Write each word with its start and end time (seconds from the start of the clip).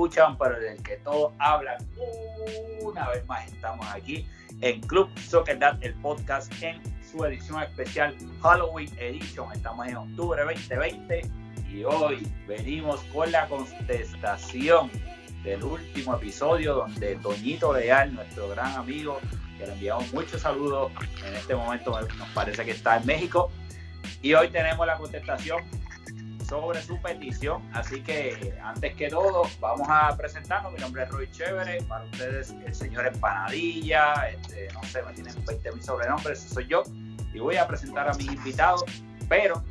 escuchan, 0.00 0.38
pero 0.38 0.58
del 0.58 0.82
que 0.82 0.96
todos 0.96 1.34
hablan. 1.38 1.76
Una 2.80 3.06
vez 3.10 3.26
más 3.26 3.46
estamos 3.46 3.86
aquí 3.88 4.26
en 4.62 4.80
Club 4.80 5.10
Soccer 5.18 5.58
Dad, 5.58 5.76
el 5.82 5.92
podcast 5.96 6.50
en 6.62 6.80
su 7.04 7.22
edición 7.26 7.62
especial 7.62 8.16
Halloween 8.40 8.90
Edition. 8.98 9.52
Estamos 9.52 9.86
en 9.88 9.96
octubre 9.98 10.42
2020 10.42 11.30
y 11.70 11.84
hoy 11.84 12.26
venimos 12.48 13.02
con 13.12 13.30
la 13.30 13.46
contestación 13.46 14.90
del 15.44 15.62
último 15.62 16.14
episodio 16.14 16.76
donde 16.76 17.16
Toñito 17.16 17.74
Leal, 17.74 18.14
nuestro 18.14 18.48
gran 18.48 18.74
amigo, 18.76 19.20
que 19.58 19.66
le 19.66 19.72
enviamos 19.74 20.10
muchos 20.14 20.40
saludos, 20.40 20.92
en 21.26 21.34
este 21.34 21.54
momento 21.54 22.00
nos 22.00 22.28
parece 22.30 22.64
que 22.64 22.70
está 22.70 22.96
en 22.96 23.04
México, 23.04 23.50
y 24.22 24.32
hoy 24.32 24.48
tenemos 24.48 24.86
la 24.86 24.96
contestación 24.96 25.62
sobre 26.50 26.82
su 26.82 27.00
petición. 27.00 27.62
Así 27.72 28.02
que 28.02 28.58
antes 28.62 28.94
que 28.96 29.08
todo, 29.08 29.44
vamos 29.60 29.86
a 29.88 30.14
presentarnos. 30.16 30.72
Mi 30.72 30.80
nombre 30.80 31.04
es 31.04 31.08
Roy 31.08 31.30
Chévere. 31.30 31.80
Para 31.84 32.04
ustedes, 32.04 32.54
el 32.66 32.74
señor 32.74 33.06
Empanadilla. 33.06 34.28
Este, 34.30 34.68
no 34.74 34.82
sé, 34.82 35.00
me 35.04 35.12
tienen 35.12 35.32
20 35.46 35.72
mil 35.72 35.82
sobrenombres. 35.82 36.44
Ese 36.44 36.54
soy 36.54 36.66
yo. 36.66 36.82
Y 37.32 37.38
voy 37.38 37.56
a 37.56 37.68
presentar 37.68 38.10
a 38.10 38.14
mis 38.14 38.26
invitados. 38.26 38.84
Pero 39.28 39.62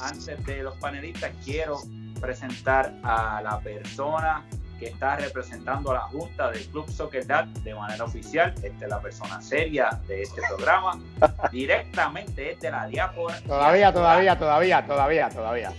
antes 0.00 0.44
de 0.46 0.62
los 0.62 0.74
panelistas, 0.76 1.30
quiero 1.44 1.78
presentar 2.20 2.94
a 3.02 3.42
la 3.42 3.60
persona 3.60 4.46
que 4.78 4.86
está 4.86 5.16
representando 5.16 5.90
a 5.90 5.94
la 5.94 6.00
Junta 6.02 6.50
del 6.52 6.64
Club 6.68 6.88
Soccer 6.88 7.26
Dad 7.26 7.44
de 7.46 7.74
manera 7.74 8.04
oficial. 8.04 8.54
Esta 8.62 8.84
es 8.84 8.90
la 8.90 9.00
persona 9.00 9.42
seria 9.42 9.90
de 10.06 10.22
este 10.22 10.40
programa. 10.48 10.98
Directamente 11.52 12.52
es 12.52 12.60
de 12.60 12.70
la 12.70 12.86
diáspora. 12.86 13.38
Todavía, 13.46 13.92
todavía, 13.92 14.38
todavía, 14.38 14.86
todavía, 14.86 15.28
todavía. 15.28 15.72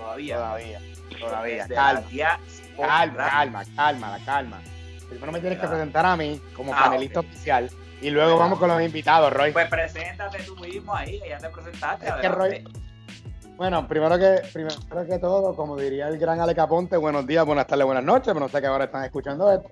Todavía. 0.00 0.36
Todavía, 0.36 1.68
todavía. 1.68 2.38
Calma, 2.76 3.16
calma, 3.16 3.28
calma, 3.30 3.64
calma, 3.76 4.10
la 4.18 4.24
calma. 4.24 4.60
Primero 5.08 5.32
me 5.32 5.40
tienes 5.40 5.58
que 5.58 5.62
Claro. 5.62 5.76
presentar 5.76 6.06
a 6.06 6.16
mí 6.16 6.40
como 6.56 6.72
Ah, 6.72 6.84
panelista 6.84 7.20
oficial 7.20 7.68
y 8.00 8.10
luego 8.10 8.38
vamos 8.38 8.58
con 8.58 8.68
los 8.68 8.80
invitados, 8.80 9.32
Roy. 9.32 9.52
Pues 9.52 9.68
preséntate 9.68 10.42
tú 10.44 10.56
mismo 10.56 10.94
ahí, 10.94 11.20
ya 11.28 11.38
te 11.38 11.48
presentaste. 11.50 12.06
Es 12.06 12.14
que 12.14 12.26
adelante. 12.26 12.64
Bueno, 13.56 13.86
primero 13.86 14.18
que, 14.18 14.40
primero 14.54 14.76
que 15.06 15.18
todo, 15.18 15.54
como 15.54 15.76
diría 15.76 16.08
el 16.08 16.18
gran 16.18 16.40
Ale 16.40 16.54
Caponte, 16.54 16.96
buenos 16.96 17.26
días, 17.26 17.44
buenas 17.44 17.66
tardes, 17.66 17.84
buenas 17.84 18.04
noches, 18.04 18.28
pero 18.28 18.40
no 18.40 18.48
sé 18.48 18.58
que 18.60 18.66
ahora 18.66 18.84
están 18.84 19.04
escuchando 19.04 19.52
esto. 19.52 19.68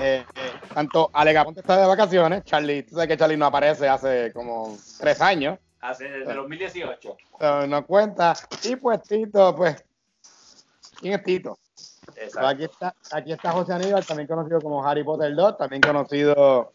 Eh, 0.00 0.24
eh, 0.34 0.52
tanto 0.74 1.10
Ale 1.12 1.32
Caponte 1.32 1.60
está 1.60 1.76
de 1.76 1.86
vacaciones, 1.86 2.42
Charlie, 2.44 2.82
tú 2.82 2.94
sabes 2.96 3.08
que 3.08 3.16
Charlie 3.16 3.36
no 3.36 3.46
aparece 3.46 3.88
hace 3.88 4.32
como 4.32 4.76
tres 4.98 5.20
años, 5.20 5.58
Hace 5.80 6.04
desde 6.04 6.30
el 6.30 6.36
2018. 6.36 7.16
pero 7.38 7.66
no 7.66 7.86
cuenta. 7.86 8.34
Y 8.64 8.76
pues 8.76 9.02
Tito, 9.02 9.54
pues, 9.54 9.84
¿quién 11.00 11.14
es 11.14 11.22
Tito? 11.22 11.58
Pues 11.74 12.00
Exacto. 12.16 12.48
aquí 12.48 12.64
está, 12.64 12.94
aquí 13.12 13.32
está 13.32 13.52
José 13.52 13.72
Aníbal, 13.74 14.06
también 14.06 14.26
conocido 14.26 14.60
como 14.60 14.84
Harry 14.84 15.04
Potter 15.04 15.34
2, 15.34 15.56
también 15.58 15.82
conocido 15.82 16.72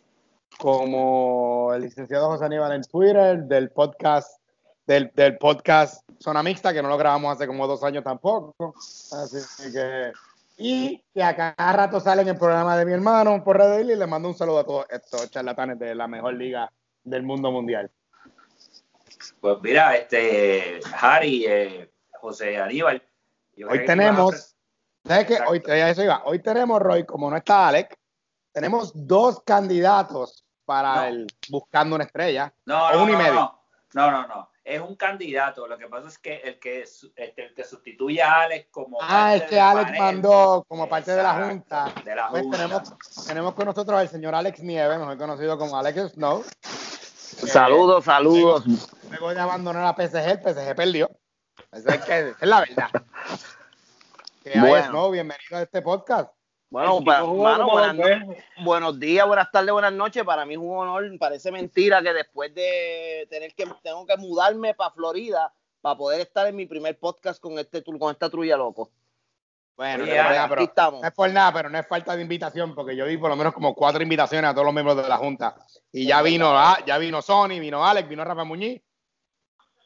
como 0.57 1.73
el 1.73 1.81
licenciado 1.81 2.27
José 2.27 2.45
Aníbal 2.45 2.73
en 2.73 2.83
Twitter, 2.83 3.43
del 3.43 3.71
podcast, 3.71 4.39
del, 4.85 5.11
del 5.15 5.37
podcast 5.37 6.03
Zona 6.19 6.43
Mixta, 6.43 6.73
que 6.73 6.81
no 6.81 6.89
lo 6.89 6.97
grabamos 6.97 7.33
hace 7.33 7.47
como 7.47 7.65
dos 7.67 7.83
años 7.83 8.03
tampoco. 8.03 8.73
Así 8.77 9.71
que. 9.71 10.11
Y 10.57 11.03
que 11.13 11.23
a 11.23 11.35
cada 11.35 11.73
rato 11.73 11.99
sale 11.99 12.21
en 12.21 12.27
el 12.27 12.37
programa 12.37 12.77
de 12.77 12.85
mi 12.85 12.93
hermano 12.93 13.43
por 13.43 13.57
Red 13.57 13.69
Daily 13.69 13.93
y 13.93 13.95
le 13.95 14.05
mando 14.05 14.27
un 14.27 14.35
saludo 14.35 14.59
a 14.59 14.63
todos 14.63 14.85
estos 14.89 15.31
charlatanes 15.31 15.79
de 15.79 15.95
la 15.95 16.07
mejor 16.07 16.35
liga 16.35 16.71
del 17.03 17.23
mundo 17.23 17.51
mundial. 17.51 17.89
Pues 19.39 19.57
mira, 19.61 19.95
este 19.95 20.79
Harry, 20.99 21.45
eh, 21.47 21.91
José 22.19 22.57
Aníbal. 22.57 23.01
yo 23.55 23.67
Hoy 23.69 23.85
tenemos, 23.85 24.55
¿sabes 25.05 25.27
qué? 25.27 25.37
Hoy, 25.47 25.61
eso 25.65 26.03
iba. 26.03 26.23
Hoy 26.25 26.39
tenemos, 26.39 26.81
Roy, 26.81 27.05
como 27.05 27.29
no 27.29 27.37
está 27.37 27.67
Alex, 27.69 27.95
tenemos 28.51 28.91
dos 28.93 29.41
candidatos 29.43 30.45
para 30.65 30.95
No. 30.95 31.03
el 31.05 31.27
Buscando 31.49 31.95
una 31.95 32.05
Estrella. 32.05 32.53
No, 32.65 32.87
o 32.87 32.91
no, 32.93 33.03
uno 33.03 33.09
y 33.09 33.13
no, 33.13 33.17
medio. 33.19 33.33
no, 33.33 33.61
no, 33.93 34.11
no, 34.11 34.27
no. 34.27 34.51
Es 34.63 34.79
un 34.79 34.95
candidato. 34.95 35.67
Lo 35.67 35.75
que 35.77 35.87
pasa 35.87 36.07
es 36.07 36.19
que 36.19 36.35
el 36.37 36.59
que, 36.59 36.81
este, 36.81 37.11
el 37.15 37.53
que 37.55 37.63
sustituye 37.63 38.21
a 38.21 38.41
Alex 38.41 38.67
como. 38.71 38.99
Ah, 39.01 39.07
parte 39.31 39.37
es 39.37 39.43
que 39.49 39.59
Alex 39.59 39.85
panel. 39.85 39.99
mandó 40.01 40.63
como 40.67 40.87
parte 40.87 41.11
de 41.11 41.23
la 41.23 41.31
Exacto, 41.31 41.49
Junta. 41.49 41.91
De 42.05 42.15
la 42.15 42.29
Pues 42.29 42.43
Junta. 42.43 42.57
tenemos, 42.57 43.25
tenemos 43.27 43.53
con 43.55 43.65
nosotros 43.65 43.99
al 43.99 44.07
señor 44.07 44.35
Alex 44.35 44.61
Nieves, 44.61 44.99
mejor 44.99 45.17
conocido 45.17 45.57
como 45.57 45.77
Alex 45.77 46.11
Snow. 46.13 46.43
Saludos, 47.37 48.05
saludos. 48.05 48.63
Luego 49.09 49.33
de 49.33 49.39
abandonar 49.39 49.85
a 49.85 49.93
PSG, 49.95 50.15
el 50.29 50.39
PSG 50.41 50.75
perdió. 50.75 51.09
Esa 51.71 51.95
es, 51.95 52.05
que, 52.05 52.19
esa 52.19 52.37
es 52.41 52.47
la 52.47 52.59
verdad. 52.61 52.89
Que 54.43 54.53
hay, 54.57 54.59
Bueno. 54.59 55.11
Bienvenido 55.11 55.57
a 55.57 55.61
este 55.61 55.83
podcast. 55.83 56.33
Bueno, 56.71 56.99
mano, 57.01 57.69
buenas, 57.69 57.95
no- 57.95 58.35
buenos 58.63 58.99
días, 58.99 59.27
buenas 59.27 59.51
tardes, 59.51 59.71
buenas 59.71 59.93
noches. 59.93 60.23
Para 60.23 60.45
mí 60.47 60.53
es 60.55 60.59
un 60.59 60.75
honor. 60.75 61.03
Parece 61.19 61.51
mentira 61.51 62.01
que 62.01 62.11
después 62.11 62.51
de 62.55 63.27
tener 63.29 63.53
que 63.53 63.67
tengo 63.83 64.03
que 64.07 64.17
mudarme 64.17 64.73
para 64.73 64.89
Florida 64.91 65.53
para 65.79 65.95
poder 65.95 66.21
estar 66.21 66.47
en 66.47 66.55
mi 66.55 66.65
primer 66.65 66.97
podcast 66.97 67.39
con 67.39 67.59
este 67.59 67.83
con 67.83 68.09
esta 68.11 68.31
trulla 68.31 68.57
loco. 68.57 68.89
Bueno, 69.75 70.03
Oye, 70.03 70.15
no 70.15 70.23
nada, 70.23 70.47
pero, 70.47 70.61
no 70.91 71.07
es 71.07 71.13
por 71.13 71.29
nada, 71.31 71.53
pero 71.53 71.69
no 71.69 71.79
es 71.79 71.87
falta 71.87 72.15
de 72.15 72.21
invitación, 72.21 72.75
porque 72.75 72.95
yo 72.95 73.05
vi 73.05 73.17
por 73.17 73.29
lo 73.29 73.35
menos 73.35 73.53
como 73.53 73.73
cuatro 73.73 74.03
invitaciones 74.03 74.51
a 74.51 74.53
todos 74.53 74.65
los 74.65 74.73
miembros 74.73 74.97
de 74.97 75.09
la 75.09 75.17
Junta. 75.17 75.55
Y 75.91 76.05
ya 76.07 76.21
vino, 76.21 76.51
ah, 76.55 76.77
ya 76.85 76.97
vino 76.97 77.21
Sony, 77.21 77.59
vino 77.59 77.85
Alex, 77.85 78.07
vino 78.07 78.23
Rafa 78.23 78.43
Muñiz. 78.43 78.81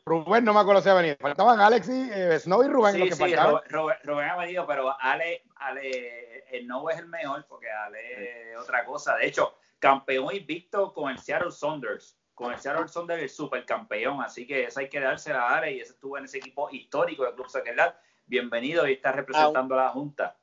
Rubén 0.07 0.45
no 0.45 0.53
me 0.53 0.59
acuerdo 0.59 0.81
si 0.81 0.89
ha 0.89 0.93
venido. 0.93 1.15
Faltaban 1.19 1.59
Alex 1.59 1.89
y 1.89 2.09
eh, 2.11 2.39
Snow 2.39 2.63
y 2.63 2.67
Rubén 2.67 2.99
los 2.99 3.05
Sí, 3.05 3.09
que 3.09 3.15
sí, 3.15 3.33
faltaban. 3.33 3.61
Rubén 4.03 4.29
ha 4.29 4.35
venido, 4.35 4.67
pero 4.67 4.95
Ale, 4.99 5.43
Ale, 5.55 6.43
el 6.51 6.67
no 6.67 6.87
es 6.91 6.99
el 6.99 7.07
mejor 7.07 7.45
porque 7.47 7.71
Ale 7.71 8.51
es 8.51 8.57
otra 8.59 8.85
cosa. 8.85 9.15
De 9.15 9.25
hecho, 9.25 9.57
campeón 9.79 10.35
invicto 10.35 10.93
con 10.93 11.09
el 11.09 11.17
Seattle 11.17 11.51
Saunders. 11.51 12.19
Con 12.35 12.53
el 12.53 12.59
Seattle 12.59 12.87
Saunders, 12.87 13.23
el 13.23 13.29
supercampeón. 13.29 14.21
Así 14.21 14.45
que 14.45 14.65
esa 14.65 14.81
hay 14.81 14.89
que 14.89 14.99
dársela 14.99 15.41
a 15.41 15.57
Ale 15.57 15.73
y 15.73 15.79
ese 15.79 15.93
estuvo 15.93 16.19
en 16.19 16.25
ese 16.25 16.37
equipo 16.37 16.69
histórico 16.69 17.23
del 17.23 17.33
Club 17.33 17.49
Soccer 17.49 17.75
Dad. 17.75 17.95
Bienvenido 18.27 18.87
y 18.87 18.93
está 18.93 19.11
representando 19.11 19.75
a 19.75 19.83
la 19.85 19.89
Junta. 19.89 20.37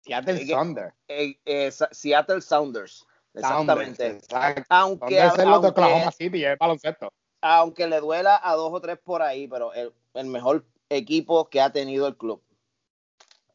Seattle 0.00 0.46
Thunder. 0.46 0.94
Eh, 1.08 1.38
eh, 1.44 1.70
Seattle 1.70 2.40
Sounders. 2.40 3.06
Exactamente. 3.34 4.20
Sounders. 4.20 4.66
Aunque, 4.68 5.18
es 5.18 5.34
de 5.34 5.42
aunque, 5.44 5.68
Oklahoma 5.68 6.10
City, 6.12 6.44
es 6.44 6.58
baloncesto. 6.58 7.12
aunque 7.40 7.86
le 7.86 8.00
duela 8.00 8.40
a 8.42 8.54
dos 8.54 8.70
o 8.72 8.80
tres 8.80 8.98
por 8.98 9.22
ahí, 9.22 9.46
pero 9.48 9.72
el, 9.74 9.92
el 10.14 10.26
mejor 10.26 10.64
equipo 10.88 11.48
que 11.48 11.60
ha 11.60 11.70
tenido 11.70 12.06
el 12.08 12.16
club. 12.16 12.42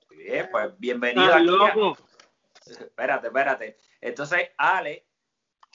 Muy 0.09 0.23
Bien, 0.23 0.47
pues 0.51 0.71
bienvenido 0.79 1.33
aquí. 1.33 1.41
a- 1.41 1.75
loco. 1.75 1.97
Espérate, 2.65 3.27
espérate. 3.27 3.77
Entonces, 4.01 4.49
Ale 4.57 5.06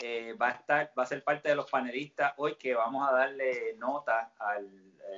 eh, 0.03 0.35
va 0.35 0.49
a 0.49 0.51
estar, 0.53 0.93
va 0.99 1.05
a 1.05 1.07
ser 1.07 1.23
parte 1.23 1.49
de 1.49 1.55
los 1.55 1.71
panelistas 1.71 2.35
hoy 2.37 2.57
que 2.57 2.75
vamos 2.75 3.09
a 3.09 3.13
darle 3.13 3.75
nota 3.79 4.33
al 4.39 4.69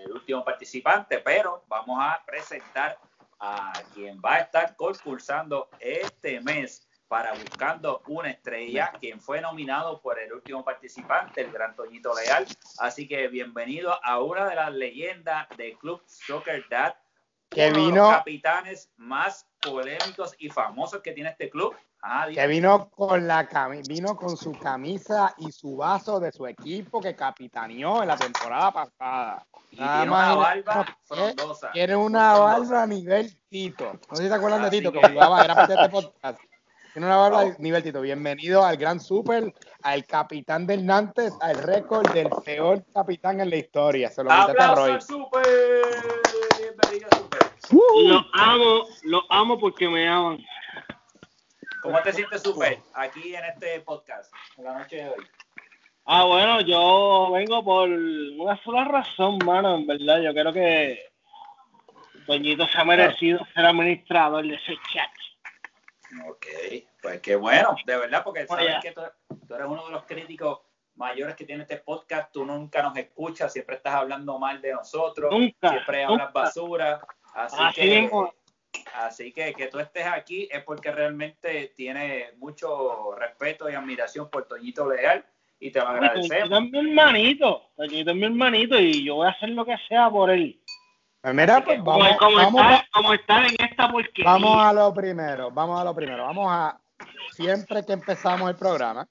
el 0.05 0.13
último 0.13 0.45
participante, 0.45 1.19
pero 1.19 1.65
vamos 1.69 1.99
a 2.01 2.23
presentar 2.27 2.99
a 3.39 3.73
quien 3.93 4.21
va 4.25 4.35
a 4.35 4.39
estar 4.41 4.75
concursando 4.77 5.69
este 5.79 6.41
mes 6.41 6.89
para 7.07 7.33
Buscando 7.35 8.03
una 8.09 8.31
Estrella, 8.31 8.93
quien 8.99 9.21
fue 9.21 9.41
nominado 9.41 10.01
por 10.01 10.19
el 10.19 10.33
último 10.33 10.65
participante, 10.65 11.43
el 11.43 11.53
gran 11.53 11.77
Toñito 11.77 12.13
Leal. 12.15 12.47
Así 12.79 13.07
que 13.07 13.29
bienvenido 13.29 13.99
a 14.03 14.21
una 14.21 14.49
de 14.49 14.57
las 14.57 14.73
leyendas 14.73 15.47
del 15.57 15.77
Club 15.79 16.03
Soccer 16.07 16.65
Dad, 16.69 16.95
Que 17.51 17.69
uno 17.69 17.75
de 17.77 17.81
vino- 17.87 17.97
los 18.09 18.17
capitanes 18.17 18.91
más 18.97 19.47
polémicos 19.61 20.35
y 20.39 20.49
famosos 20.49 21.03
que 21.03 21.13
tiene 21.13 21.31
este 21.31 21.51
club. 21.51 21.77
Ajá, 22.07 22.29
Que 22.29 22.47
vino 22.47 22.91
con 22.91 23.27
la 23.27 23.49
cami- 23.49 23.87
vino 23.89 24.15
con 24.15 24.37
su 24.37 24.53
camisa 24.53 25.35
y 25.39 25.51
su 25.51 25.75
vaso 25.77 26.21
de 26.21 26.33
su 26.33 26.47
equipo 26.47 27.01
que 27.01 27.17
capitaneó 27.17 28.03
en 28.03 28.09
la 28.09 28.17
temporada 28.17 28.71
pasada. 28.73 29.47
y 29.71 29.77
Nada 29.77 29.97
tiene 30.03 30.11
más 30.11 30.37
una 30.37 30.45
barba 30.45 30.99
frondosa. 31.07 31.71
Tiene 31.73 31.97
una 31.97 32.35
Frondosa. 32.35 32.59
barba 32.61 32.83
a 32.83 32.87
nivel 32.87 33.39
Tito. 33.49 33.93
No 34.11 34.17
sé 34.17 34.25
si 34.25 34.29
te 34.29 34.35
acuerdan 34.35 34.61
de 34.61 34.69
Así 34.69 34.79
Tito, 34.79 34.93
que 34.93 35.01
que- 35.01 35.09
jugaba, 35.09 35.43
era 35.45 35.55
parte 35.55 35.73
de 35.75 35.79
este 35.83 35.89
podcast. 36.03 36.39
Tiene 36.93 37.07
una 37.07 37.17
barba 37.17 37.39
Oh. 37.45 37.49
a 37.49 37.57
nivel 37.59 37.83
Tito. 37.83 38.01
Bienvenido 38.03 38.65
al 38.65 38.77
Gran 38.77 39.01
Super, 39.01 39.53
al 39.83 40.05
capitán 40.05 40.67
del 40.67 40.85
Nantes, 40.85 41.33
al 41.41 41.57
récord 41.57 42.07
del 42.13 42.29
peor 42.45 42.85
capitán 42.93 43.41
en 43.41 43.49
la 43.49 43.57
historia. 43.57 44.11
Se 44.11 44.23
lo 44.23 44.31
a 44.31 44.43
¡Aplausos 44.43 44.77
Roy. 44.79 44.91
al 44.93 45.03
Super! 45.03 45.43
Bienvenido, 46.59 47.09
Super. 47.17 47.51
Los 48.05 48.23
amo, 48.35 48.83
los 49.05 49.23
amo 49.31 49.59
porque 49.59 49.89
me 49.89 50.07
aman. 50.07 50.39
¿Cómo 51.85 52.01
te 52.01 52.15
sientes, 52.15 52.41
Super, 52.43 52.79
aquí 52.95 53.35
en 53.37 53.45
este 53.45 53.81
podcast, 53.81 54.33
en 54.57 54.65
la 54.65 54.79
noche 54.79 54.97
de 54.97 55.11
hoy? 55.11 55.27
Ah, 56.07 56.25
bueno, 56.25 56.63
yo 56.63 57.31
vengo 57.31 57.63
por 57.63 57.91
una 57.91 58.57
sola 58.63 58.85
razón, 58.87 59.37
mano, 59.45 59.75
en 59.75 59.87
verdad. 59.87 60.23
Yo 60.23 60.33
creo 60.33 60.51
que 60.51 60.99
Toñito 62.27 62.67
se 62.69 62.79
ha 62.79 62.85
merecido 62.87 63.39
ser 63.55 63.67
administrador 63.67 64.47
de 64.47 64.55
ese 64.55 64.73
chat. 64.91 65.11
Ok, 66.27 66.47
pues 67.03 67.21
qué 67.21 67.37
bueno, 67.37 67.77
de 67.85 67.99
verdad, 67.99 68.25
porque 68.25 68.47
sabes 68.47 68.65
Oye. 68.67 68.79
que 68.81 68.93
tú, 68.93 69.03
tú 69.47 69.55
eres 69.55 69.67
uno 69.67 69.85
de 69.85 69.93
los 69.93 70.05
críticos 70.05 70.61
mayores 70.95 71.35
que 71.37 71.45
tiene 71.45 71.65
este 71.65 71.77
podcast, 71.79 72.33
tú 72.33 72.47
nunca 72.47 72.83
nos 72.83 72.97
escuchas, 72.97 73.53
siempre 73.53 73.77
estás 73.77 73.93
hablando 73.95 74.39
mal 74.39 74.63
de 74.63 74.73
nosotros, 74.73 75.31
Nunca, 75.31 75.69
siempre 75.69 76.07
nunca. 76.07 76.13
hablas 76.25 76.33
basura. 76.33 77.07
Así, 77.35 77.57
Así 77.61 77.81
que, 77.83 78.01
mismo. 78.01 78.33
Así 78.95 79.33
que 79.33 79.53
que 79.55 79.69
tú 79.69 79.79
estés 79.79 80.07
aquí 80.07 80.49
es 80.51 80.63
porque 80.65 80.91
realmente 80.91 81.73
tiene 81.77 82.31
mucho 82.39 83.15
respeto 83.17 83.69
y 83.69 83.75
admiración 83.75 84.29
por 84.31 84.47
Toñito 84.47 84.89
Leal 84.89 85.25
y 85.61 85.71
te 85.71 85.81
lo 85.81 85.87
Toñito 85.87 86.05
agradecemos. 86.05 86.51
es 86.51 86.71
mi 86.71 86.79
hermanito. 86.91 87.71
Toñito 87.77 88.11
es 88.11 88.17
mi 88.17 88.25
hermanito 88.25 88.79
y 88.79 89.05
yo 89.05 89.17
voy 89.17 89.27
a 89.27 89.31
hacer 89.31 89.51
lo 89.51 89.65
que 89.65 89.77
sea 89.89 90.11
por 90.11 90.31
él. 90.31 90.61
Pues 91.21 91.35
mira, 91.35 91.65
pues 91.65 91.83
vamos, 91.83 92.17
como 92.19 92.37
vamos, 92.37 92.83
como 92.93 93.15
estar 93.15 93.45
en 93.47 93.57
esta 93.59 93.91
porquería. 93.91 94.31
vamos 94.31 94.63
a 94.63 94.73
lo 94.75 94.93
primero, 94.93 95.51
vamos 95.51 95.81
a 95.81 95.85
lo 95.85 95.95
primero. 95.95 96.25
Vamos 96.25 96.49
a, 96.51 96.79
siempre 97.33 97.85
que 97.85 97.95
empezamos 97.95 98.51
el 98.51 98.57
programa, 98.57 99.09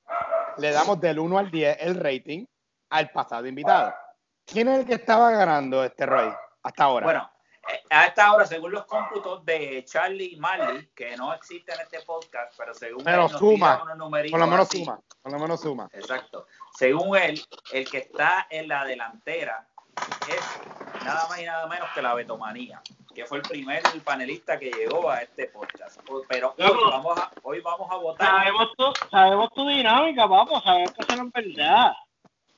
le 0.60 0.72
damos 0.72 1.02
del 1.02 1.18
1 1.18 1.40
al 1.40 1.50
10 1.50 1.78
el 1.80 1.96
rating 1.96 2.46
al 2.92 3.10
pasado 3.10 3.48
invitado. 3.48 3.94
¿Quién 4.46 4.68
es 4.68 4.82
el 4.82 4.86
que 4.86 4.94
estaba 4.94 5.32
ganando 5.32 5.84
este 5.84 6.06
Roy 6.06 6.32
hasta 6.62 6.84
ahora? 6.84 7.06
Bueno, 7.06 7.32
a 7.90 8.06
esta 8.08 8.34
hora, 8.34 8.46
según 8.46 8.72
los 8.72 8.86
cómputos 8.86 9.46
de 9.46 9.84
Charlie 9.86 10.34
y 10.34 10.36
Marley, 10.38 10.90
que 10.96 11.16
no 11.16 11.34
existen 11.34 11.76
en 11.76 11.82
este 11.82 12.02
podcast, 12.02 12.54
pero 12.58 12.74
según 12.74 13.04
Pero 13.04 13.26
él 13.26 13.32
nos 13.32 13.40
suma, 13.40 13.82
unos 13.84 13.98
numeritos 13.98 14.32
por 14.32 14.40
lo 14.40 14.48
menos 14.48 14.68
así. 14.68 14.80
suma, 14.80 15.00
por 15.22 15.32
lo 15.32 15.40
menos 15.40 15.62
suma. 15.62 15.90
Exacto. 15.94 16.48
Según 16.78 17.16
él, 17.18 17.42
el 17.72 17.90
que 17.90 18.00
está 18.00 18.48
en 18.50 18.68
la 18.68 18.84
delantera 18.86 19.68
es 20.28 21.06
nada 21.06 21.28
más 21.30 21.40
y 21.40 21.46
nada 21.46 21.68
menos 21.68 21.88
que 21.94 22.02
la 22.02 22.14
Betomanía, 22.16 22.82
que 23.14 23.26
fue 23.26 23.38
el 23.38 23.44
primer 23.44 23.84
panelista 24.04 24.58
que 24.58 24.72
llegó 24.72 25.10
a 25.10 25.22
este 25.22 25.48
podcast. 25.48 26.02
Pero 26.28 26.56
hoy 26.58 26.78
vamos 26.90 27.18
a, 27.18 27.32
hoy 27.44 27.62
vamos 27.62 27.92
a 27.92 27.96
votar. 27.98 28.28
Sabemos 28.28 28.74
tu, 28.76 28.86
sabemos 29.10 29.54
tu 29.54 29.68
dinámica, 29.68 30.28
papo. 30.28 30.60
Sabemos 30.62 30.94
que 30.94 31.02
eso 31.02 31.16
no 31.24 31.28
es 31.28 31.56
verdad. 31.56 31.94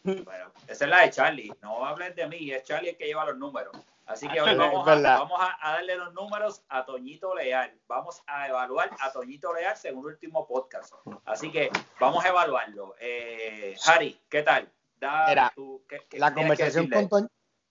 Bueno, 0.03 0.51
esa 0.67 0.85
es 0.85 0.89
la 0.89 1.01
de 1.01 1.09
Charlie. 1.11 1.53
No 1.61 1.83
hables 1.83 2.15
de 2.15 2.27
mí, 2.27 2.51
es 2.51 2.63
Charlie 2.63 2.89
el 2.89 2.97
que 2.97 3.05
lleva 3.05 3.25
los 3.25 3.37
números. 3.37 3.75
Así 4.05 4.27
que 4.27 4.39
hoy 4.39 4.51
Es 4.51 4.57
vamos, 4.57 4.87
a, 4.87 4.93
vamos 5.17 5.39
a, 5.61 5.71
darle 5.73 5.95
los 5.95 6.13
números 6.13 6.63
a 6.69 6.85
Toñito 6.85 7.33
Leal. 7.33 7.73
Vamos 7.87 8.21
a 8.27 8.47
evaluar 8.47 8.91
a 8.99 9.11
Toñito 9.11 9.51
Leal 9.53 9.75
según 9.75 10.05
el 10.05 10.13
último 10.13 10.47
podcast. 10.47 10.93
Así 11.25 11.51
que 11.51 11.69
vamos 11.99 12.23
a 12.23 12.29
evaluarlo. 12.29 12.93
Eh, 12.99 13.75
Harry, 13.87 14.19
¿qué 14.29 14.43
tal? 14.43 14.71
Da 14.99 15.25
Mira, 15.27 15.51
tu- 15.55 15.83
¿qué- 15.89 16.05
qué 16.09 16.19
La 16.19 16.33
conversación, 16.33 16.87
con 16.89 17.09
Toñ- 17.09 17.29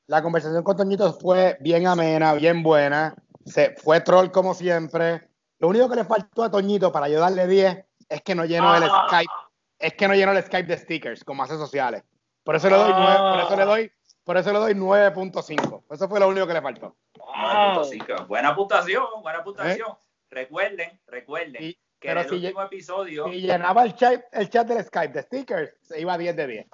la 0.08 0.22
conversación 0.22 0.62
con 0.64 0.76
Toñito 0.76 1.12
fue 1.14 1.56
bien 1.60 1.86
amena, 1.86 2.34
bien 2.34 2.62
buena. 2.62 3.14
Se, 3.46 3.76
fue 3.76 4.00
troll 4.00 4.30
como 4.30 4.54
siempre. 4.54 5.28
Lo 5.60 5.68
único 5.68 5.88
que 5.88 5.96
le 5.96 6.04
faltó 6.04 6.42
a 6.42 6.50
Toñito 6.50 6.90
para 6.90 7.06
ayudarle 7.06 7.46
10 7.46 7.84
es 8.08 8.22
que 8.22 8.34
no 8.34 8.44
llenó 8.44 8.74
el 8.74 8.82
Ah. 8.84 9.06
Skype. 9.08 9.32
Es 9.78 9.94
que 9.94 10.08
no 10.08 10.14
llenó 10.14 10.32
el 10.32 10.42
Skype 10.42 10.66
de 10.66 10.78
stickers 10.78 11.24
como 11.24 11.42
hace 11.44 11.56
sociales. 11.56 12.02
Por 12.42 12.56
eso 12.56 12.68
le 12.68 12.76
doy, 12.76 12.92
Ah. 12.94 13.32
por 13.34 13.44
eso 13.46 13.56
le 13.56 13.64
doy, 13.64 13.92
por 14.24 14.36
eso 14.36 14.52
le 14.52 14.58
doy 14.58 14.74
9.5. 14.74 15.84
Eso 15.90 16.08
fue 16.08 16.18
lo 16.20 16.28
único 16.28 16.46
que 16.46 16.54
le 16.54 16.62
faltó. 16.62 16.96
Ah, 17.34 17.72
Wow. 17.74 17.74
punto 17.84 17.84
cinco. 17.90 18.24
Buena 18.26 18.54
puntuación, 18.54 19.04
buena 19.22 19.42
puntuación. 19.44 19.88
Recuerden, 20.30 21.00
recuerden 21.06 21.62
Y- 21.62 21.74
que 21.74 22.08
pero 22.08 22.20
en 22.20 22.26
el 22.26 22.30
si 22.30 22.36
último 22.46 22.62
episodio, 22.62 23.24
Si 23.28 23.40
llenaba 23.40 23.84
el 23.84 23.94
chat, 23.94 24.24
el 24.32 24.50
chat 24.50 24.66
del 24.66 24.84
Skype 24.84 25.12
de 25.14 25.22
stickers, 25.22 25.76
se 25.82 26.00
iba 26.00 26.14
a 26.14 26.18
10 26.18 26.36
de 26.36 26.46
10. 26.46 26.66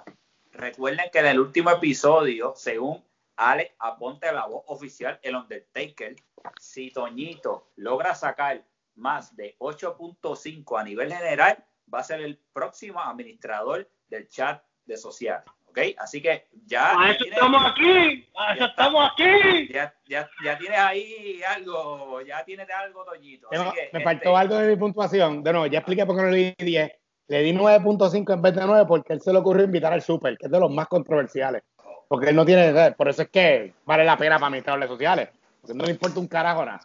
recuerden 0.53 1.09
que 1.11 1.19
en 1.19 1.25
el 1.27 1.39
último 1.39 1.69
episodio, 1.71 2.53
según 2.55 3.03
Alex 3.37 3.73
Aponte, 3.79 4.31
la 4.31 4.45
voz 4.45 4.63
oficial, 4.67 5.19
el 5.23 5.35
Undertaker, 5.35 6.15
si 6.59 6.91
Toñito 6.91 7.69
logra 7.77 8.13
sacar 8.13 8.63
más 8.95 9.35
de 9.35 9.55
8.5 9.59 10.77
a 10.77 10.83
nivel 10.83 11.11
general, 11.13 11.63
va 11.93 11.99
a 11.99 12.03
ser 12.03 12.21
el 12.21 12.37
próximo 12.53 12.99
administrador 13.01 13.89
del 14.09 14.27
chat 14.27 14.63
de 14.85 14.97
social. 14.97 15.43
¿Ok? 15.71 15.79
Así 15.97 16.21
que 16.21 16.47
ya, 16.65 16.91
Para 16.95 17.11
eso 17.11 17.19
tienes- 17.23 17.33
estamos 17.37 17.61
aquí. 17.65 18.27
Para 18.33 18.53
eso 18.55 18.65
estamos 18.65 19.09
aquí. 19.11 19.69
ya, 19.73 19.93
ya, 20.05 20.29
ya 20.43 20.57
tienes 20.57 20.79
ahí 20.79 21.41
algo, 21.47 22.21
ya 22.21 22.43
tienes 22.43 22.67
algo, 22.69 23.05
Toñito. 23.05 23.47
Así 23.49 23.57
Tengo- 23.61 23.73
que, 23.73 23.79
me 23.79 23.85
este, 23.99 24.03
faltó 24.03 24.35
algo 24.37 24.55
de 24.55 24.67
mi 24.67 24.75
puntuación. 24.75 25.41
De 25.43 25.51
nuevo, 25.53 25.67
ya 25.67 25.79
expliqué 25.79 26.05
por 26.05 26.17
qué 26.17 26.21
no 26.23 26.29
le 26.29 26.37
di 26.37 26.55
10. 26.65 26.91
Le 27.27 27.39
di 27.43 27.53
9.5 27.53 28.33
en 28.33 28.41
vez 28.41 28.53
de 28.53 28.65
9 28.65 28.85
porque 28.85 29.13
él 29.13 29.21
se 29.21 29.31
le 29.31 29.39
ocurrió 29.39 29.63
invitar 29.63 29.93
al 29.93 30.01
Super, 30.01 30.37
que 30.37 30.47
es 30.47 30.51
de 30.51 30.59
los 30.59 30.69
más 30.69 30.87
controversiales. 30.89 31.63
Porque 32.09 32.29
él 32.31 32.35
no 32.35 32.45
tiene. 32.45 32.91
Por 32.91 33.07
eso 33.07 33.21
es 33.21 33.29
que 33.29 33.73
vale 33.85 34.03
la 34.03 34.17
pena 34.17 34.37
para 34.37 34.49
mis 34.49 34.65
redes 34.65 34.89
sociales. 34.89 35.29
Porque 35.61 35.73
no 35.77 35.85
le 35.85 35.91
importa 35.91 36.19
un 36.19 36.27
carajo 36.27 36.65
nada. 36.65 36.81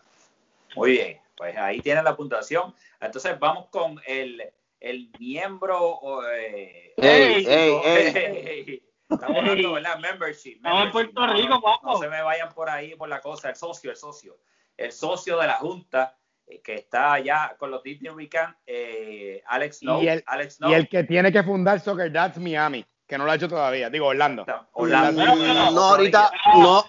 Muy 0.77 0.93
bien, 0.93 1.19
pues 1.37 1.57
ahí 1.57 1.81
tienen 1.81 2.05
la 2.05 2.15
puntuación. 2.15 2.73
Entonces 3.01 3.37
vamos 3.41 3.67
con 3.71 4.01
el, 4.07 4.41
el 4.81 5.11
miembro. 5.19 5.99
eh, 6.33 6.93
Ey, 6.97 7.47
honorífico. 7.47 7.83
ey, 7.87 8.83
Estamos 9.09 9.37
hablando, 9.39 9.73
¿verdad? 9.75 9.99
Membership. 10.01 10.57
Estamos 10.57 10.87
en. 10.87 10.91
Puerto 10.93 11.27
No, 11.27 11.33
Rico, 11.33 11.63
no. 11.83 11.93
No 11.93 11.99
se 11.99 12.09
me 12.09 12.23
vayan 12.23 12.49
por 12.51 12.69
ahí 12.69 12.95
por 12.97 13.09
la 13.09 13.21
cosa. 13.21 13.51
El 13.51 13.57
socio, 13.57 13.91
el 13.91 13.97
socio. 13.97 14.37
El 14.77 14.91
socio 14.93 15.39
de 15.39 15.47
la 15.47 15.55
Junta, 15.55 16.19
eh, 16.47 16.61
que 16.61 16.75
está 16.75 17.13
allá 17.15 17.55
con 17.59 17.71
los 17.71 17.83
Disney 17.85 18.11
Weekend, 18.13 18.55
eh, 18.67 19.43
Alex 19.47 19.83
No. 19.85 20.03
Y 20.03 20.09
el- 20.09 20.25
Alex 20.27 20.61
No. 20.61 20.71
Y 20.71 20.75
el 20.75 20.89
que 20.89 21.05
tiene 21.05 21.31
que 21.33 21.43
fundar 21.45 21.79
Soccer 21.81 22.11
Dads 22.11 22.39
Miami, 22.39 22.85
que 23.07 23.17
no 23.17 23.25
lo 23.25 23.31
ha 23.31 23.37
hecho 23.37 23.49
todavía. 23.49 23.89
Digo, 23.91 24.07
Orlando. 24.09 24.45
Orlando. 24.73 25.25
No, 25.73 25.81
ahorita 25.83 26.31
no, 26.57 26.85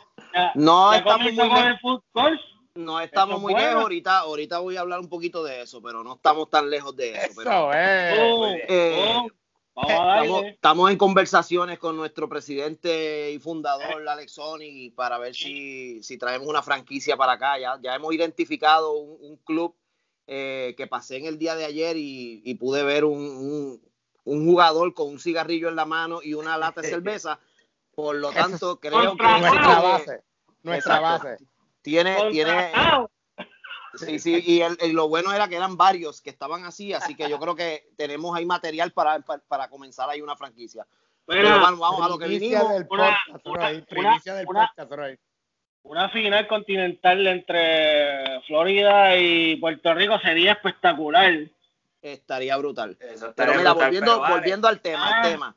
no 0.55 0.93
estamos 0.93 1.17
comenzó 1.19 1.41
muy 1.45 1.49
con 1.49 1.59
lejos. 1.59 1.67
el 1.71 1.79
food 1.79 2.01
course. 2.11 2.43
No 2.77 2.99
estamos 3.01 3.29
Eso 3.29 3.37
es 3.37 3.41
muy 3.43 3.53
bueno. 3.53 3.67
lejos. 3.67 3.83
Ahorita, 3.83 4.17
ahorita 4.19 4.59
voy 4.59 4.77
a 4.77 4.81
hablar 4.81 4.99
un 4.99 5.09
poquito 5.09 5.43
de 5.43 5.61
eso, 5.61 5.81
pero 5.81 6.03
no 6.03 6.15
estamos 6.15 6.49
tan 6.49 6.69
lejos 6.69 6.95
de 6.95 7.11
eso. 7.13 7.31
pero, 7.35 7.49
Eso, 7.51 7.73
eh. 7.73 8.15
Oh, 8.19 8.45
eh, 8.67 9.27
oh, 9.73 10.41
estamos, 10.45 10.91
en 10.91 10.97
conversaciones 10.97 11.79
con 11.79 11.95
nuestro 11.97 12.27
presidente 12.29 13.31
y 13.31 13.39
fundador, 13.39 14.07
Alex 14.07 14.31
Sony, 14.31 14.91
para 14.95 15.17
ver 15.17 15.35
si, 15.35 16.01
si 16.03 16.17
traemos 16.17 16.47
una 16.47 16.61
franquicia 16.63 17.17
para 17.17 17.33
acá. 17.33 17.59
Ya, 17.59 17.79
ya 17.81 17.95
hemos 17.95 18.13
identificado 18.13 18.93
un, 18.93 19.17
un 19.21 19.37
club 19.37 19.75
eh, 20.27 20.73
que 20.77 20.87
pasé 20.87 21.17
en 21.17 21.25
el 21.25 21.37
día 21.39 21.55
de 21.55 21.65
ayer 21.65 21.95
y, 21.97 22.41
y 22.43 22.55
pude 22.55 22.83
ver 22.83 23.05
un, 23.05 23.17
un- 23.19 23.87
un 24.25 24.45
jugador 24.45 24.93
con 24.93 25.07
un 25.07 25.19
cigarrillo 25.19 25.69
en 25.69 25.75
la 25.77 25.85
mano 25.85 26.19
y 26.21 26.33
una 26.33 26.57
lata 26.57 26.81
de 26.81 26.89
cerveza. 26.89 27.39
Por 27.95 28.17
lo 28.17 28.31
tanto, 28.33 28.77
creo 28.79 29.15
que 29.15 29.23
Nuestra 29.23 29.79
base. 29.79 30.21
Nuestra 30.63 30.99
base. 30.99 31.37
Tiene, 31.81 32.15
tiene. 32.31 32.71
Sí, 33.95 34.19
sí, 34.19 34.43
y, 34.45 34.61
el- 34.61 34.77
y 34.81 34.91
lo 34.91 35.07
bueno 35.09 35.33
era 35.33 35.47
que 35.47 35.55
eran 35.55 35.75
varios 35.75 36.21
que 36.21 36.29
estaban 36.29 36.65
así, 36.65 36.93
así 36.93 37.15
que 37.15 37.27
yo 37.29 37.39
creo 37.39 37.55
que 37.55 37.89
tenemos 37.97 38.35
ahí 38.35 38.45
material 38.45 38.91
para, 38.91 39.19
para, 39.21 39.41
para 39.47 39.69
comenzar 39.69 40.07
ahí 40.09 40.21
una 40.21 40.35
franquicia. 40.35 40.85
Pero 41.25 41.49
vamos, 41.49 41.79
vamos 41.79 42.05
a 42.05 42.09
lo 42.09 42.17
que 42.19 42.27
vinimos. 42.27 42.69
del 42.69 42.85
podcast, 42.87 43.17
una- 43.45 43.69
Roy. 43.69 43.81
Primicia 43.81 44.35
del 44.35 44.45
una- 44.47 44.67
podcast, 44.67 44.91
Roy. 44.91 45.19
una 45.83 46.09
final 46.09 46.47
continental 46.47 47.25
entre 47.27 48.41
Florida 48.41 49.17
y 49.17 49.55
Puerto 49.55 49.93
Rico 49.95 50.19
sería 50.19 50.51
espectacular. 50.53 51.33
Estaría 52.01 52.55
brutal. 52.57 52.95
Eso 52.99 53.29
estaría 53.29 53.33
Pero 53.53 53.57
mira, 53.59 53.71
brutal, 53.71 53.87
volviendo, 53.87 54.11
pero 54.11 54.21
vale. 54.21 54.35
volviendo 54.35 54.67
al 54.67 54.79
tema, 54.81 55.09
Ah. 55.09 55.21
al 55.23 55.31
tema. 55.31 55.55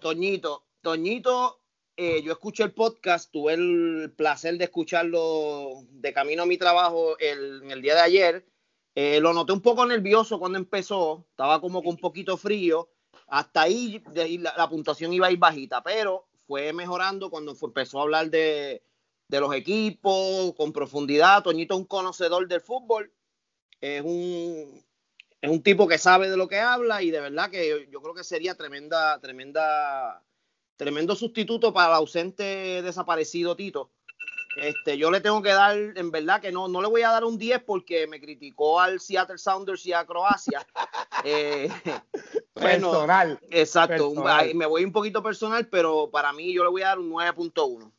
Toñito, 0.00 0.64
Toñito, 0.82 1.60
eh, 2.00 2.22
yo 2.22 2.30
escuché 2.30 2.62
el 2.62 2.70
podcast, 2.70 3.28
tuve 3.32 3.54
el 3.54 4.14
placer 4.16 4.56
de 4.56 4.66
escucharlo 4.66 5.82
de 5.90 6.12
camino 6.12 6.44
a 6.44 6.46
mi 6.46 6.56
trabajo 6.56 7.18
el, 7.18 7.60
en 7.64 7.72
el 7.72 7.82
día 7.82 7.96
de 7.96 8.00
ayer. 8.00 8.46
Eh, 8.94 9.18
lo 9.18 9.32
noté 9.32 9.52
un 9.52 9.60
poco 9.60 9.84
nervioso 9.84 10.38
cuando 10.38 10.58
empezó, 10.58 11.26
estaba 11.30 11.60
como 11.60 11.82
con 11.82 11.94
un 11.94 11.96
poquito 11.96 12.36
frío. 12.36 12.88
Hasta 13.26 13.62
ahí, 13.62 14.00
la, 14.38 14.68
puntuación 14.68 15.12
iba 15.12 15.26
a 15.26 15.32
ir 15.32 15.40
bajita, 15.40 15.82
pero 15.82 16.28
fue 16.46 16.72
mejorando 16.72 17.30
cuando 17.30 17.56
empezó 17.60 17.98
a 17.98 18.02
hablar 18.02 18.30
de, 18.30 18.80
los 19.28 19.52
equipos 19.52 20.54
con 20.54 20.72
profundidad. 20.72 21.42
Toñito 21.42 21.74
es 21.74 21.80
un 21.80 21.86
conocedor 21.86 22.46
del 22.46 22.60
fútbol, 22.60 23.12
es 23.80 24.02
un, 24.02 24.84
es 25.40 25.50
un 25.50 25.64
tipo 25.64 25.88
que 25.88 25.98
sabe 25.98 26.30
de 26.30 26.36
lo 26.36 26.46
que 26.46 26.60
habla 26.60 27.02
y 27.02 27.10
de 27.10 27.20
verdad 27.20 27.50
que 27.50 27.68
yo, 27.68 27.78
yo 27.90 28.00
creo 28.00 28.14
que 28.14 28.22
sería 28.22 28.54
tremenda, 28.54 29.18
tremenda, 29.18 30.22
tremendo 30.78 31.14
sustituto 31.14 31.72
para 31.74 31.88
el 31.88 31.94
ausente 31.96 32.80
desaparecido 32.82 33.54
Tito. 33.56 33.90
Este, 34.56 34.96
yo 34.96 35.10
le 35.10 35.20
tengo 35.20 35.42
que 35.42 35.50
dar, 35.50 35.76
en 35.76 36.10
verdad 36.10 36.40
que 36.40 36.50
no, 36.50 36.66
no 36.68 36.80
le 36.80 36.88
voy 36.88 37.02
a 37.02 37.10
dar 37.10 37.22
un 37.24 37.36
10 37.38 37.62
porque 37.64 38.06
me 38.06 38.18
criticó 38.20 38.80
al 38.80 38.98
Seattle 38.98 39.38
Sounders 39.38 39.84
y 39.84 39.92
a 39.92 40.06
Croacia. 40.06 40.66
Eh, 41.24 41.68
bueno, 42.54 42.90
Personal. 42.92 43.40
exacto, 43.50 44.08
un- 44.08 44.14
personal. 44.22 44.40
ahí 44.46 44.54
me 44.54 44.66
voy 44.66 44.84
un 44.84 44.92
poquito 44.92 45.20
personal, 45.20 45.66
pero 45.66 46.08
para 46.12 46.32
mí 46.32 46.52
yo 46.54 46.62
le 46.62 46.70
voy 46.70 46.82
a 46.82 46.86
dar 46.88 47.00
un 47.00 47.10
9.1. 47.10 47.92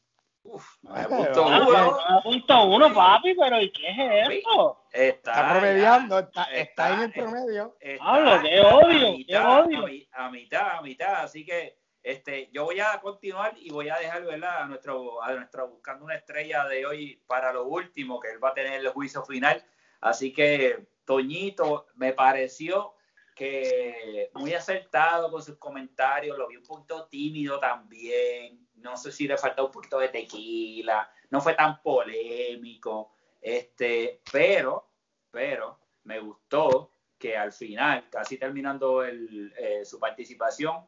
Nueve 0.82 1.08
punto 1.10 1.44
Ah, 1.46 1.60
uno. 1.68 1.98
Ah, 2.08 2.22
punto 2.24 2.64
uno, 2.64 2.94
papi, 2.94 3.36
pero 3.36 3.62
¿y 3.62 3.70
qué 3.74 3.90
es 3.90 4.30
esto? 4.38 4.86
Está, 4.94 5.32
Está 5.34 5.52
promediando, 5.52 6.20
está, 6.20 6.44
está- 6.44 6.56
está 6.56 6.94
en 6.94 7.00
el 7.02 7.12
promedio. 7.12 7.76
está 7.82 8.04
Pablo, 8.06 8.42
qué 8.42 8.60
odio, 8.62 9.16
qué 9.28 9.38
odio. 9.38 9.86
A 10.14 10.30
mitad, 10.32 10.78
a 10.78 10.82
mitad. 10.82 11.24
Así 11.26 11.44
que 11.46 11.78
este, 12.02 12.50
yo 12.52 12.66
voy 12.66 12.80
a 12.80 13.00
continuar 13.02 13.56
y 13.58 13.70
voy 13.72 13.90
a 13.90 13.98
dejar 13.98 14.24
¿verdad? 14.26 14.64
a 14.64 14.66
nuestro, 14.66 15.22
a 15.24 15.66
buscando 15.66 16.06
una 16.06 16.16
estrella 16.16 16.66
de 16.66 16.86
hoy 16.86 17.22
para 17.28 17.52
lo 17.52 17.66
último, 17.66 18.20
que 18.20 18.32
él 18.32 18.44
va 18.44 18.50
a 18.50 18.54
tener 18.54 18.80
el 18.80 18.90
juicio 18.90 19.24
final. 19.24 19.64
Así 20.02 20.32
que, 20.32 20.88
Toñito, 21.06 21.88
me 21.96 22.14
pareció 22.14 22.94
que 23.36 24.30
muy 24.34 24.54
acertado 24.54 25.32
con 25.32 25.42
sus 25.42 25.58
comentarios, 25.58 26.38
lo 26.38 26.48
vi 26.48 26.58
un 26.58 26.64
poquito 26.64 27.08
tímido 27.08 27.60
también, 27.60 28.68
no 28.76 28.98
sé 28.98 29.12
si 29.12 29.28
le 29.28 29.38
falta 29.38 29.64
un 29.64 29.72
poquito 29.72 30.00
de 30.00 30.10
tequila, 30.10 31.10
no 31.30 31.40
fue 31.40 31.54
tan 31.54 31.82
polémico, 31.82 33.14
este, 33.42 34.22
pero, 34.32 34.90
pero 35.32 35.80
me 36.04 36.20
gustó 36.20 36.92
que 37.18 37.38
al 37.38 37.52
final, 37.52 38.10
casi 38.10 38.38
terminando 38.38 39.06
eh, 39.06 39.84
su 39.86 40.00
participación, 40.00 40.86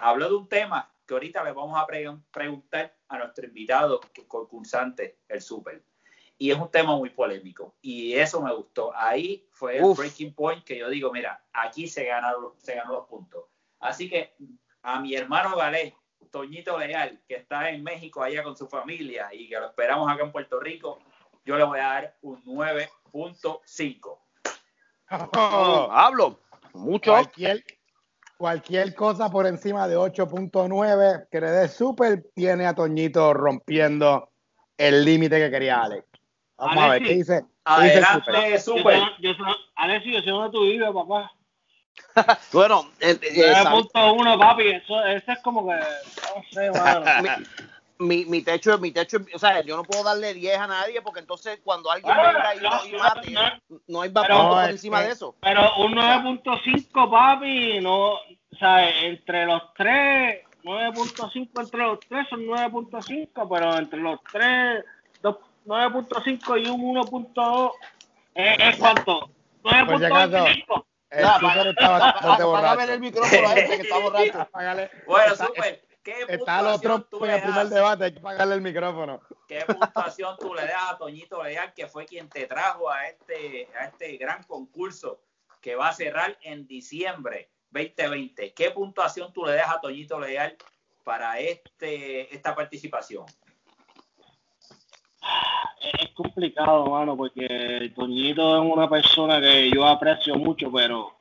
habló 0.00 0.28
de 0.28 0.34
un 0.34 0.48
tema 0.48 0.92
que 1.06 1.14
ahorita 1.14 1.42
le 1.44 1.52
vamos 1.52 1.80
a 1.80 1.86
preguntar 1.86 2.96
a 3.08 3.18
nuestro 3.18 3.46
invitado 3.46 4.00
concursante, 4.28 5.18
el 5.28 5.42
Super. 5.42 5.82
Y 6.38 6.50
es 6.50 6.58
un 6.58 6.70
tema 6.70 6.96
muy 6.96 7.10
polémico. 7.10 7.74
Y 7.82 8.14
eso 8.14 8.40
me 8.40 8.54
gustó. 8.54 8.92
Ahí 8.96 9.46
fue 9.50 9.76
el 9.76 9.84
breaking 9.94 10.34
point 10.34 10.64
que 10.64 10.78
yo 10.78 10.88
digo, 10.88 11.12
mira, 11.12 11.44
aquí 11.52 11.86
se 11.86 12.04
ganaron, 12.04 12.52
se 12.58 12.76
ganó 12.76 12.92
los 12.94 13.06
puntos. 13.06 13.44
Así 13.80 14.08
que 14.08 14.34
a 14.82 15.00
mi 15.00 15.14
hermano 15.14 15.56
Galé, 15.56 15.94
Toñito 16.30 16.78
Leal, 16.78 17.20
que 17.26 17.36
está 17.36 17.70
en 17.70 17.82
México 17.82 18.22
allá 18.22 18.42
con 18.42 18.56
su 18.56 18.68
familia 18.68 19.28
y 19.32 19.48
que 19.48 19.58
lo 19.58 19.66
esperamos 19.66 20.10
acá 20.10 20.22
en 20.22 20.32
Puerto 20.32 20.60
Rico, 20.60 20.98
yo 21.44 21.58
le 21.58 21.64
voy 21.64 21.80
a 21.80 21.84
dar 21.84 22.16
un 22.22 22.42
9.5. 22.44 24.18
hablo, 25.90 26.38
mucho. 26.72 27.10
Cualquier, 27.10 27.64
cualquier 28.40 28.94
cosa 28.94 29.30
por 29.30 29.46
encima 29.46 29.86
de 29.86 29.98
8.9 29.98 31.28
que 31.30 31.42
le 31.42 31.50
dé 31.50 31.68
súper 31.68 32.24
tiene 32.34 32.64
a 32.64 32.74
Toñito 32.74 33.34
rompiendo 33.34 34.30
el 34.78 35.04
límite 35.04 35.38
que 35.38 35.50
quería 35.50 35.82
Alex. 35.82 36.06
Vamos 36.56 36.84
a 36.84 36.88
ver, 36.88 37.02
¿qué 37.02 37.14
dice? 37.16 37.44
Adelante, 37.64 38.58
súper. 38.58 38.98
Yo, 39.20 39.32
yo, 39.32 39.44
Alex, 39.76 40.06
yo 40.06 40.22
sé 40.22 40.30
dónde 40.30 40.52
tú 40.52 40.62
vives, 40.62 40.88
papá. 40.90 41.30
bueno, 42.54 42.90
el, 43.00 43.20
el, 43.22 43.54
9.1, 43.56 44.38
papi, 44.38 44.68
eso, 44.68 45.04
eso 45.04 45.32
es 45.32 45.38
como 45.40 45.66
que, 45.66 45.74
no 45.74 46.42
sé, 46.50 46.70
mano. 46.78 47.44
Mi, 48.00 48.24
mi 48.24 48.42
techo, 48.42 48.78
mi 48.78 48.90
techo, 48.90 49.18
o 49.34 49.38
sea, 49.38 49.60
yo 49.62 49.76
no 49.76 49.84
puedo 49.84 50.02
darle 50.02 50.34
10 50.34 50.58
a 50.58 50.66
nadie 50.66 51.02
porque 51.02 51.20
entonces 51.20 51.60
cuando 51.62 51.90
alguien 51.90 52.16
venga 52.16 52.54
y, 52.54 52.60
no, 52.60 52.86
y 52.86 53.00
mate, 53.00 53.34
no, 53.86 54.00
hay 54.00 54.10
vapor 54.10 54.48
por 54.48 54.70
encima 54.70 55.02
de 55.02 55.12
eso. 55.12 55.36
Pero 55.40 55.76
un 55.76 55.94
9.5, 55.94 57.10
papi, 57.10 57.80
no, 57.80 58.14
o 58.14 58.56
sea, 58.58 58.88
entre 59.04 59.46
los 59.46 59.62
tres, 59.74 60.40
9.5 60.64 61.60
entre 61.60 61.80
los 61.80 62.00
tres 62.00 62.26
son 62.30 62.40
9.5, 62.46 63.48
pero 63.48 63.78
entre 63.78 64.00
los 64.00 64.18
tres, 64.32 64.84
9.5 65.22 66.64
y 66.64 66.70
un 66.70 66.96
1.2, 66.96 67.72
¿es, 68.34 68.58
es 68.58 68.76
cuánto? 68.78 69.30
9.5. 69.62 70.84
El 71.10 71.24
borracho. 72.44 72.92
el 72.92 73.00
micrófono 73.00 73.48
a 73.48 73.54
este 73.54 73.76
que 73.76 73.82
está 73.82 73.98
borracho. 73.98 74.48
Bueno, 75.06 75.34
super. 75.34 75.89
¿Qué 76.02 76.14
Está 76.28 76.60
el 76.60 76.66
otro 76.66 77.06
en 77.24 77.30
el 77.30 77.42
primer 77.42 77.68
debate, 77.68 78.04
hay 78.04 78.14
que 78.14 78.20
pagarle 78.20 78.54
el 78.54 78.62
micrófono. 78.62 79.20
¿Qué 79.46 79.64
puntuación 79.66 80.36
tú 80.38 80.54
le 80.54 80.62
das 80.62 80.92
a 80.92 80.98
Toñito 80.98 81.42
Leal, 81.42 81.74
que 81.74 81.86
fue 81.88 82.06
quien 82.06 82.28
te 82.30 82.46
trajo 82.46 82.90
a 82.90 83.06
este, 83.06 83.68
a 83.78 83.86
este 83.86 84.16
gran 84.16 84.42
concurso 84.44 85.20
que 85.60 85.74
va 85.74 85.88
a 85.88 85.92
cerrar 85.92 86.38
en 86.42 86.66
diciembre 86.66 87.50
2020? 87.70 88.54
¿Qué 88.54 88.70
puntuación 88.70 89.30
tú 89.32 89.44
le 89.44 89.54
das 89.54 89.70
a 89.70 89.80
Toñito 89.80 90.18
Leal 90.18 90.56
para 91.04 91.38
este, 91.38 92.34
esta 92.34 92.54
participación? 92.54 93.26
Es 95.82 96.10
complicado, 96.12 96.86
mano, 96.86 97.14
porque 97.14 97.92
Toñito 97.94 98.56
es 98.56 98.72
una 98.72 98.88
persona 98.88 99.38
que 99.38 99.70
yo 99.70 99.86
aprecio 99.86 100.34
mucho, 100.36 100.72
pero 100.72 101.14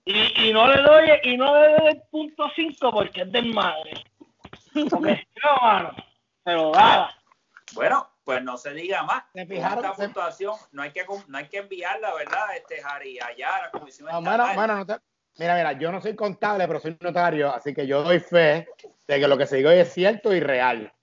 y, 0.05 0.47
y, 0.47 0.53
no 0.53 0.67
le 0.67 0.81
doy 0.81 1.09
y 1.23 1.37
no 1.37 1.53
le 1.53 1.73
doy 1.73 1.87
el 1.89 2.01
punto 2.09 2.49
5 2.55 2.91
porque 2.91 3.21
es 3.21 3.31
del 3.31 3.53
madre. 3.53 4.03
Porque 4.89 5.27
no, 5.43 5.57
mano, 5.61 5.91
se 6.43 6.53
lo 6.53 6.71
daba. 6.71 7.15
Bueno, 7.73 8.09
pues 8.23 8.41
no 8.43 8.57
se 8.57 8.73
diga 8.73 9.03
más. 9.03 9.23
Esta 9.33 9.93
puntuación 9.93 10.55
no 10.71 10.81
hay 10.83 10.91
que 10.91 11.05
no 11.27 11.37
hay 11.37 11.47
que 11.47 11.57
enviarla, 11.57 12.13
¿verdad? 12.13 12.55
Este 12.55 12.81
Harry 12.83 13.19
allá 13.19 13.55
a 13.55 13.61
la 13.63 13.71
comisión. 13.71 14.07
No, 14.11 14.21
mano, 14.21 14.45
mano, 14.55 14.77
no 14.77 14.85
te, 14.85 14.95
mira, 15.37 15.55
mira, 15.55 15.73
yo 15.73 15.91
no 15.91 15.99
soy 16.01 16.15
contable, 16.15 16.65
pero 16.67 16.79
soy 16.79 16.95
notario, 16.99 17.53
así 17.53 17.73
que 17.73 17.85
yo 17.85 18.01
doy 18.03 18.19
fe 18.19 18.69
de 19.07 19.19
que 19.19 19.27
lo 19.27 19.37
que 19.37 19.45
se 19.45 19.57
digo 19.57 19.69
es 19.71 19.91
cierto 19.91 20.33
y 20.33 20.39
real 20.39 20.93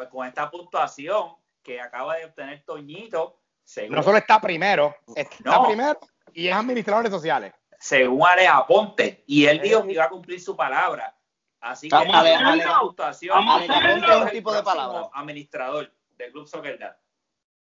pues 0.00 0.08
con 0.08 0.26
esta 0.26 0.50
puntuación 0.50 1.36
que 1.62 1.78
acaba 1.78 2.16
de 2.16 2.24
obtener 2.24 2.64
Toñito, 2.64 3.38
según, 3.62 3.96
no 3.96 4.02
solo 4.02 4.16
está 4.16 4.40
primero, 4.40 4.96
está 5.14 5.62
primero 5.66 6.00
y 6.32 6.48
es 6.48 6.54
administrador 6.54 7.04
de 7.04 7.10
sociales. 7.10 7.52
Según 7.78 8.26
Aleja 8.26 8.66
Ponte, 8.66 9.22
y 9.26 9.44
él 9.44 9.60
dijo 9.60 9.84
que 9.84 9.92
iba 9.92 10.04
a 10.04 10.08
cumplir 10.08 10.40
su 10.40 10.56
palabra. 10.56 11.14
Así 11.60 11.90
que 11.90 11.96
Aleja 11.96 12.80
puntuación. 12.80 13.44
Ponte 13.44 14.16
un 14.16 14.30
tipo 14.30 14.54
de 14.54 14.62
palabra. 14.62 15.10
Administrador 15.12 15.92
del 16.16 16.32
Club 16.32 16.48
Soccer 16.48 16.96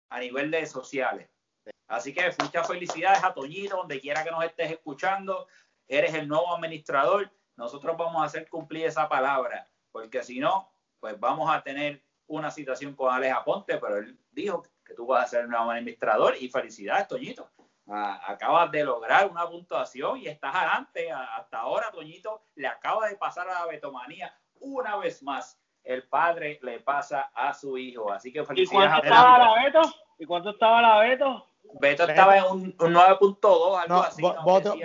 a 0.09 0.19
nivel 0.19 0.51
de 0.51 0.67
sociales. 0.67 1.31
Así 1.87 2.13
que 2.13 2.35
muchas 2.43 2.67
felicidades 2.67 3.23
a 3.23 3.33
Toñito, 3.33 3.77
donde 3.77 4.01
quiera 4.01 4.25
que 4.25 4.33
nos 4.33 4.43
estés 4.43 4.73
escuchando. 4.73 5.47
Eres 5.87 6.13
el 6.15 6.27
nuevo 6.27 6.53
administrador. 6.53 7.31
Nosotros 7.55 7.97
vamos 7.97 8.21
a 8.23 8.25
hacer 8.25 8.49
cumplir 8.49 8.87
esa 8.87 9.09
palabra, 9.09 9.69
porque 9.93 10.25
si 10.25 10.41
no, 10.41 10.69
pues 10.99 11.21
vamos 11.21 11.49
a 11.49 11.63
tener 11.63 12.04
una 12.27 12.51
situación 12.51 12.95
con 12.95 13.13
Alex 13.13 13.35
Aponte, 13.37 13.79
pero 13.79 13.99
él 13.99 14.19
dijo 14.31 14.63
que 14.85 14.95
tú 14.95 15.07
vas 15.07 15.25
a 15.25 15.29
ser 15.29 15.45
un 15.45 15.51
nuevo 15.51 15.71
administrador 15.71 16.35
y 16.39 16.49
felicidades, 16.49 17.09
Toñito. 17.09 17.51
Acabas 17.87 18.71
de 18.71 18.83
lograr 18.83 19.31
una 19.31 19.47
puntuación 19.47 20.19
y 20.19 20.27
estás 20.27 20.55
adelante. 20.55 21.11
Hasta 21.13 21.59
ahora, 21.59 21.91
Toñito 21.93 22.43
le 22.55 22.67
acaba 22.67 23.09
de 23.09 23.17
pasar 23.17 23.49
a 23.49 23.61
la 23.61 23.67
betomanía 23.67 24.35
una 24.61 24.97
vez 24.97 25.23
más. 25.23 25.59
El 25.83 26.05
padre 26.05 26.59
le 26.63 26.81
pasa 26.81 27.31
a 27.35 27.53
su 27.53 27.77
hijo. 27.77 28.11
Así 28.11 28.33
que 28.33 28.43
felicidades. 28.45 28.87
¿Y 28.87 28.91
cuánto 28.91 29.07
estaba 29.07 29.39
la 29.39 29.63
Beto? 29.63 29.95
¿Y 30.19 30.25
cuánto 30.25 30.51
estaba 30.51 30.81
la 30.81 30.99
Beto? 31.01 31.47
Beto 31.81 32.05
estaba 32.05 32.39
en 32.39 32.45
un, 32.45 32.77
9.2, 32.77 33.83
algo 33.83 34.03
así. 34.03 34.23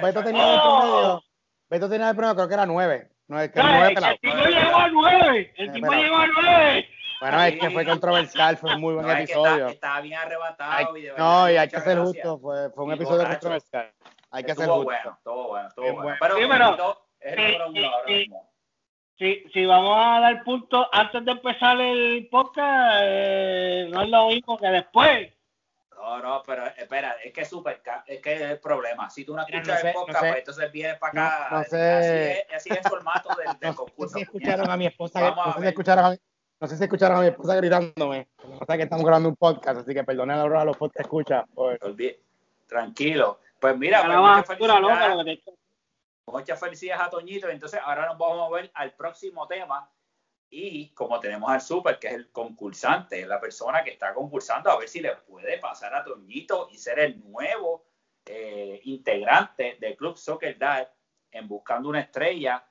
Beto, 0.02 0.24
tenía 0.24 0.56
el 0.56 0.62
promedio. 0.62 1.24
Beto 1.70 1.90
tenía 1.90 2.10
el 2.10 2.16
promedio, 2.16 2.36
creo 2.36 2.48
que 2.48 2.54
era 2.54 2.66
9. 2.66 3.10
No, 3.28 3.40
el, 3.40 3.52
tipo 3.52 3.64
llegó 3.64 4.78
a 4.78 4.88
9. 4.90 5.54
El 5.56 5.72
tipo 5.72 5.92
llegó 5.92 6.18
a 6.18 6.28
9. 6.28 6.89
Bueno, 7.20 7.44
es 7.44 7.60
que 7.60 7.70
fue 7.70 7.86
controversial, 7.86 8.58
fue 8.58 8.76
un 8.76 8.82
muy 8.82 8.94
buen 8.96 9.10
episodio. 9.10 9.68
Estaba 9.68 10.02
bien 10.02 10.20
arrebatado. 10.20 10.98
y 10.98 11.04
de 11.04 11.14
no, 11.18 11.52
y 11.52 11.58
hay 11.58 11.68
que 11.68 11.82
ser 11.82 12.00
justo, 12.00 12.40
fue, 12.40 12.70
fue 12.72 12.86
un 12.86 12.94
episodio 12.94 13.28
controversial. 13.28 13.94
Hay 14.32 14.44
que 14.44 14.56
ser 14.56 14.68
justo. 14.68 14.84
Bueno, 14.84 15.20
todo 15.24 15.48
bueno, 15.50 15.70
todo 15.76 15.94
bueno. 15.94 16.18
Pero, 16.20 16.36
sí, 16.36 16.44
pero 16.48 16.98
es 17.20 17.34
el 17.34 17.58
número 17.58 17.70
uno 17.70 17.90
ahora 17.90 18.08
mismo. 18.08 18.50
Si, 19.18 19.44
si 19.52 19.66
vamos 19.66 19.98
a 20.00 20.22
dar 20.22 20.44
puntos 20.46 20.88
antes 20.94 21.26
de 21.26 21.32
empezar 21.32 21.82
el 21.82 22.30
podcast, 22.32 23.02
eh, 23.04 23.90
no 23.92 24.04
es 24.04 24.10
lo 24.10 24.28
mismo 24.30 24.58
que 24.58 24.68
después. 24.68 25.34
No, 25.92 26.20
no, 26.20 26.42
pero 26.46 26.66
espera, 26.68 27.18
es 27.22 27.34
que 27.34 27.42
es 27.42 27.50
súper, 27.50 27.82
es 28.08 28.22
que 28.22 28.34
es 28.34 28.42
el 28.42 28.60
problema. 28.60 29.10
Si 29.10 29.26
tú 29.26 29.36
no 29.36 29.46
escuchas 29.46 29.84
el 29.84 29.94
podcast, 29.94 30.20
pues 30.20 30.38
entonces 30.38 30.72
vienes 30.72 30.98
para 30.98 31.12
acá. 31.12 31.48
No, 31.52 31.64
sé. 31.66 31.92
Así, 31.92 32.08
es, 32.08 32.56
así 32.56 32.70
es 32.70 32.78
el 32.78 32.84
formato 32.90 33.30
del, 33.36 33.60
del 33.60 33.76
concurso. 33.76 34.14
No 34.14 34.20
si 34.20 34.22
escucharon 34.22 34.72
a 34.72 34.78
mi 34.78 34.86
esposa, 34.86 35.20
no 35.36 35.54
sé 35.54 35.60
si 35.60 35.68
escucharon 35.68 36.06
a, 36.06 36.18
no 36.60 36.68
sé 36.68 36.78
si 36.78 36.84
escucharon 36.84 37.18
a 37.18 37.22
mi 37.22 37.28
esposa 37.28 37.56
gritándome. 37.56 38.28
O 38.60 38.66
sea 38.66 38.76
que 38.76 38.84
estamos 38.84 39.06
grabando 39.06 39.30
un 39.30 39.36
podcast, 39.36 39.80
así 39.80 39.94
que 39.94 40.04
perdonen 40.04 40.38
a 40.38 40.66
los 40.66 40.78
podcast 40.78 41.00
escucha. 41.00 41.46
Pues. 41.54 41.80
Tranquilo. 42.68 43.40
Pues 43.60 43.78
mira, 43.78 44.02
pues 44.04 44.18
muchas, 44.18 44.48
felicidades, 44.48 45.40
muchas 46.26 46.60
felicidades 46.60 47.02
a 47.02 47.10
Toñito. 47.10 47.50
Entonces 47.50 47.80
ahora 47.84 48.06
nos 48.08 48.18
vamos 48.18 48.52
a 48.52 48.56
ver 48.56 48.72
al 48.74 48.94
próximo 48.94 49.48
tema. 49.48 49.90
Y 50.52 50.90
como 50.90 51.20
tenemos 51.20 51.50
al 51.50 51.62
Super, 51.62 52.00
que 52.00 52.08
es 52.08 52.14
el 52.14 52.32
concursante, 52.32 53.26
la 53.26 53.40
persona 53.40 53.84
que 53.84 53.92
está 53.92 54.14
concursando, 54.14 54.72
a 54.72 54.80
ver 54.80 54.90
si 54.90 55.00
le 55.00 55.16
puede 55.16 55.60
pasar 55.60 55.94
a 55.94 56.04
Toñito 56.04 56.70
y 56.72 56.78
ser 56.78 57.00
el 57.00 57.24
nuevo 57.30 57.86
eh, 58.26 58.82
integrante 58.86 59.78
del 59.80 59.96
Club 59.96 60.18
Soccer 60.18 60.58
Dad 60.58 60.90
en 61.32 61.48
Buscando 61.48 61.90
una 61.90 62.02
Estrella 62.02 62.64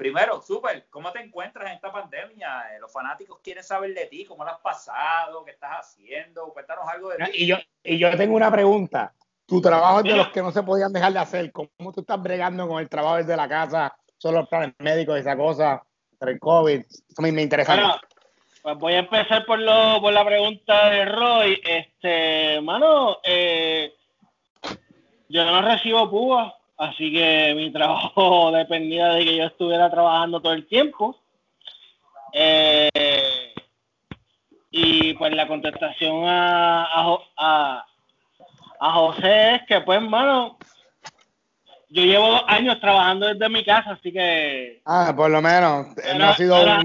Primero, 0.00 0.40
súper, 0.40 0.86
¿cómo 0.88 1.12
te 1.12 1.20
encuentras 1.20 1.66
en 1.66 1.74
esta 1.74 1.92
pandemia? 1.92 2.74
Eh, 2.74 2.80
los 2.80 2.90
fanáticos 2.90 3.38
quieren 3.44 3.62
saber 3.62 3.92
de 3.92 4.06
ti, 4.06 4.24
cómo 4.24 4.44
lo 4.44 4.50
has 4.50 4.60
pasado, 4.60 5.44
qué 5.44 5.50
estás 5.50 5.72
haciendo, 5.72 6.50
cuéntanos 6.54 6.88
algo 6.88 7.10
de 7.10 7.18
ti. 7.18 7.30
Y 7.34 7.46
yo, 7.46 7.56
y 7.84 7.98
yo 7.98 8.16
tengo 8.16 8.34
una 8.34 8.50
pregunta. 8.50 9.12
Tu 9.44 9.60
trabajo 9.60 9.98
es 9.98 10.04
de 10.04 10.16
los 10.16 10.28
que 10.28 10.40
no 10.40 10.52
se 10.52 10.62
podían 10.62 10.90
dejar 10.90 11.12
de 11.12 11.18
hacer. 11.18 11.52
¿Cómo 11.52 11.92
tú 11.92 12.00
estás 12.00 12.22
bregando 12.22 12.66
con 12.66 12.80
el 12.80 12.88
trabajo 12.88 13.16
desde 13.16 13.36
la 13.36 13.46
casa? 13.46 13.94
Solo 14.16 14.38
los 14.38 14.48
planes 14.48 14.72
médicos 14.78 15.18
y 15.18 15.20
esa 15.20 15.36
cosa, 15.36 15.82
entre 16.12 16.32
el 16.32 16.40
COVID. 16.40 16.80
Eso 16.80 17.14
a 17.18 17.22
mí 17.22 17.32
me 17.32 17.42
interesa. 17.42 17.74
Bueno, 17.74 18.00
pues 18.62 18.78
voy 18.78 18.94
a 18.94 19.00
empezar 19.00 19.44
por, 19.44 19.58
lo, 19.58 20.00
por 20.00 20.14
la 20.14 20.24
pregunta 20.24 20.88
de 20.88 21.04
Roy. 21.04 21.60
Este, 21.62 22.58
mano, 22.62 23.18
eh, 23.22 23.92
yo 25.28 25.44
no 25.44 25.60
recibo 25.60 26.08
púas 26.08 26.54
así 26.80 27.12
que 27.12 27.52
mi 27.54 27.70
trabajo 27.72 28.50
dependía 28.50 29.08
de 29.10 29.24
que 29.24 29.36
yo 29.36 29.44
estuviera 29.44 29.90
trabajando 29.90 30.40
todo 30.40 30.54
el 30.54 30.66
tiempo. 30.66 31.16
Eh, 32.32 32.88
y 34.70 35.14
pues 35.14 35.34
la 35.34 35.46
contestación 35.46 36.24
a, 36.26 36.84
a, 37.36 37.86
a, 38.80 38.92
José 38.92 39.56
es 39.56 39.62
que, 39.66 39.80
pues, 39.80 40.00
hermano, 40.00 40.56
yo 41.88 42.04
llevo 42.04 42.28
dos 42.28 42.44
años 42.46 42.78
trabajando 42.80 43.26
desde 43.26 43.48
mi 43.48 43.64
casa, 43.64 43.92
así 43.92 44.12
que... 44.12 44.80
Ah, 44.86 45.12
por 45.14 45.28
lo 45.28 45.42
menos. 45.42 45.88
Eh, 45.98 46.14
no, 46.16 46.26
ha 46.26 46.36
sido 46.36 46.56
era, 46.56 46.84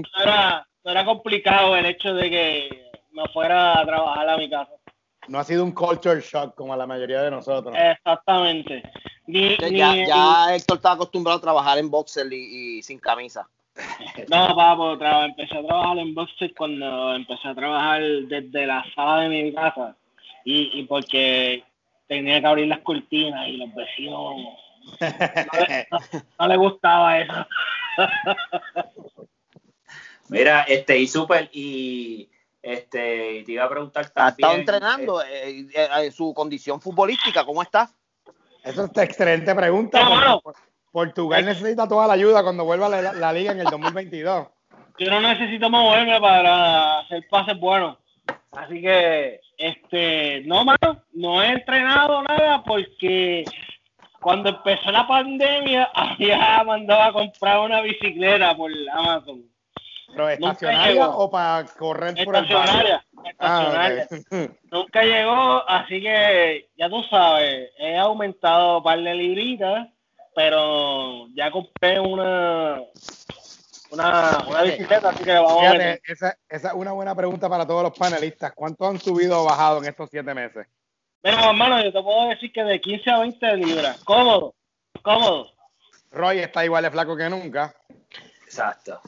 no 0.84 0.90
era 0.90 1.04
complicado 1.04 1.76
el 1.76 1.86
hecho 1.86 2.12
de 2.12 2.28
que 2.28 2.90
me 3.12 3.24
fuera 3.32 3.78
a 3.78 3.86
trabajar 3.86 4.28
a 4.28 4.36
mi 4.36 4.50
casa 4.50 4.72
no 5.28 5.38
ha 5.38 5.44
sido 5.44 5.64
un 5.64 5.72
culture 5.72 6.20
shock 6.20 6.54
como 6.54 6.72
a 6.72 6.76
la 6.76 6.86
mayoría 6.86 7.22
de 7.22 7.30
nosotros. 7.30 7.74
Exactamente. 7.76 8.82
Ya, 9.26 10.54
Héctor 10.54 10.76
está 10.76 10.92
acostumbrado 10.92 11.38
a 11.38 11.42
trabajar 11.42 11.78
en 11.78 11.90
boxer 11.90 12.32
y, 12.32 12.82
sin 12.82 12.98
camisa. 12.98 13.48
No, 14.30 14.56
papo, 14.56 14.92
empecé 14.92 15.58
a 15.58 15.66
trabajar 15.66 15.98
en 15.98 16.14
boxer 16.14 16.54
cuando 16.54 17.14
empecé 17.14 17.48
a 17.48 17.54
trabajar 17.54 18.02
desde 18.02 18.66
la 18.66 18.84
sala 18.94 19.22
de 19.22 19.28
mi 19.28 19.52
casa 19.52 19.94
y, 20.44 20.82
porque 20.84 21.62
tenía 22.08 22.40
que 22.40 22.46
abrir 22.46 22.68
las 22.68 22.80
cortinas 22.80 23.48
y 23.48 23.58
los 23.58 23.74
vecinos 23.74 24.36
no, 26.38 26.48
les 26.48 26.58
gustaba 26.58 27.18
eso. 27.18 27.46
Mira, 30.28 30.62
este, 30.62 30.98
y 30.98 31.06
súper, 31.06 31.48
y 31.52 32.28
este, 32.62 33.42
te 33.44 33.52
iba 33.52 33.64
a 33.64 33.68
preguntar 33.68 34.10
también. 34.10 34.26
¿Ha 34.26 34.30
estado 34.30 34.54
entrenando 34.56 35.22
eh, 35.22 35.66
eh, 35.72 35.88
eh, 35.98 36.10
su 36.10 36.34
condición 36.34 36.80
futbolística? 36.80 37.44
¿Cómo 37.44 37.62
está? 37.62 37.90
Esa 38.66 38.84
es 38.84 38.98
excelente 38.98 39.54
pregunta. 39.54 40.40
Portugal 40.90 41.44
necesita 41.44 41.86
toda 41.86 42.08
la 42.08 42.14
ayuda 42.14 42.42
cuando 42.42 42.64
vuelva 42.64 42.86
a 42.86 43.12
la, 43.12 43.32
liga 43.32 43.52
en 43.52 43.60
el 43.60 43.66
2022. 43.66 44.48
Yo 44.98 45.10
no 45.10 45.20
necesito 45.20 45.70
moverme 45.70 46.20
para 46.20 47.00
hacer 47.00 47.24
pases 47.30 47.58
buenos. 47.60 47.96
Así 48.52 48.80
que, 48.80 49.40
este, 49.56 50.42
no, 50.46 50.64
mano, 50.64 51.02
no 51.12 51.42
he 51.42 51.52
entrenado 51.52 52.22
nada 52.22 52.64
porque 52.64 53.44
cuando 54.20 54.48
empezó 54.48 54.90
la 54.90 55.06
pandemia 55.06 55.90
había 55.94 56.64
mandado 56.64 57.02
a 57.02 57.12
comprar 57.12 57.60
una 57.60 57.82
bicicleta 57.82 58.56
por 58.56 58.72
Amazon 58.92 59.44
¿Pero 60.08 60.28
estacionaria 60.28 61.08
o 61.08 61.30
para 61.30 61.66
correr 61.78 62.14
por 62.24 62.36
el 62.36 62.46
barrio? 62.52 63.00
Estacionaria. 63.24 64.08
Ah, 64.30 64.48
Nunca 64.70 65.02
llegó, 65.02 65.68
así 65.68 66.00
que 66.00 66.68
ya 66.76 66.88
tú 66.88 67.02
sabes, 67.10 67.70
he 67.78 67.96
aumentado 67.96 68.78
un 68.78 68.84
par 68.84 69.00
de 69.00 69.14
libritas, 69.14 69.88
pero 70.34 71.26
ya 71.34 71.50
compré 71.50 71.98
una 71.98 72.82
una, 73.90 74.44
una 74.48 74.62
bicicleta, 74.62 75.10
así 75.10 75.24
que 75.24 75.32
vamos 75.32 75.64
a 75.64 75.72
ver. 75.72 76.00
Esa, 76.04 76.36
esa, 76.48 76.68
es 76.68 76.74
una 76.74 76.92
buena 76.92 77.14
pregunta 77.14 77.48
para 77.48 77.66
todos 77.66 77.84
los 77.84 77.98
panelistas. 77.98 78.52
¿Cuánto 78.54 78.86
han 78.86 78.98
subido 78.98 79.42
o 79.42 79.44
bajado 79.44 79.78
en 79.78 79.88
estos 79.88 80.10
siete 80.10 80.34
meses? 80.34 80.66
Mira, 81.22 81.48
hermano, 81.48 81.82
yo 81.82 81.92
te 81.92 82.02
puedo 82.02 82.28
decir 82.28 82.52
que 82.52 82.62
de 82.62 82.80
15 82.80 83.10
a 83.10 83.18
20 83.20 83.56
libras. 83.56 84.02
Cómodo, 84.04 84.54
cómodo. 85.02 85.50
Roy 86.10 86.38
está 86.38 86.64
igual 86.64 86.84
de 86.84 86.90
flaco 86.90 87.16
que 87.16 87.28
nunca. 87.28 87.74
Exacto. 88.58 89.00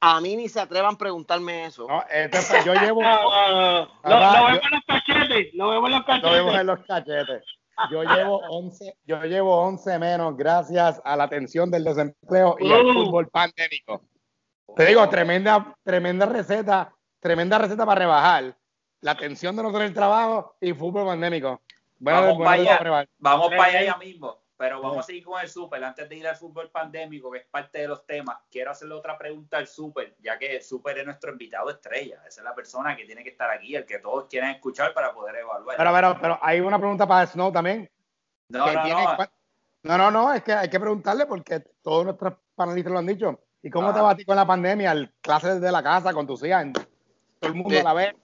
a, 0.00 0.20
mí, 0.20 0.36
ni 0.36 0.48
se 0.48 0.60
atrevan 0.60 0.94
a 0.94 0.98
preguntarme 0.98 1.66
eso. 1.66 1.86
No, 1.86 2.02
este, 2.10 2.64
yo 2.64 2.74
llevo. 2.74 3.02
lo, 4.04 4.18
vemos 4.18 4.60
en 4.62 4.70
los 4.70 4.84
cachetes. 4.86 5.54
Lo 5.54 5.70
vemos 5.70 5.90
en 5.90 5.96
los 5.96 6.04
cachetes. 6.04 6.22
Lo 6.22 6.32
vemos 6.32 6.54
en 6.54 6.66
los 6.66 6.80
cachetes. 6.86 7.44
Yo 7.90 8.02
llevo 8.02 8.40
11, 8.48 8.96
yo 9.04 9.22
llevo 9.24 9.56
11 9.62 9.98
menos 9.98 10.36
gracias 10.36 11.00
a 11.04 11.16
la 11.16 11.24
atención 11.24 11.70
del 11.70 11.84
desempleo 11.84 12.56
y 12.58 12.70
al 12.70 12.84
uh. 12.84 12.92
fútbol 12.92 13.28
pandémico. 13.28 14.02
Te 14.76 14.86
digo, 14.86 15.08
tremenda, 15.08 15.74
tremenda 15.82 16.26
receta, 16.26 16.94
tremenda 17.20 17.58
receta 17.58 17.86
para 17.86 18.00
rebajar. 18.00 18.56
La 19.00 19.12
atención 19.12 19.56
de 19.56 19.62
no 19.62 19.72
tener 19.72 19.94
trabajo 19.94 20.56
y 20.60 20.72
fútbol 20.74 21.06
pandémico. 21.06 21.62
vamos 21.98 22.38
para 22.38 22.50
allá, 22.52 23.08
vamos 23.18 23.48
para 23.48 23.64
allá 23.64 23.82
ya 23.82 23.96
mismo. 23.96 24.39
Pero 24.60 24.82
vamos 24.82 24.98
a 24.98 25.02
seguir 25.04 25.24
con 25.24 25.40
el 25.40 25.48
súper. 25.48 25.82
Antes 25.82 26.06
de 26.06 26.16
ir 26.16 26.28
al 26.28 26.36
fútbol 26.36 26.70
pandémico, 26.70 27.30
que 27.30 27.38
es 27.38 27.46
parte 27.46 27.78
de 27.78 27.88
los 27.88 28.04
temas, 28.04 28.36
quiero 28.50 28.72
hacerle 28.72 28.94
otra 28.94 29.16
pregunta 29.16 29.56
al 29.56 29.66
súper, 29.66 30.14
ya 30.20 30.38
que 30.38 30.56
el 30.56 30.62
súper 30.62 30.98
es 30.98 31.06
nuestro 31.06 31.32
invitado 31.32 31.70
estrella. 31.70 32.20
Esa 32.28 32.42
es 32.42 32.44
la 32.44 32.54
persona 32.54 32.94
que 32.94 33.06
tiene 33.06 33.24
que 33.24 33.30
estar 33.30 33.50
aquí, 33.50 33.74
el 33.74 33.86
que 33.86 34.00
todos 34.00 34.26
quieren 34.28 34.50
escuchar 34.50 34.92
para 34.92 35.14
poder 35.14 35.36
evaluar. 35.36 35.78
Pero, 35.78 35.92
pero, 35.94 36.18
pero 36.20 36.38
hay 36.42 36.60
una 36.60 36.78
pregunta 36.78 37.06
para 37.06 37.26
Snow 37.26 37.50
también. 37.50 37.90
No, 38.50 38.70
no, 38.70 38.84
no. 38.84 39.16
no, 39.82 39.96
no, 39.96 40.10
no, 40.10 40.34
es 40.34 40.42
que 40.42 40.52
hay 40.52 40.68
que 40.68 40.78
preguntarle 40.78 41.24
porque 41.24 41.60
todos 41.80 42.04
nuestros 42.04 42.34
panelistas 42.54 42.92
lo 42.92 42.98
han 42.98 43.06
dicho. 43.06 43.40
¿Y 43.62 43.70
cómo 43.70 43.94
te 43.94 44.00
va 44.02 44.10
a 44.10 44.16
ti 44.16 44.26
con 44.26 44.36
la 44.36 44.46
pandemia? 44.46 44.92
El 44.92 45.10
clase 45.22 45.54
desde 45.54 45.72
la 45.72 45.82
casa, 45.82 46.12
con 46.12 46.26
tus 46.26 46.44
hijas, 46.44 46.66
todo 47.38 47.50
el 47.50 47.54
mundo 47.54 47.80
a 47.80 47.82
la 47.82 47.94
vez. 47.94 48.14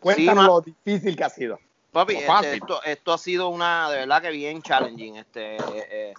Cuéntanos 0.00 0.44
lo 0.44 0.60
difícil 0.60 1.16
que 1.16 1.22
ha 1.22 1.28
sido. 1.28 1.60
Papi, 1.92 2.14
este, 2.14 2.54
esto, 2.54 2.82
esto 2.84 3.12
ha 3.12 3.18
sido 3.18 3.50
una, 3.50 3.90
de 3.90 3.98
verdad 3.98 4.22
que 4.22 4.30
bien 4.30 4.62
challenging. 4.62 5.16
Este, 5.16 5.56
eh, 5.56 6.14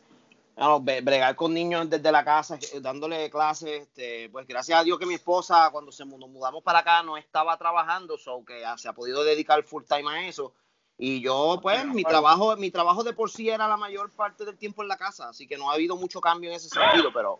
eh, 0.56 1.02
bregar 1.02 1.36
con 1.36 1.52
niños 1.52 1.90
desde 1.90 2.12
la 2.12 2.24
casa, 2.24 2.60
eh, 2.62 2.80
dándole 2.80 3.28
clases. 3.32 3.82
Este, 3.82 4.30
pues 4.30 4.46
gracias 4.46 4.80
a 4.80 4.84
Dios 4.84 5.00
que 5.00 5.08
mi 5.08 5.16
esposa, 5.16 5.70
cuando 5.72 5.92
se 5.92 6.06
nos 6.06 6.30
mudamos 6.30 6.62
para 6.62 6.80
acá, 6.80 7.02
no 7.02 7.18
estaba 7.18 7.58
trabajando, 7.58 8.20
so 8.20 8.46
que 8.46 8.64
se 8.78 8.88
ha 8.88 8.94
podido 8.94 9.24
dedicar 9.24 9.64
full 9.64 9.84
time 9.84 10.12
a 10.12 10.28
eso. 10.28 10.54
Y 10.96 11.22
yo, 11.22 11.58
pues, 11.60 11.84
mi 11.88 12.04
trabajo, 12.04 12.56
mi 12.56 12.70
trabajo 12.70 13.04
de 13.04 13.14
por 13.14 13.32
sí 13.32 13.50
era 13.50 13.68
la 13.68 13.76
mayor 13.76 14.12
parte 14.12 14.46
del 14.46 14.60
tiempo 14.60 14.84
en 14.84 14.90
la 14.90 14.98
casa, 14.98 15.30
así 15.30 15.48
que 15.48 15.58
no 15.58 15.72
ha 15.72 15.74
habido 15.74 15.96
mucho 15.96 16.22
cambio 16.22 16.52
en 16.52 16.56
ese 16.56 16.70
sentido, 16.70 17.12
pero, 17.12 17.40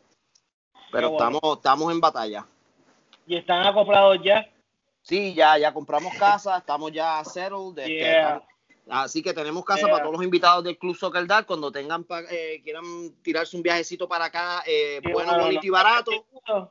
pero 0.92 1.12
estamos, 1.12 1.42
estamos 1.58 1.92
en 1.92 2.02
batalla. 2.02 2.48
¿Y 3.28 3.38
están 3.38 3.64
acoplados 3.68 4.18
ya? 4.24 4.50
Sí, 5.04 5.34
ya, 5.34 5.58
ya 5.58 5.74
compramos 5.74 6.14
casa, 6.16 6.58
estamos 6.58 6.92
ya 6.94 7.22
settled. 7.26 7.78
Este, 7.78 8.24
así 8.90 9.22
que 9.22 9.34
tenemos 9.34 9.66
casa 9.66 9.86
para 9.88 10.00
todos 10.00 10.14
los 10.14 10.24
invitados 10.24 10.64
del 10.64 10.78
Club 10.78 10.96
Soccer 10.96 11.28
Dark 11.28 11.46
cuando 11.46 11.74
tengan 11.74 12.06
eh, 12.30 12.62
quieran 12.64 13.12
tirarse 13.22 13.58
un 13.58 13.64
viajecito 13.64 14.08
para 14.08 14.24
acá, 14.26 14.64
eh, 14.66 15.02
bueno, 15.12 15.38
bonito 15.38 15.68
y 15.68 15.70
barato. 15.70 16.12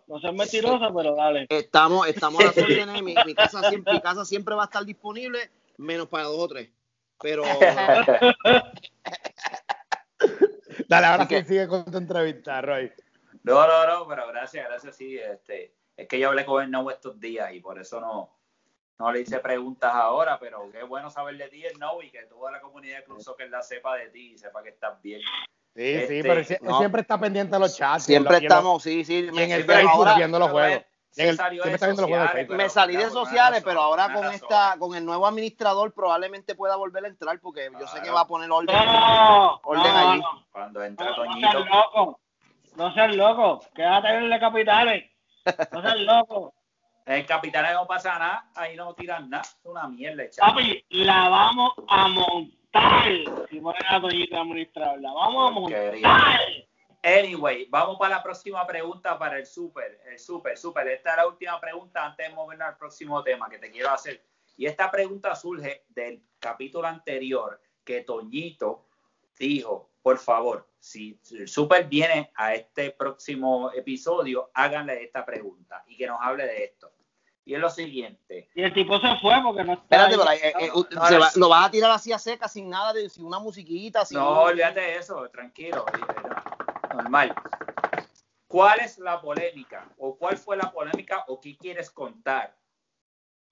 No 0.07 0.19
seas 0.19 0.33
mentiroso, 0.33 0.95
pero 0.95 1.15
dale. 1.15 1.45
Estamos, 1.51 2.09
estamos 2.09 2.41
a 2.41 2.47
las 2.47 2.57
órdenes, 2.57 3.03
mi, 3.03 3.15
mi, 3.25 3.35
casa 3.35 3.69
siempre, 3.69 3.93
mi 3.93 4.01
casa 4.01 4.25
siempre 4.25 4.55
va 4.55 4.63
a 4.63 4.65
estar 4.65 4.83
disponible, 4.85 5.51
menos 5.77 6.09
para 6.09 6.25
dos 6.25 6.39
o 6.39 6.49
tres. 6.49 6.71
Pero. 7.21 7.43
dale, 10.89 11.07
ahora 11.07 11.29
sí 11.29 11.45
sigue 11.45 11.69
con 11.69 11.85
tu 11.85 11.99
entrevista, 11.99 12.63
Roy. 12.63 12.91
No, 13.43 13.67
no, 13.67 13.87
no, 13.87 14.09
pero 14.09 14.27
gracias, 14.29 14.67
gracias, 14.67 14.97
sí, 14.97 15.19
este 15.19 15.75
es 15.97 16.09
que 16.09 16.19
yo 16.19 16.29
hablé 16.29 16.45
con 16.45 16.63
el 16.63 16.71
No 16.71 16.91
estos 16.91 17.19
días 17.21 17.53
y 17.53 17.61
por 17.61 17.79
eso 17.79 18.01
no, 18.01 18.31
no 18.99 19.13
le 19.13 19.21
hice 19.21 19.41
preguntas 19.41 19.93
ahora, 19.95 20.39
pero 20.39 20.71
qué 20.71 20.83
bueno 20.85 21.11
saber 21.11 21.37
de 21.37 21.49
ti 21.49 21.65
el 21.65 21.79
No 21.79 22.01
y 22.03 22.11
que 22.11 22.23
toda 22.27 22.53
la 22.53 22.61
comunidad 22.61 22.99
de 22.99 23.05
Club 23.05 23.21
Soccer 23.21 23.51
la 23.51 23.63
sepa 23.63 23.97
de 23.97 24.09
ti 24.11 24.33
y 24.35 24.39
sepa 24.39 24.63
que 24.63 24.71
estás 24.71 25.01
bien. 25.03 25.21
Sí, 25.75 26.07
sí, 26.07 26.19
este, 26.19 26.23
pero 26.23 26.79
siempre 26.79 27.01
está 27.01 27.19
pendiente 27.19 27.55
de 27.55 27.61
los 27.61 27.77
chats. 27.77 28.05
Siempre 28.05 28.37
estamos, 28.37 28.83
sí, 28.83 29.05
sí. 29.05 29.29
en 29.33 29.51
el 29.51 29.65
Facebook 29.65 30.07
viendo 30.17 30.39
los 30.39 30.51
juegos. 30.51 30.83
me 31.17 32.69
salí 32.69 32.97
de 32.97 33.11
sociales, 33.11 33.63
pero 33.65 33.81
ahora 33.81 34.13
con 34.13 34.27
esta, 34.27 34.77
con 34.79 34.95
el 34.95 35.05
nuevo 35.05 35.27
administrador 35.27 35.93
probablemente 35.93 36.55
pueda 36.55 36.77
volver 36.77 37.07
a 37.07 37.09
entrar 37.09 37.41
porque 37.41 37.71
yo 37.79 37.87
sé 37.87 38.03
que 38.03 38.11
va 38.11 38.21
a 38.21 38.27
poner 38.27 38.51
orden, 38.51 38.77
orden 39.65 39.97
allí. 39.97 40.23
Cuando 40.53 40.85
entra 40.85 41.15
Toñito. 41.15 41.49
No 41.49 41.53
seas 41.53 41.67
loco, 41.67 42.21
no 42.77 42.95
seas 42.95 43.17
loco, 43.17 43.61
quédate 43.75 44.09
en 44.09 44.33
el 44.33 44.41
capitales. 44.41 45.05
No 45.73 45.83
seas 45.83 46.01
loco. 46.01 46.55
El 47.05 47.27
capitán 47.27 47.73
no 47.75 47.87
pasa 47.87 48.19
nada, 48.19 48.51
ahí 48.55 48.77
no 48.77 48.95
tiran 48.95 49.29
nada, 49.29 49.43
es 49.43 49.59
una 49.65 49.89
mierda. 49.89 50.25
Papi, 50.39 50.85
la 50.91 51.29
vamos 51.29 51.73
a 51.89 52.09
montar. 52.09 53.05
Si 53.51 53.61
ponen 53.61 53.83
a 53.89 54.01
Toñita 54.01 54.41
administrar, 54.41 55.01
la 55.01 55.13
vamos 55.13 55.51
a 55.51 55.53
montar. 55.53 56.41
Anyway, 57.03 57.67
vamos 57.69 57.99
para 57.99 58.17
la 58.17 58.23
próxima 58.23 58.65
pregunta 58.65 59.19
para 59.19 59.39
el 59.39 59.47
super. 59.47 60.01
El 60.07 60.19
super, 60.21 60.57
super. 60.57 60.87
Esta 60.87 61.11
es 61.11 61.17
la 61.17 61.27
última 61.27 61.61
pregunta 61.61 62.07
antes 62.07 62.29
de 62.29 62.33
movernos 62.33 62.69
al 62.69 62.77
próximo 62.77 63.23
tema 63.25 63.51
que 63.51 63.59
te 63.59 63.73
quiero 63.73 63.91
hacer. 63.91 64.25
Y 64.57 64.67
esta 64.67 64.89
pregunta 64.89 65.35
surge 65.35 65.85
del 65.89 66.23
capítulo 66.39 66.87
anterior 66.87 67.61
que 67.85 68.03
Toñito 68.03 68.87
dijo 69.37 69.92
por 70.03 70.19
favor, 70.19 70.69
si 70.81 71.19
el 71.31 71.49
Super 71.49 71.87
viene 71.87 72.33
a 72.35 72.55
este 72.55 72.91
próximo 72.91 73.71
episodio, 73.73 74.51
háganle 74.53 75.05
esta 75.05 75.25
pregunta 75.25 75.85
y 75.87 75.97
que 75.97 76.07
nos 76.07 76.21
hable 76.21 76.45
de 76.45 76.65
esto. 76.65 76.93
Y 77.45 77.55
es 77.55 77.61
lo 77.61 77.71
siguiente. 77.71 78.51
Y 78.55 78.63
el 78.63 78.73
tipo 78.73 79.01
se 79.01 79.17
fue 79.21 79.35
porque 79.43 79.65
no 79.65 79.73
está. 79.75 80.09
Espérate, 80.09 80.47
eh, 80.47 80.55
eh, 80.61 80.71
lo 81.37 81.49
vas 81.49 81.67
a 81.67 81.71
tirar 81.71 81.91
así 81.91 82.13
a 82.13 82.19
seca, 82.19 82.47
sin 82.47 82.69
nada, 82.69 82.93
de, 82.93 83.09
sin 83.09 83.25
una 83.25 83.41
musiquita. 83.41 84.05
Sin 84.05 84.19
no, 84.19 84.43
olvídate 84.43 84.81
de 84.81 84.97
eso, 84.97 85.29
tranquilo. 85.31 85.85
Normal. 86.95 87.35
¿Cuál 88.47 88.81
es 88.81 88.99
la 88.99 89.21
polémica? 89.21 89.89
¿O 89.99 90.17
cuál 90.17 90.37
fue 90.37 90.57
la 90.57 90.71
polémica? 90.71 91.25
¿O 91.29 91.41
qué 91.41 91.57
quieres 91.57 91.91
contar 91.91 92.57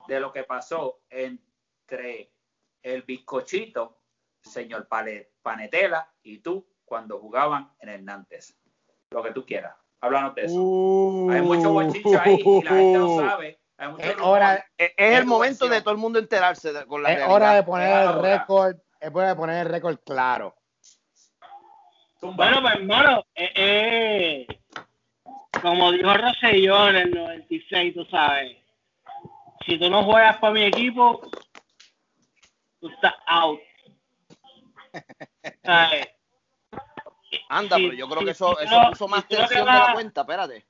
de 0.06 0.20
lo 0.20 0.30
que 0.32 0.44
pasó 0.44 1.00
entre 1.08 2.32
el 2.82 3.02
bizcochito 3.02 3.99
señor 4.42 4.88
Panetela 5.42 6.11
y 6.22 6.38
tú 6.38 6.66
cuando 6.85 7.18
jugaban 7.18 7.70
en 7.81 7.88
el 7.88 8.05
Nantes. 8.05 8.57
Lo 9.11 9.22
que 9.22 9.33
tú 9.33 9.44
quieras. 9.44 9.74
Háblanos 10.00 10.35
de 10.35 10.42
eso. 10.46 11.31
hay 11.31 11.42
mucho 11.42 11.72
bochincho 11.72 12.20
ahí 12.20 12.42
y 12.44 12.62
la 12.62 12.70
gente 12.70 12.98
no 12.98 13.18
sabe. 13.18 13.61
es, 13.98 14.16
hora, 14.20 14.64
es, 14.76 14.92
el 14.96 15.26
momento 15.26 15.68
de 15.68 15.83
todo 15.83 15.92
el 15.92 15.98
mundo 15.98 16.18
enterarse 16.18 16.72
de, 16.72 16.87
con 16.87 17.03
la 17.03 17.12
Es 17.12 17.29
hora 17.29 17.55
de 17.55 17.62
poner 17.62 18.09
el 18.09 18.22
récord, 18.22 18.76
es 18.98 19.11
hora 19.12 19.29
de 19.29 19.37
poner 19.37 19.66
el 19.66 19.72
récord 19.72 19.98
claro. 20.05 20.57
Bueno, 22.22 22.61
pues 22.61 22.74
hermano, 22.74 23.24
eh, 23.35 23.53
eh, 23.55 24.46
como 25.62 25.92
dijo 25.92 26.12
Rosselló 26.12 26.88
en 26.88 26.96
el 26.96 27.11
96, 27.11 27.94
tú 27.94 28.05
sabes, 28.07 28.57
si 29.66 29.79
tú 29.79 29.88
no 29.88 30.05
juegas 30.05 30.37
para 30.38 30.53
mi 30.53 30.64
equipo, 30.64 31.20
tú 32.81 32.88
estás 32.88 33.14
out. 33.26 33.61
¿Sabes? 35.64 36.09
Anda, 37.48 37.76
pero 37.76 37.92
yo 37.92 38.09
creo 38.09 38.24
que 38.24 38.31
eso, 38.31 38.59
eso 38.61 38.76
puso 38.90 39.09
más 39.09 39.26
tensión 39.26 39.64
de 39.64 39.72
la 39.72 39.92
cuenta, 39.92 40.20
espérate. 40.22 40.66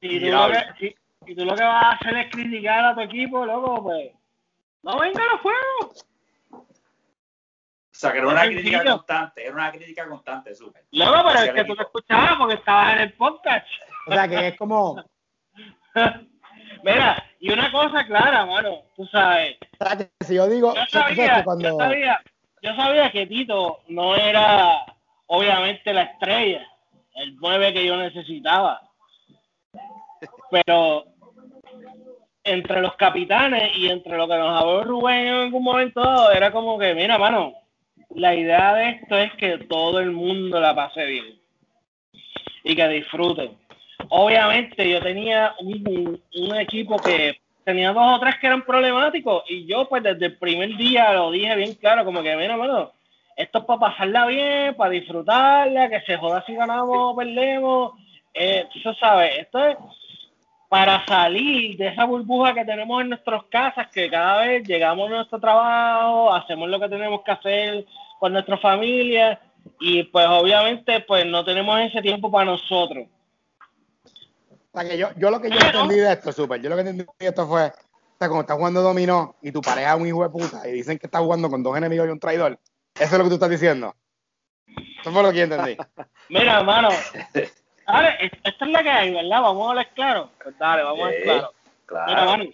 Si 0.00 0.20
tú, 0.20 0.26
lo 0.26 0.48
que, 0.48 0.96
si, 1.26 1.34
tú 1.34 1.44
lo 1.44 1.54
que 1.54 1.62
vas 1.62 1.84
a 1.84 1.90
hacer 1.92 2.16
es 2.16 2.30
criticar 2.32 2.84
a 2.84 2.94
tu 2.94 3.00
equipo, 3.02 3.44
loco, 3.44 3.82
pues 3.82 4.12
no 4.82 4.98
venga 4.98 5.22
a 5.22 5.32
los 5.32 5.40
juegos. 5.40 6.06
O 6.52 8.02
sea, 8.02 8.12
que 8.12 8.18
era 8.18 8.28
una 8.28 8.44
crítica 8.46 8.82
constante, 8.82 9.44
era 9.44 9.52
una 9.52 9.72
crítica 9.72 10.08
constante, 10.08 10.54
súper. 10.54 10.84
Loco, 10.92 11.22
pero 11.26 11.44
es 11.44 11.52
que 11.52 11.64
tú 11.64 11.74
lo 11.74 11.82
escuchabas 11.82 12.36
porque 12.38 12.54
estabas 12.54 12.94
en 12.94 13.00
el 13.00 13.12
podcast. 13.12 13.66
O 14.06 14.12
sea, 14.12 14.26
que 14.26 14.48
es 14.48 14.56
como... 14.56 15.04
Mira, 16.82 17.22
y 17.40 17.52
una 17.52 17.70
cosa 17.70 18.06
clara, 18.06 18.46
mano, 18.46 18.84
tú 18.96 19.04
sabes. 19.06 19.58
O 19.78 19.84
sea, 19.84 19.98
que 19.98 20.10
si 20.24 20.34
yo 20.36 20.48
digo... 20.48 20.74
Yo 20.74 20.86
sabía, 20.88 21.44
cuando... 21.44 21.68
yo 21.68 21.76
sabía, 21.76 22.22
yo 22.62 22.74
sabía 22.74 23.10
que 23.10 23.26
Tito 23.26 23.80
no 23.88 24.16
era 24.16 24.84
obviamente 25.26 25.92
la 25.92 26.02
estrella, 26.02 26.66
el 27.14 27.36
9 27.36 27.72
que 27.72 27.86
yo 27.86 27.96
necesitaba. 27.96 28.82
Pero 30.50 31.04
entre 32.44 32.80
los 32.80 32.96
capitanes 32.96 33.76
y 33.76 33.88
entre 33.88 34.16
lo 34.16 34.26
que 34.26 34.36
nos 34.36 34.60
habló 34.60 34.84
Rubén 34.84 35.26
en 35.26 35.34
algún 35.34 35.62
momento 35.62 36.32
era 36.32 36.50
como 36.50 36.78
que, 36.78 36.94
mira, 36.94 37.18
mano, 37.18 37.54
la 38.10 38.34
idea 38.34 38.74
de 38.74 38.90
esto 38.90 39.16
es 39.16 39.32
que 39.34 39.58
todo 39.58 40.00
el 40.00 40.10
mundo 40.10 40.60
la 40.60 40.74
pase 40.74 41.04
bien 41.04 41.40
y 42.64 42.74
que 42.74 42.88
disfruten. 42.88 43.56
Obviamente 44.08 44.88
yo 44.88 45.00
tenía 45.00 45.54
un, 45.60 46.20
un 46.34 46.56
equipo 46.56 46.96
que 46.96 47.40
tenía 47.64 47.92
dos 47.92 48.16
o 48.16 48.20
tres 48.20 48.36
que 48.38 48.46
eran 48.46 48.62
problemáticos 48.62 49.44
y 49.48 49.66
yo 49.66 49.88
pues 49.88 50.02
desde 50.02 50.26
el 50.26 50.36
primer 50.38 50.76
día 50.76 51.12
lo 51.12 51.30
dije 51.30 51.54
bien 51.56 51.74
claro, 51.74 52.04
como 52.04 52.22
que, 52.22 52.36
mira, 52.36 52.56
mano, 52.56 52.92
esto 53.36 53.58
es 53.58 53.64
para 53.64 53.80
pasarla 53.80 54.26
bien, 54.26 54.74
para 54.74 54.90
disfrutarla, 54.90 55.88
que 55.88 56.00
se 56.02 56.16
joda 56.16 56.44
si 56.46 56.54
ganamos 56.54 56.96
o 56.96 57.16
perdemos. 57.16 57.92
Eh, 58.34 58.66
tú 58.72 58.94
sabes, 58.94 59.38
esto 59.38 59.64
es 59.64 59.76
para 60.68 61.04
salir 61.04 61.76
de 61.76 61.88
esa 61.88 62.04
burbuja 62.04 62.54
que 62.54 62.64
tenemos 62.64 63.02
en 63.02 63.08
nuestras 63.08 63.42
casas, 63.44 63.88
que 63.88 64.08
cada 64.08 64.42
vez 64.42 64.66
llegamos 64.68 65.08
a 65.08 65.14
nuestro 65.16 65.40
trabajo, 65.40 66.32
hacemos 66.32 66.68
lo 66.68 66.78
que 66.78 66.88
tenemos 66.88 67.22
que 67.22 67.30
hacer 67.32 67.86
con 68.20 68.32
nuestra 68.32 68.56
familia 68.58 69.40
y 69.80 70.04
pues 70.04 70.26
obviamente 70.28 71.00
pues 71.00 71.26
no 71.26 71.44
tenemos 71.44 71.80
ese 71.80 72.00
tiempo 72.02 72.30
para 72.30 72.44
nosotros. 72.44 73.08
O 74.72 74.80
sea, 74.80 74.88
que 74.88 74.96
yo, 74.96 75.08
yo 75.16 75.30
lo 75.30 75.40
que 75.40 75.50
yo 75.50 75.58
entendí 75.58 75.96
de 75.96 76.12
esto, 76.12 76.32
súper, 76.32 76.60
yo 76.60 76.68
lo 76.68 76.76
que 76.76 76.82
entendí 76.82 77.04
de 77.04 77.26
esto 77.26 77.46
fue, 77.46 77.66
o 77.66 77.72
sea, 78.18 78.28
cuando 78.28 78.40
estás 78.42 78.56
jugando 78.56 78.82
dominó 78.82 79.36
y 79.42 79.50
tu 79.50 79.60
pareja 79.60 79.94
es 79.94 80.00
un 80.00 80.06
hijo 80.06 80.22
de 80.22 80.30
puta 80.30 80.68
y 80.68 80.72
dicen 80.72 80.98
que 80.98 81.06
estás 81.06 81.22
jugando 81.22 81.50
con 81.50 81.62
dos 81.62 81.76
enemigos 81.76 82.06
y 82.06 82.10
un 82.10 82.20
traidor, 82.20 82.58
eso 82.94 83.04
es 83.04 83.12
lo 83.12 83.24
que 83.24 83.30
tú 83.30 83.34
estás 83.34 83.50
diciendo. 83.50 83.94
Eso 85.00 85.10
fue 85.10 85.22
lo 85.22 85.32
que 85.32 85.38
yo 85.38 85.44
entendí. 85.44 85.76
Mira, 86.28 86.60
hermano. 86.60 86.90
Dale, 87.86 88.30
esta 88.44 88.64
es 88.64 88.70
la 88.70 88.82
que 88.82 88.90
hay, 88.90 89.12
¿verdad? 89.12 89.42
Vamos 89.42 89.66
a 89.66 89.70
hablar 89.70 89.88
claro. 89.94 90.30
Pues 90.42 90.56
dale, 90.58 90.82
vamos 90.84 91.00
a 91.00 91.04
hablar 91.06 91.22
claro. 91.22 91.54
claro. 91.86 92.06
Mira, 92.06 92.22
hermano. 92.22 92.44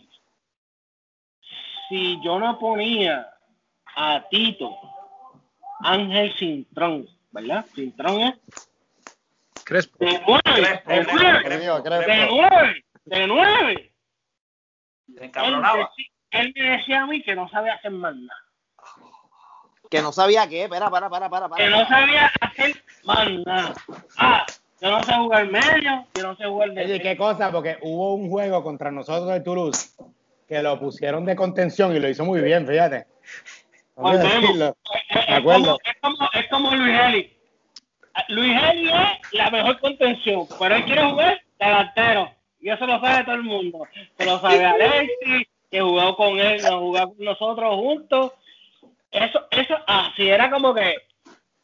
Si 1.89 2.21
yo 2.25 2.39
no 2.39 2.59
ponía 2.59 3.29
a 3.95 4.25
Tito 4.29 4.77
Ángel 5.81 6.35
Cintrón, 6.39 7.07
¿verdad? 7.31 7.65
Cintrón 7.75 8.21
es. 8.21 8.35
Crespo. 9.67 9.97
De 9.99 10.23
nueve, 10.25 10.83
de 10.87 11.07
nueve, 11.13 11.51
de 11.51 12.27
nueve, 12.29 12.85
de 13.05 13.27
nueve. 13.27 13.93
Él, 15.09 15.87
él 16.31 16.53
me 16.55 16.71
decía 16.71 17.03
a 17.03 17.07
mí 17.07 17.21
que 17.21 17.35
no 17.35 17.49
sabía 17.49 17.75
hacer 17.75 17.91
más 17.91 18.15
nada. 18.15 18.41
Que 19.91 20.01
no 20.03 20.13
sabía 20.13 20.49
qué, 20.49 20.65
espera, 20.65 20.89
para, 20.89 21.11
para, 21.11 21.29
para, 21.29 21.49
para. 21.49 21.65
Que 21.65 21.69
no 21.69 21.85
sabía 21.89 22.31
hacer 22.41 22.81
manda. 23.03 23.75
Ah, 24.19 24.47
que 24.79 24.87
no 24.87 25.03
sé 25.03 25.13
jugar 25.15 25.49
medio, 25.49 26.07
que 26.15 26.23
no 26.23 26.37
sé 26.37 26.45
jugar 26.45 26.71
de. 26.71 26.85
Oye, 26.85 27.03
qué 27.03 27.17
cosa, 27.17 27.51
porque 27.51 27.79
hubo 27.83 28.15
un 28.15 28.31
juego 28.31 28.63
contra 28.63 28.93
nosotros 28.93 29.33
de 29.33 29.41
Toulouse 29.41 29.97
que 30.47 30.63
lo 30.63 30.79
pusieron 30.79 31.25
de 31.25 31.35
contención 31.35 31.97
y 31.97 31.99
lo 31.99 32.09
hizo 32.09 32.25
muy 32.25 32.41
bien, 32.41 32.69
fíjate. 32.69 32.99
Es, 32.99 33.07
como, 33.97 34.13
es, 34.13 35.97
como, 36.01 36.29
es 36.33 36.49
como 36.51 36.73
Luis 36.73 37.01
Eli. 37.01 37.36
Luis 38.29 38.53
Eli 38.71 38.89
es 38.89 39.33
la 39.33 39.51
mejor 39.51 39.79
contención, 39.81 40.47
pero 40.59 40.77
él 40.77 40.85
quiere 40.85 41.05
jugar 41.05 41.41
delantero. 41.59 42.31
Y 42.61 42.71
eso 42.71 42.87
lo 42.87 43.01
sabe 43.01 43.25
todo 43.25 43.35
el 43.37 43.43
mundo. 43.43 43.87
Se 44.17 44.25
lo 44.25 44.41
sabe 44.41 44.65
Alexis, 44.65 45.49
que 45.71 45.81
jugó 45.81 46.17
con 46.17 46.39
él, 46.39 46.63
nos 46.63 46.81
jugó 46.81 47.15
con 47.15 47.25
nosotros 47.25 47.75
juntos 47.77 48.33
eso, 49.11 49.47
eso, 49.51 49.75
así 49.87 50.29
era 50.29 50.51
como 50.51 50.75
que, 50.75 50.95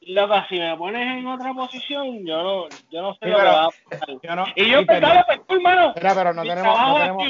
loco, 0.03 0.35
si 0.49 0.59
me 0.59 0.77
pones 0.77 1.19
en 1.19 1.27
otra 1.27 1.53
posición, 1.53 2.25
yo 2.25 2.43
no, 2.43 2.69
yo 2.91 3.03
no 3.03 3.15
sé 3.15 3.29
lo 3.29 3.37
que 3.37 3.43
va 3.43 3.65
a 3.65 3.71
pasar. 3.91 4.53
y 4.57 4.71
yo 4.71 4.87
pensaba, 4.87 5.25
pues, 5.27 5.41
hermano, 5.49 5.93
mira, 5.95 6.15
pero 6.15 6.33
no 6.33 6.43
tenemos, 6.43 6.79
no 6.79 6.95
tenemos, 6.99 7.27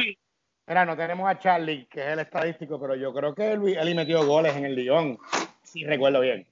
mira, 0.67 0.85
no 0.85 0.97
tenemos 0.97 1.29
a 1.29 1.39
Charlie, 1.39 1.87
que 1.87 2.01
es 2.01 2.07
el 2.09 2.21
estadístico, 2.21 2.81
pero 2.81 2.95
yo 2.95 3.13
creo 3.13 3.35
que 3.35 3.57
Luis, 3.57 3.77
él 3.77 3.95
metió 3.95 4.25
goles 4.25 4.55
en 4.57 4.65
el 4.65 4.77
Lyon, 4.77 5.19
si 5.63 5.85
recuerdo 5.85 6.21
bien. 6.21 6.47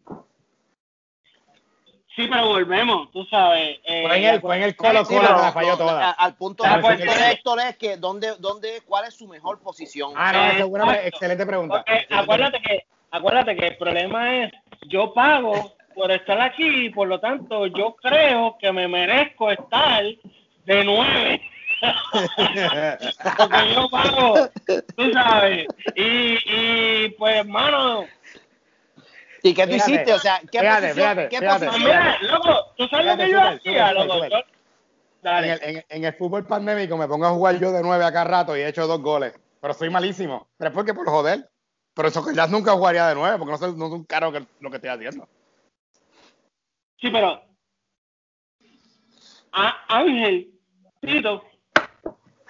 Sí, 2.21 2.29
pero 2.31 2.49
volvemos, 2.49 3.11
tú 3.13 3.25
sabes. 3.25 3.79
Eh, 3.85 4.03
fue 4.07 4.19
en 4.19 4.25
el, 4.25 4.41
fue 4.43 4.57
en 4.59 4.63
el 4.65 4.77
Colo 4.77 5.05
Colo 5.05 5.23
la 5.23 5.53
falló 5.53 5.77
toda. 5.79 6.11
Al 6.11 6.35
punto 6.35 6.65
de 6.65 7.33
Héctor 7.33 7.61
es 7.61 7.77
que 7.77 7.97
¿dónde, 7.97 8.35
dónde, 8.39 8.83
cuál 8.85 9.07
es 9.07 9.15
su 9.15 9.27
mejor 9.27 9.59
posición. 9.61 10.13
Ah, 10.15 10.33
no, 10.33 10.59
seguro, 10.59 10.93
excelente 10.93 11.47
pregunta. 11.47 11.83
acuérdate 12.11 12.61
que 12.61 12.85
acuérdate 13.11 13.57
que 13.57 13.67
el 13.69 13.77
problema 13.79 14.45
es, 14.45 14.53
yo 14.89 15.15
pago 15.15 15.73
por 15.95 16.11
estar 16.11 16.41
aquí 16.43 16.87
y 16.87 16.91
por 16.91 17.09
lo 17.09 17.21
tanto 17.21 17.67
yo 17.67 17.97
creo 17.97 18.57
que 18.61 18.71
me 18.71 18.87
merezco 18.87 19.51
estar 19.51 20.05
de 20.67 20.85
nueve. 20.85 21.43
Porque 23.39 23.75
yo 23.75 23.89
pago, 23.89 24.49
tú 24.95 25.13
sabes. 25.15 25.67
Y, 25.97 26.37
y 26.45 27.09
pues, 27.19 27.37
hermano. 27.37 28.05
¿Y 29.43 29.55
qué 29.55 29.67
tú 29.67 29.75
hiciste? 29.75 30.13
O 30.13 30.19
sea, 30.19 30.41
¿qué 30.51 30.61
fíjate, 30.61 30.89
posición? 30.89 31.09
Fíjate, 31.11 31.29
¿qué 31.29 31.43
posición? 31.47 31.79
Mira, 31.79 32.19
loco, 32.23 32.75
¿tú 32.77 32.89
sabes 32.89 33.07
lo 33.07 33.17
que 33.17 33.31
yo 33.31 33.41
hacía, 33.41 33.93
loco? 33.93 34.15
Dale. 35.23 35.53
En, 35.53 35.77
el, 35.77 35.85
en, 35.89 36.05
el 36.05 36.15
fútbol 36.15 36.47
pandémico 36.47 36.97
me 36.97 37.07
pongo 37.07 37.27
a 37.27 37.31
jugar 37.31 37.59
yo 37.59 37.73
de 37.73 37.83
nueve 37.83 38.05
acá 38.05 38.25
rato 38.25 38.57
y 38.57 38.61
he 38.61 38.69
hecho 38.69 38.87
dos 38.87 39.03
goles. 39.03 39.35
Pero 39.61 39.75
soy 39.75 39.91
malísimo. 39.91 40.49
Pero 40.57 40.71
es 40.71 40.75
porque 40.75 40.95
por 40.95 41.07
joder. 41.07 41.51
Pero 41.95 42.09
eso 42.09 42.25
que 42.25 42.35
ya 42.35 42.47
nunca 42.47 42.73
jugaría 42.73 43.09
de 43.09 43.15
nuevo, 43.15 43.39
porque 43.39 43.61
no, 43.61 43.67
es, 43.67 43.77
no 43.77 43.87
es 43.87 43.93
un 43.93 44.05
caro 44.05 44.33
que, 44.33 44.47
lo 44.61 44.71
que 44.71 44.77
estoy 44.77 44.91
haciendo. 44.91 45.29
Sí, 47.01 47.11
pero 47.11 47.43
a 49.53 49.85
Ángel 49.89 50.53
Tito 51.01 51.45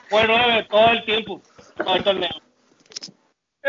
fue 0.09 0.27
nueve 0.27 0.67
todo 0.71 0.91
el 0.91 1.05
tiempo, 1.05 1.41
todo 1.77 1.95
el 1.97 2.05
torneo. 2.05 2.31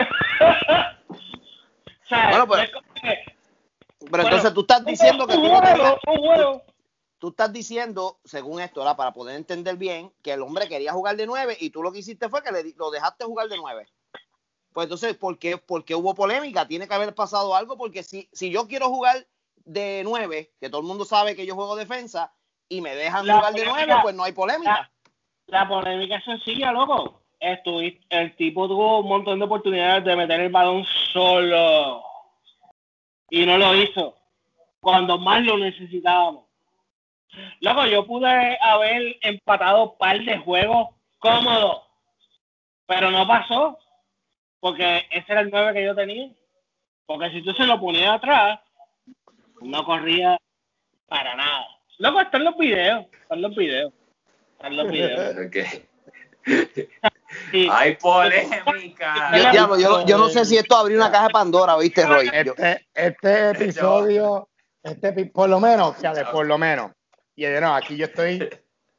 o 1.09 2.07
sea, 2.07 2.29
bueno, 2.29 2.47
pero, 2.47 2.81
pero 4.11 4.23
entonces 4.23 4.53
tú 4.53 4.61
estás 4.61 4.85
diciendo 4.85 5.25
que 5.25 5.35
tú 5.35 5.47
no 5.47 5.61
querías, 5.61 5.95
tú, 6.03 6.61
tú, 7.17 7.29
estás 7.29 7.53
diciendo, 7.53 8.19
según 8.25 8.59
esto, 8.59 8.81
¿verdad? 8.81 8.97
para 8.97 9.13
poder 9.13 9.35
entender 9.35 9.77
bien, 9.77 10.11
que 10.21 10.33
el 10.33 10.41
hombre 10.41 10.67
quería 10.67 10.91
jugar 10.91 11.15
de 11.15 11.25
nueve 11.25 11.55
y 11.59 11.69
tú 11.69 11.81
lo 11.81 11.91
que 11.91 11.99
hiciste 11.99 12.29
fue 12.29 12.43
que 12.43 12.51
le, 12.51 12.73
lo 12.77 12.91
dejaste 12.91 13.25
jugar 13.25 13.47
de 13.47 13.57
nueve. 13.57 13.87
Pues 14.73 14.85
entonces, 14.85 15.17
¿por 15.17 15.37
qué, 15.37 15.57
¿por 15.57 15.83
qué 15.83 15.95
hubo 15.95 16.15
polémica? 16.15 16.67
Tiene 16.67 16.87
que 16.87 16.93
haber 16.93 17.13
pasado 17.13 17.55
algo, 17.55 17.77
porque 17.77 18.03
si, 18.03 18.29
si 18.31 18.51
yo 18.51 18.67
quiero 18.67 18.89
jugar 18.89 19.27
de 19.65 20.01
nueve, 20.03 20.51
que 20.59 20.69
todo 20.69 20.81
el 20.81 20.87
mundo 20.87 21.05
sabe 21.05 21.35
que 21.35 21.45
yo 21.45 21.55
juego 21.55 21.75
defensa, 21.75 22.33
y 22.69 22.79
me 22.79 22.95
dejan 22.95 23.27
jugar 23.27 23.53
de 23.53 23.65
nueve, 23.65 23.93
pues 24.01 24.15
no 24.15 24.23
hay 24.23 24.31
polémica. 24.31 24.89
La, 25.47 25.67
polémica 25.67 26.15
es 26.15 26.23
sencilla, 26.23 26.71
loco. 26.71 27.21
el 27.41 28.35
tipo 28.37 28.67
tuvo 28.69 28.99
un 28.99 29.09
montón 29.09 29.39
de 29.39 29.45
oportunidades 29.45 30.05
de 30.05 30.15
meter 30.15 30.39
el 30.39 30.51
balón 30.51 30.85
solo. 31.11 32.10
Y 33.31 33.45
no 33.45 33.57
lo 33.57 33.73
hizo. 33.73 34.15
Cuando 34.81 35.17
más 35.17 35.41
lo 35.43 35.57
necesitábamos. 35.57 36.45
Loco, 37.61 37.85
yo 37.85 38.05
pude 38.05 38.57
haber 38.61 39.17
empatado 39.21 39.91
un 39.91 39.97
par 39.97 40.19
de 40.19 40.37
juegos 40.37 40.89
cómodos. 41.17 41.83
Pero 42.85 43.09
no 43.09 43.25
pasó 43.25 43.79
porque 44.59 45.07
ese 45.11 45.31
era 45.31 45.41
el 45.41 45.49
9 45.49 45.73
que 45.73 45.85
yo 45.85 45.95
tenía. 45.95 46.29
Porque 47.05 47.31
si 47.31 47.41
tú 47.41 47.53
se 47.53 47.65
lo 47.65 47.79
ponías 47.79 48.15
atrás, 48.15 48.59
No 49.61 49.85
corría 49.85 50.37
para 51.07 51.35
nada. 51.35 51.67
Loco, 51.99 52.19
están 52.19 52.43
los 52.43 52.57
videos. 52.57 53.05
Están 53.13 53.41
los 53.41 53.55
videos. 53.55 53.93
Están 54.53 54.75
los 54.75 54.87
videos. 54.91 55.35
Ok. 55.47 55.57
Sí. 57.51 57.67
Hay 57.71 57.95
polémica. 57.97 59.31
Yo, 59.35 59.51
diablo, 59.51 59.79
yo, 59.79 60.05
yo 60.05 60.17
no 60.17 60.29
sé 60.29 60.45
si 60.45 60.57
esto 60.57 60.75
abrió 60.75 60.97
una 60.97 61.11
caja 61.11 61.27
de 61.27 61.33
Pandora, 61.33 61.77
¿viste, 61.77 62.05
Roy? 62.05 62.29
Este, 62.33 62.87
este 62.93 63.49
episodio, 63.51 64.49
este, 64.83 65.25
por 65.25 65.49
lo 65.49 65.59
menos, 65.59 65.97
fíjate, 65.97 66.25
por 66.25 66.45
lo 66.45 66.57
menos. 66.57 66.91
Y 67.35 67.43
de 67.43 67.61
no, 67.61 67.75
aquí 67.75 67.97
yo 67.97 68.05
estoy, 68.05 68.49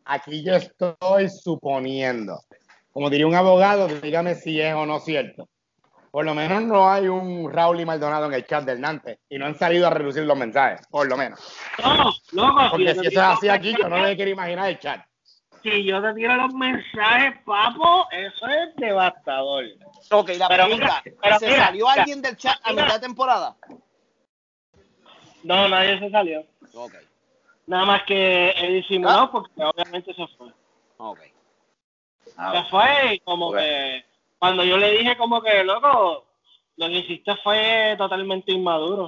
aquí 0.05 0.45
yo 0.45 0.55
estoy 0.55 1.29
suponiendo. 1.29 2.41
Como 2.93 3.09
diría 3.09 3.27
un 3.27 3.35
abogado, 3.35 3.89
dígame 3.89 4.35
si 4.35 4.61
es 4.61 4.75
o 4.75 4.85
no 4.85 5.01
cierto. 5.01 5.49
Por 6.11 6.27
lo 6.27 6.35
menos 6.35 6.63
no 6.63 6.91
hay 6.91 7.09
un 7.09 7.51
Raúl 7.51 7.81
y 7.81 7.87
Maldonado 7.87 8.27
en 8.27 8.35
el 8.35 8.47
chat 8.47 8.65
del 8.65 8.83
Nantes 8.83 9.19
y 9.31 9.39
no 9.39 9.47
han 9.47 9.59
salido 9.59 9.87
a 9.87 9.91
reducir 9.91 10.25
los 10.25 10.37
mensajes, 10.37 10.87
por 10.91 11.09
lo 11.09 11.17
menos. 11.17 11.41
No, 11.83 12.13
loco, 12.33 12.61
Porque 12.73 12.93
si 12.93 13.07
eso 13.07 13.09
es 13.09 13.17
así 13.17 13.49
aquí, 13.49 13.75
yo 13.79 13.89
no 13.89 13.97
me 13.97 14.15
quiero 14.15 14.31
imaginar 14.31 14.69
el 14.69 14.79
chat. 14.79 15.01
Si 15.63 15.85
yo 15.85 16.03
te 16.03 16.15
tiro 16.15 16.35
los 16.37 16.53
mensajes, 16.55 17.39
papo, 17.45 18.07
eso 18.11 18.47
es 18.49 18.75
devastador. 18.77 19.65
Ok, 20.11 20.31
la 20.37 20.49
Pero 20.49 20.65
pregunta, 20.65 21.03
mira, 21.05 21.17
pero 21.23 21.39
¿se 21.39 21.47
mira, 21.49 21.67
salió 21.67 21.87
mira, 21.89 22.01
alguien 22.03 22.23
del 22.23 22.37
chat 22.37 22.59
a 22.65 22.73
mitad 22.73 22.95
de 22.95 23.01
temporada? 23.01 23.57
No, 25.45 25.69
nadie 25.69 25.99
se 25.99 26.11
salió. 26.11 26.45
Ok, 26.75 26.95
Nada 27.67 27.85
más 27.85 28.03
que 28.05 28.51
él 28.51 28.75
disimuló 28.75 29.11
Ah. 29.13 29.31
porque 29.31 29.65
obviamente 29.65 30.13
se 30.15 30.27
fue. 30.37 30.49
ok. 30.99 31.19
Ah, 32.37 32.53
Se 32.65 32.71
fue 32.71 33.15
y 33.15 33.19
como 33.21 33.53
que 33.53 34.05
cuando 34.39 34.65
yo 34.65 34.77
le 34.79 34.91
dije 34.99 35.17
como 35.17 35.41
que, 35.43 35.63
loco, 35.63 36.27
lo 36.77 36.87
que 36.89 36.99
hiciste 36.99 37.37
fue 37.37 37.95
totalmente 37.99 38.51
inmaduro. 38.53 39.05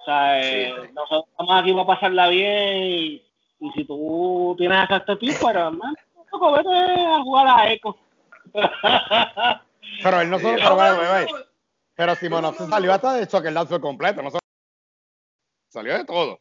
O 0.00 0.04
sea, 0.04 0.40
eh, 0.40 0.72
sí. 0.86 0.92
nosotros 0.94 1.24
estamos 1.30 1.60
aquí 1.60 1.72
para 1.72 1.86
pasarla 1.86 2.28
bien 2.28 2.82
y, 2.82 3.22
y 3.60 3.70
si 3.72 3.84
tú 3.84 4.54
tienes 4.58 4.84
esa 4.84 4.96
actitud, 4.96 5.32
pero 5.44 5.68
hermano, 5.68 5.94
loco, 6.32 6.52
vete 6.52 6.68
a 6.70 7.22
jugar 7.22 7.46
a 7.48 7.72
Eco. 7.72 7.98
Pero 10.02 10.20
él 10.20 10.30
no 10.30 10.38
solo, 10.38 10.56
pero, 10.56 10.76
pero, 10.76 10.96
pero, 10.96 11.26
pero, 11.26 11.46
pero 11.94 12.14
Simón 12.14 12.54
se 12.54 12.66
salió 12.66 12.92
hasta 12.92 13.14
de 13.14 13.26
Soccer 13.26 13.52
Dad 13.52 13.66
fue 13.66 13.80
completo, 13.80 14.22
no 14.22 14.30
solo- 14.30 14.40
salió 15.68 15.98
de 15.98 16.04
todo. 16.04 16.40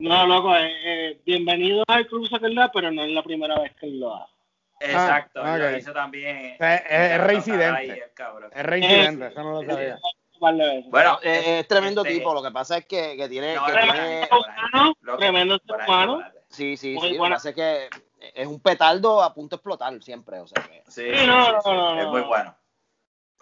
no, 0.00 0.26
loco, 0.26 0.54
eh, 0.56 0.70
eh, 0.84 1.20
bienvenido 1.24 1.84
al 1.88 2.06
Club 2.06 2.26
Soccer 2.28 2.50
pero 2.72 2.90
no 2.90 3.02
es 3.02 3.10
la 3.10 3.22
primera 3.22 3.58
vez 3.58 3.74
que 3.76 3.86
él 3.86 4.00
lo 4.00 4.14
hace. 4.16 4.32
Exacto, 4.80 5.40
Ah, 5.42 5.58
lo 5.58 5.76
hizo 5.76 5.92
también. 5.92 6.56
Es- 6.58 6.82
es- 6.88 7.10
es 7.12 7.20
reincidente. 7.20 7.92
El. 7.92 8.52
Es 8.52 8.62
reincidente, 8.64 9.26
eso 9.26 9.42
no 9.42 9.60
lo 9.62 9.64
sabía. 9.64 9.98
Un 10.38 10.40
par 10.40 10.54
de 10.54 10.64
veces. 10.76 10.90
Bueno, 10.90 11.18
Eh, 11.22 11.58
es 11.60 11.68
tremendo 11.68 12.02
este, 12.02 12.14
tipo, 12.14 12.32
lo 12.32 12.42
que 12.42 12.50
pasa 12.52 12.78
es 12.78 12.86
que, 12.86 13.16
que 13.16 13.28
tiene... 13.28 13.56
No, 13.56 13.66
que 13.66 13.72
tiene- 13.72 14.28
no, 14.30 14.38
humano, 14.38 14.94
que- 15.04 15.16
tremendo 15.18 15.58
ser 15.66 15.76
humano. 15.84 16.22
sí, 16.48 16.76
sí, 16.76 16.94
muy 16.94 17.00
sí, 17.02 17.06
lo 17.08 17.12
que 17.14 17.18
buena. 17.18 17.36
pasa 17.36 17.48
es 17.50 17.54
que 17.56 17.88
es 18.34 18.46
un 18.46 18.60
petardo 18.60 19.22
a 19.22 19.34
punto 19.34 19.56
de 19.56 19.58
explotar 19.58 20.02
siempre, 20.02 20.38
o 20.40 20.46
sea 20.46 20.62
que... 20.62 20.82
Sí, 20.88 21.02
Sí, 21.12 21.26
no, 21.26 21.44
sí, 21.46 21.52
no, 21.52 21.60
sí, 21.62 21.68
no, 21.70 21.98
es 21.98 22.04
no. 22.04 22.10
muy 22.12 22.20
bueno. 22.22 22.56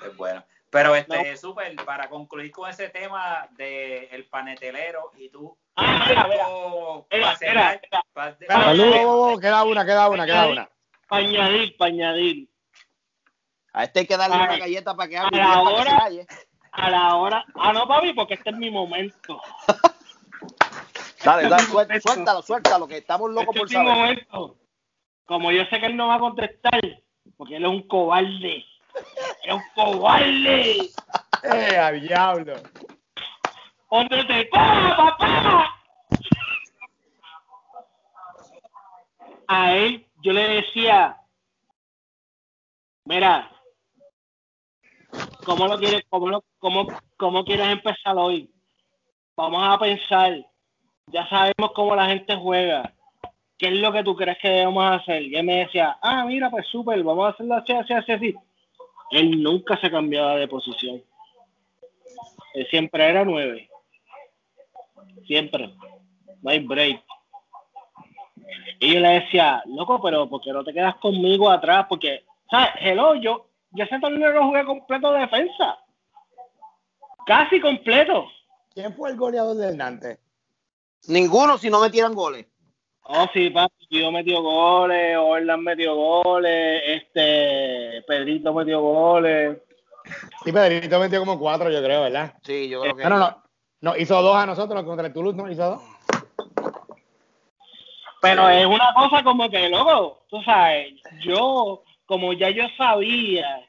Es 0.02 0.16
bueno. 0.16 0.44
Pero 0.70 0.94
este, 0.96 1.36
súper, 1.36 1.74
para 1.84 2.08
concluir 2.08 2.50
con 2.50 2.68
ese 2.68 2.88
tema 2.88 3.46
de 3.52 4.06
el 4.06 4.26
panetelero 4.26 5.10
y 5.16 5.28
tú. 5.30 5.56
Ah, 5.76 6.04
mira, 6.08 6.26
mira. 6.28 6.46
para 8.12 8.36
para- 8.46 8.74
Lu, 8.74 9.38
queda 9.40 9.64
una, 9.64 9.84
queda 9.86 10.08
una, 10.08 10.26
queda 10.26 10.46
una. 10.48 10.70
Para 11.08 11.22
añadir, 11.24 11.76
para 11.76 11.90
añadir. 11.92 12.48
A 13.72 13.84
este 13.84 14.00
hay 14.00 14.06
que 14.06 14.16
darle 14.16 14.36
Ay, 14.36 14.42
una 14.42 14.56
galleta 14.58 14.94
para 14.96 15.08
que 15.08 15.16
hable 15.18 15.36
y 15.36 15.40
ahora- 15.40 15.64
para 15.74 15.84
que 15.84 15.90
se 15.90 15.96
calle. 15.96 16.26
A 16.76 16.90
la 16.90 17.14
hora. 17.16 17.44
Ah, 17.54 17.72
no, 17.72 17.86
papi, 17.88 18.12
porque 18.12 18.34
este 18.34 18.50
es 18.50 18.56
mi 18.56 18.70
momento. 18.70 19.40
Dale, 21.24 21.48
dale, 21.48 21.64
suel- 21.64 22.00
suéltalo, 22.00 22.40
suéltalo, 22.42 22.86
que 22.86 22.98
estamos 22.98 23.28
locos 23.30 23.48
Este 23.48 23.58
por 23.58 23.66
es 23.66 23.70
mi 23.72 23.76
saber. 23.84 23.92
momento. 24.28 24.56
Como 25.24 25.50
yo 25.50 25.64
sé 25.64 25.80
que 25.80 25.86
él 25.86 25.96
no 25.96 26.06
va 26.06 26.14
a 26.16 26.20
contestar, 26.20 26.80
porque 27.36 27.56
él 27.56 27.64
es 27.64 27.68
un 27.68 27.82
cobarde. 27.88 28.64
Es 29.42 29.52
un 29.52 29.62
cobarde. 29.74 30.88
¡Eh, 31.42 31.76
a 31.78 31.90
diablo! 31.90 32.54
¿Dónde 33.90 34.24
te 34.24 34.48
coja, 34.50 34.96
papá? 34.96 35.72
A 39.48 39.72
él 39.74 40.06
yo 40.22 40.32
le 40.32 40.48
decía, 40.48 41.16
mira, 43.04 43.50
¿cómo 45.46 45.68
lo 45.68 45.78
quieres, 45.78 46.04
cómo 46.10 46.42
cómo, 46.58 46.88
cómo 47.16 47.44
quieres 47.44 47.68
empezar 47.68 48.16
hoy? 48.18 48.50
Vamos 49.36 49.62
a 49.62 49.78
pensar, 49.78 50.44
ya 51.06 51.28
sabemos 51.28 51.70
cómo 51.74 51.94
la 51.94 52.06
gente 52.06 52.34
juega. 52.36 52.92
¿Qué 53.56 53.68
es 53.68 53.74
lo 53.74 53.92
que 53.92 54.02
tú 54.02 54.14
crees 54.16 54.36
que 54.38 54.48
debemos 54.48 54.90
hacer? 54.90 55.22
Y 55.22 55.36
él 55.36 55.44
me 55.46 55.58
decía, 55.58 55.96
ah, 56.02 56.24
mira, 56.26 56.50
pues 56.50 56.66
súper, 56.66 57.02
vamos 57.02 57.26
a 57.26 57.30
hacerlo 57.30 57.54
así, 57.54 57.72
así, 57.72 57.92
así, 57.92 58.12
así. 58.12 58.34
Él 59.12 59.42
nunca 59.42 59.80
se 59.80 59.90
cambiaba 59.90 60.34
de 60.34 60.48
posición. 60.48 61.02
Él 62.52 62.66
siempre 62.68 63.08
era 63.08 63.24
nueve. 63.24 63.70
Siempre. 65.26 65.72
No 66.42 66.50
hay 66.50 66.58
break. 66.58 67.02
Y 68.80 68.94
yo 68.94 69.00
le 69.00 69.20
decía, 69.20 69.62
loco, 69.66 70.02
pero 70.02 70.28
¿por 70.28 70.40
qué 70.42 70.52
no 70.52 70.64
te 70.64 70.74
quedas 70.74 70.96
conmigo 70.96 71.48
atrás? 71.48 71.86
Porque, 71.88 72.24
¿sabes? 72.50 72.70
Hello, 72.80 73.14
yo, 73.14 73.45
yo 73.76 73.84
ese 73.84 74.00
torneo 74.00 74.32
lo 74.32 74.46
jugué 74.46 74.64
completo 74.64 75.12
de 75.12 75.20
defensa. 75.20 75.78
Casi 77.26 77.60
completo. 77.60 78.26
¿Quién 78.74 78.94
fue 78.94 79.10
el 79.10 79.16
goleador 79.16 79.56
del 79.56 79.76
Nantes? 79.76 80.18
Ninguno 81.08 81.58
si 81.58 81.70
no 81.70 81.80
metieran 81.80 82.14
goles. 82.14 82.46
Oh, 83.08 83.26
sí, 83.32 83.50
papi, 83.50 83.86
yo 83.90 84.10
metió 84.10 84.42
goles, 84.42 85.16
Orlan 85.16 85.62
metió 85.62 85.94
goles, 85.94 86.82
este, 86.86 88.02
Pedrito 88.06 88.52
metió 88.52 88.80
goles. 88.80 89.58
Sí, 90.44 90.50
Pedrito 90.52 90.98
metió 90.98 91.20
como 91.20 91.38
cuatro, 91.38 91.70
yo 91.70 91.82
creo, 91.82 92.02
¿verdad? 92.02 92.34
Sí, 92.42 92.68
yo 92.68 92.80
creo 92.80 92.96
que. 92.96 93.04
No, 93.04 93.10
no, 93.10 93.18
no. 93.18 93.42
No, 93.80 93.96
hizo 93.96 94.20
dos 94.22 94.34
a 94.34 94.46
nosotros 94.46 94.82
contra 94.84 95.06
el 95.06 95.12
Toulouse, 95.12 95.36
¿no? 95.36 95.50
Hizo 95.50 95.70
dos. 95.70 95.82
Pero 98.22 98.48
es 98.48 98.66
una 98.66 98.92
cosa 98.94 99.22
como 99.22 99.48
que, 99.48 99.68
loco, 99.68 100.22
tú 100.28 100.42
sabes, 100.42 100.94
yo, 101.22 101.84
como 102.06 102.32
ya 102.32 102.50
yo 102.50 102.64
sabía 102.76 103.68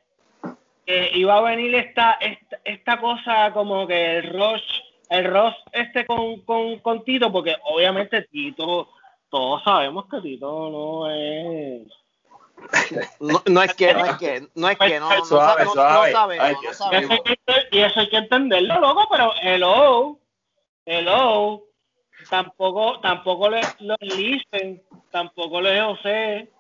que 0.86 1.12
iba 1.15 1.38
a 1.38 1.41
venir 1.41 1.76
esta, 1.76 2.13
esta, 2.13 2.60
esta 2.63 3.00
cosa 3.00 3.52
como 3.54 3.86
que 3.86 4.17
el 4.19 4.34
Roche, 4.34 4.84
el 5.10 5.26
Ross 5.26 5.56
este 5.71 6.06
con, 6.06 6.41
con, 6.41 6.80
con 6.80 7.04
Tito, 7.04 7.32
porque 7.32 7.56
obviamente 7.65 8.21
Tito, 8.32 8.89
todos 9.30 9.63
sabemos 9.63 10.06
que 10.10 10.21
Tito 10.21 10.69
no 10.69 11.10
es... 11.12 11.88
No, 13.19 13.41
no 13.45 13.62
es 13.62 13.73
que, 13.76 13.93
no 13.93 14.06
es 14.06 14.17
que, 14.17 14.47
no 14.56 14.69
es 14.69 14.78
que, 14.80 15.00
no, 15.00 15.10
no, 15.15 15.26
Suave, 15.26 15.63
sabe- 15.63 15.65
no, 15.65 15.71
suave. 15.73 16.12
no 16.12 16.17
sabemos, 16.17 16.45
Ay, 16.47 16.56
no 16.63 16.73
sabemos. 16.73 17.19
y 17.71 17.80
eso 17.80 18.00
hay 18.00 18.10
que 18.10 18.17
entenderlo, 18.17 18.80
loco, 18.80 19.08
pero 19.12 19.32
hello, 19.43 20.17
hello, 20.86 21.63
tampoco, 22.30 23.00
tampoco 23.02 23.50
le, 23.50 23.62
los 23.82 23.97
listen, 24.02 24.82
tampoco 25.12 25.62
le 25.62 25.82
José. 25.82 26.52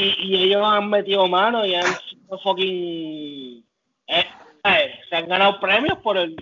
Y, 0.00 0.14
y 0.28 0.44
ellos 0.44 0.62
han 0.64 0.88
metido 0.90 1.26
mano 1.26 1.66
y 1.66 1.74
han 1.74 1.84
sido 2.08 2.38
fucking 2.38 3.66
eh, 4.06 4.24
eh, 4.64 5.00
se 5.10 5.16
han 5.16 5.28
ganado 5.28 5.58
premios 5.58 5.98
por 5.98 6.16
el 6.16 6.36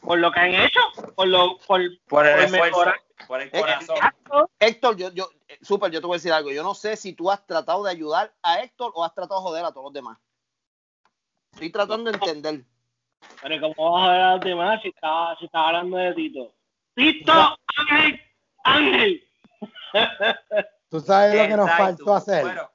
por 0.00 0.18
lo 0.18 0.32
que 0.32 0.40
han 0.40 0.54
hecho, 0.54 0.80
por 1.14 1.28
lo 1.28 1.58
por, 1.58 1.82
Por 2.08 2.26
el 2.26 2.34
por 2.34 2.44
esfuerzo, 2.44 2.64
mejorar. 2.64 2.94
por 3.28 3.42
el 3.42 3.48
Eh, 3.52 3.60
corazón. 3.60 3.96
Exacto. 3.96 4.50
Héctor, 4.58 4.96
yo, 4.96 5.10
yo, 5.12 5.28
eh, 5.48 5.58
Super, 5.60 5.90
yo 5.90 6.00
te 6.00 6.06
voy 6.06 6.14
a 6.14 6.16
decir 6.18 6.32
algo. 6.32 6.50
Yo 6.50 6.62
no 6.62 6.74
sé 6.74 6.96
si 6.96 7.12
tú 7.12 7.30
has 7.30 7.46
tratado 7.46 7.84
de 7.84 7.90
ayudar 7.90 8.32
a 8.42 8.60
Héctor 8.62 8.92
o 8.94 9.04
has 9.04 9.12
tratado 9.14 9.40
de 9.40 9.44
joder 9.48 9.64
a 9.66 9.72
todos 9.72 9.84
los 9.84 9.92
demás. 9.92 10.16
Estoy 11.52 11.70
tratando 11.70 12.10
de 12.10 12.16
entender. 12.16 12.64
Pero 13.42 13.60
cómo 13.74 13.92
vas 13.92 14.08
a 14.08 14.12
ver 14.12 14.20
a 14.22 14.32
los 14.36 14.40
demás 14.44 14.80
si 14.82 14.88
estaba, 14.88 15.36
si 15.38 15.44
estaba 15.44 15.68
hablando 15.68 15.96
de 15.98 16.14
Tito. 16.14 16.54
Tito, 16.94 17.32
Ángel, 17.76 18.20
Ángel. 18.64 19.28
¿Tú 20.88 21.00
sabes 21.00 21.34
lo 21.34 21.42
que 21.48 21.56
nos 21.56 21.66
Exacto. 21.68 21.84
faltó 21.84 22.14
hacer? 22.14 22.42
Bueno, 22.42 22.70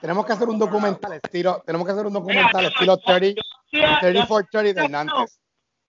Tenemos 0.00 0.24
que 0.26 0.32
hacer 0.32 0.48
un 0.48 0.58
documental 0.58 1.12
estilo, 1.14 1.62
tenemos 1.66 1.86
que 1.86 1.92
hacer 1.92 2.06
un 2.06 2.12
documental 2.12 2.52
Mira, 2.56 2.68
estilo 2.68 2.96
yo- 2.96 3.02
30, 3.04 3.42
yo 3.72 3.78
hacía- 3.80 4.00
30 4.00 4.20
yo- 4.20 4.26
for 4.26 4.46
30 4.50 4.82
del 4.82 4.90
Nantes. 4.92 5.40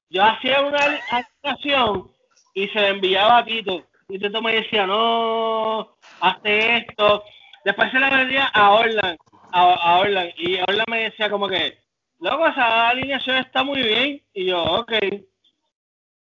yo 0.09 0.23
hacía 0.23 0.61
una 0.61 0.79
animación 1.11 2.11
y 2.55 2.67
se 2.69 2.79
la 2.81 2.87
enviaba 2.89 3.37
a 3.39 3.45
Tito. 3.45 3.85
Y 4.07 4.17
Tito 4.19 4.41
me 4.41 4.53
decía, 4.55 4.87
no, 4.87 5.95
hazte 6.21 6.77
esto. 6.77 7.23
Después 7.63 7.91
se 7.91 7.99
la 7.99 8.09
vendía 8.09 8.45
a 8.47 8.71
Orlan, 8.71 9.17
a, 9.51 9.61
a 9.73 9.99
Orlan. 9.99 10.29
Y 10.37 10.59
Orlan 10.67 10.85
me 10.89 11.03
decía 11.03 11.29
como 11.29 11.47
que, 11.47 11.77
loco, 12.19 12.47
esa 12.47 12.89
alineación 12.89 13.37
está 13.37 13.63
muy 13.63 13.81
bien. 13.83 14.23
Y 14.33 14.47
yo, 14.47 14.63
ok. 14.63 14.91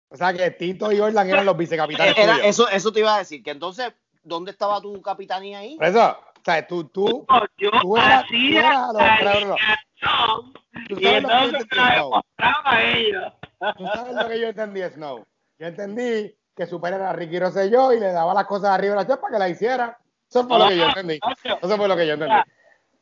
O 0.09 0.17
sea 0.17 0.33
que 0.33 0.51
Tito 0.51 0.91
y 0.91 0.99
Orlan 0.99 1.29
eran 1.29 1.45
los 1.45 1.55
vicecapitanes 1.55 2.17
Era, 2.17 2.33
tuyos. 2.33 2.47
eso, 2.47 2.67
eso 2.69 2.91
te 2.91 2.99
iba 2.99 3.15
a 3.15 3.19
decir, 3.19 3.41
que 3.41 3.51
entonces, 3.51 3.93
¿dónde 4.23 4.51
estaba 4.51 4.81
tu 4.81 5.01
capitanía 5.01 5.59
ahí? 5.59 5.77
Eso, 5.79 6.17
o 6.41 6.43
sea, 6.43 6.67
tú, 6.67 6.83
tú, 6.85 7.25
No, 7.29 7.41
yo 7.57 7.71
Tú 7.81 7.97
eras- 7.97 8.21
tú 8.27 8.33
hacía 8.35 8.59
eras 8.59 8.87
lo- 8.93 8.99
la 8.99 9.17
claro, 9.19 9.39
no. 9.47 9.55
alineación 9.55 10.53
tú 10.87 10.99
y 10.99 11.03
sabes 11.03 11.21
lo 11.23 11.27
que 11.29 11.35
entonces 11.35 11.67
demostraba 11.69 12.61
a 12.65 12.83
ellos. 12.83 13.33
Tú 13.77 13.85
sabes 13.87 14.15
lo 14.15 14.27
que 14.27 14.39
yo 14.39 14.47
entendí, 14.47 14.81
Snow. 14.81 15.25
Yo 15.59 15.67
entendí 15.67 16.35
que 16.55 16.65
Super 16.65 16.93
era 16.95 17.13
Ricky 17.13 17.39
Rosselló 17.39 17.93
y 17.93 17.99
le 17.99 18.11
daba 18.11 18.33
las 18.33 18.45
cosas 18.45 18.71
arriba 18.71 18.95
de 18.95 19.01
la 19.01 19.07
chapa 19.07 19.21
para 19.21 19.33
que 19.33 19.39
la 19.39 19.49
hiciera. 19.49 19.97
Eso 20.29 20.47
fue 20.47 20.57
lo 20.57 20.67
que 20.67 20.77
yo 20.77 20.85
entendí. 20.87 21.19
Eso 21.61 21.77
fue 21.77 21.87
lo 21.87 21.95
que 21.95 22.07
yo 22.07 22.13
entendí. 22.13 22.35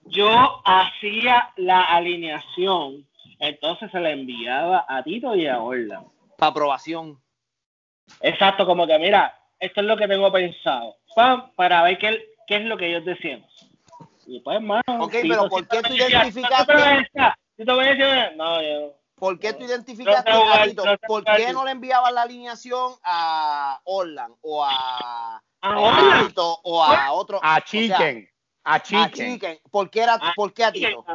Yo 0.05 0.61
hacía 0.65 1.51
la 1.57 1.81
alineación, 1.83 3.07
entonces 3.39 3.89
se 3.91 3.99
la 3.99 4.11
enviaba 4.11 4.85
a 4.87 5.03
Tito 5.03 5.35
y 5.35 5.47
a 5.47 5.59
Orla. 5.61 6.03
Para 6.37 6.49
aprobación. 6.51 7.19
Exacto, 8.21 8.65
como 8.65 8.87
que 8.87 8.97
mira, 8.97 9.33
esto 9.59 9.81
es 9.81 9.87
lo 9.87 9.95
que 9.97 10.07
tengo 10.07 10.31
pensado. 10.31 10.95
Pam, 11.15 11.51
para 11.55 11.83
ver 11.83 11.97
qué, 11.99 12.28
qué 12.49 12.55
es 12.57 12.63
lo 12.65 12.75
que 12.77 12.87
ellos 12.89 13.05
decían. 13.05 13.45
Y 14.27 14.41
pues, 14.41 14.57
hermano. 14.57 14.81
Ok, 14.99 15.13
pero 15.21 15.47
¿por 15.47 15.65
qué 15.67 15.81
tú 15.81 15.93
identificaste- 15.93 16.73
"No 16.73 17.03
te 17.13 17.33
Tito 17.55 17.75
me 17.77 17.87
decía, 17.87 18.31
no, 18.35 18.61
yo. 18.61 18.93
¿Por 19.15 19.37
qué 19.39 19.53
tú 19.53 19.63
identificaste 19.65 20.31
No 20.31 20.39
voy 20.39 20.47
a- 20.49 20.61
a 20.61 20.63
Tito? 20.65 20.85
no 20.85 20.97
te 20.97 21.07
¿Por 21.07 21.23
voy 21.23 21.31
a 21.31 21.35
qué 21.35 21.41
decir. 21.43 21.55
no 21.55 21.65
le 21.65 21.71
enviabas 21.71 22.11
la 22.13 22.21
alineación 22.23 22.93
a 23.03 23.79
Orland 23.85 24.35
o 24.41 24.63
a, 24.65 25.41
a 25.61 26.21
Tito 26.27 26.59
o 26.63 26.83
a 26.83 27.11
otro? 27.11 27.39
A 27.41 27.51
o 27.51 27.55
sea, 27.55 27.61
Chicken. 27.65 28.29
A 28.63 28.73
a 28.75 28.81
Chicken. 28.81 29.11
Chicken. 29.33 29.59
¿Por 29.71 29.89
qué, 29.89 30.01
era, 30.03 30.17
Ah, 30.21 30.33
¿por 30.35 30.53
qué 30.53 30.63
a 30.65 30.71
Tito? 30.71 31.05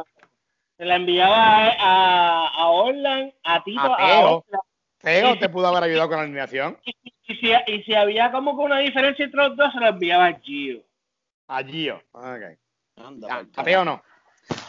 Se 0.77 0.85
la 0.85 0.95
enviaba 0.97 1.35
a, 1.35 1.67
a, 1.79 2.47
a 2.49 2.67
Orlan, 2.69 3.33
a 3.43 3.63
Tito, 3.63 3.81
A 3.81 3.93
a, 3.95 3.97
Teo. 3.97 4.29
Orlan. 4.37 4.61
Teo 4.99 5.39
te 5.39 5.49
pudo 5.49 5.67
haber 5.67 5.83
ayudado 5.83 6.09
con 6.09 6.17
la 6.17 6.23
alineación. 6.23 6.77
Y 7.27 7.35
si, 7.37 7.51
y 7.67 7.83
si 7.83 7.95
había 7.95 8.31
como 8.31 8.55
que 8.55 8.63
una 8.63 8.79
diferencia 8.79 9.25
entre 9.25 9.47
los 9.47 9.57
dos, 9.57 9.71
se 9.73 9.79
la 9.79 9.89
enviaba 9.89 10.25
a 10.27 10.33
Gio. 10.41 10.81
A 11.47 11.63
Gio. 11.63 12.01
Ok. 12.11 12.41
Anda, 12.97 13.45
A, 13.55 13.63
Teo 13.63 13.83
no. 13.85 14.01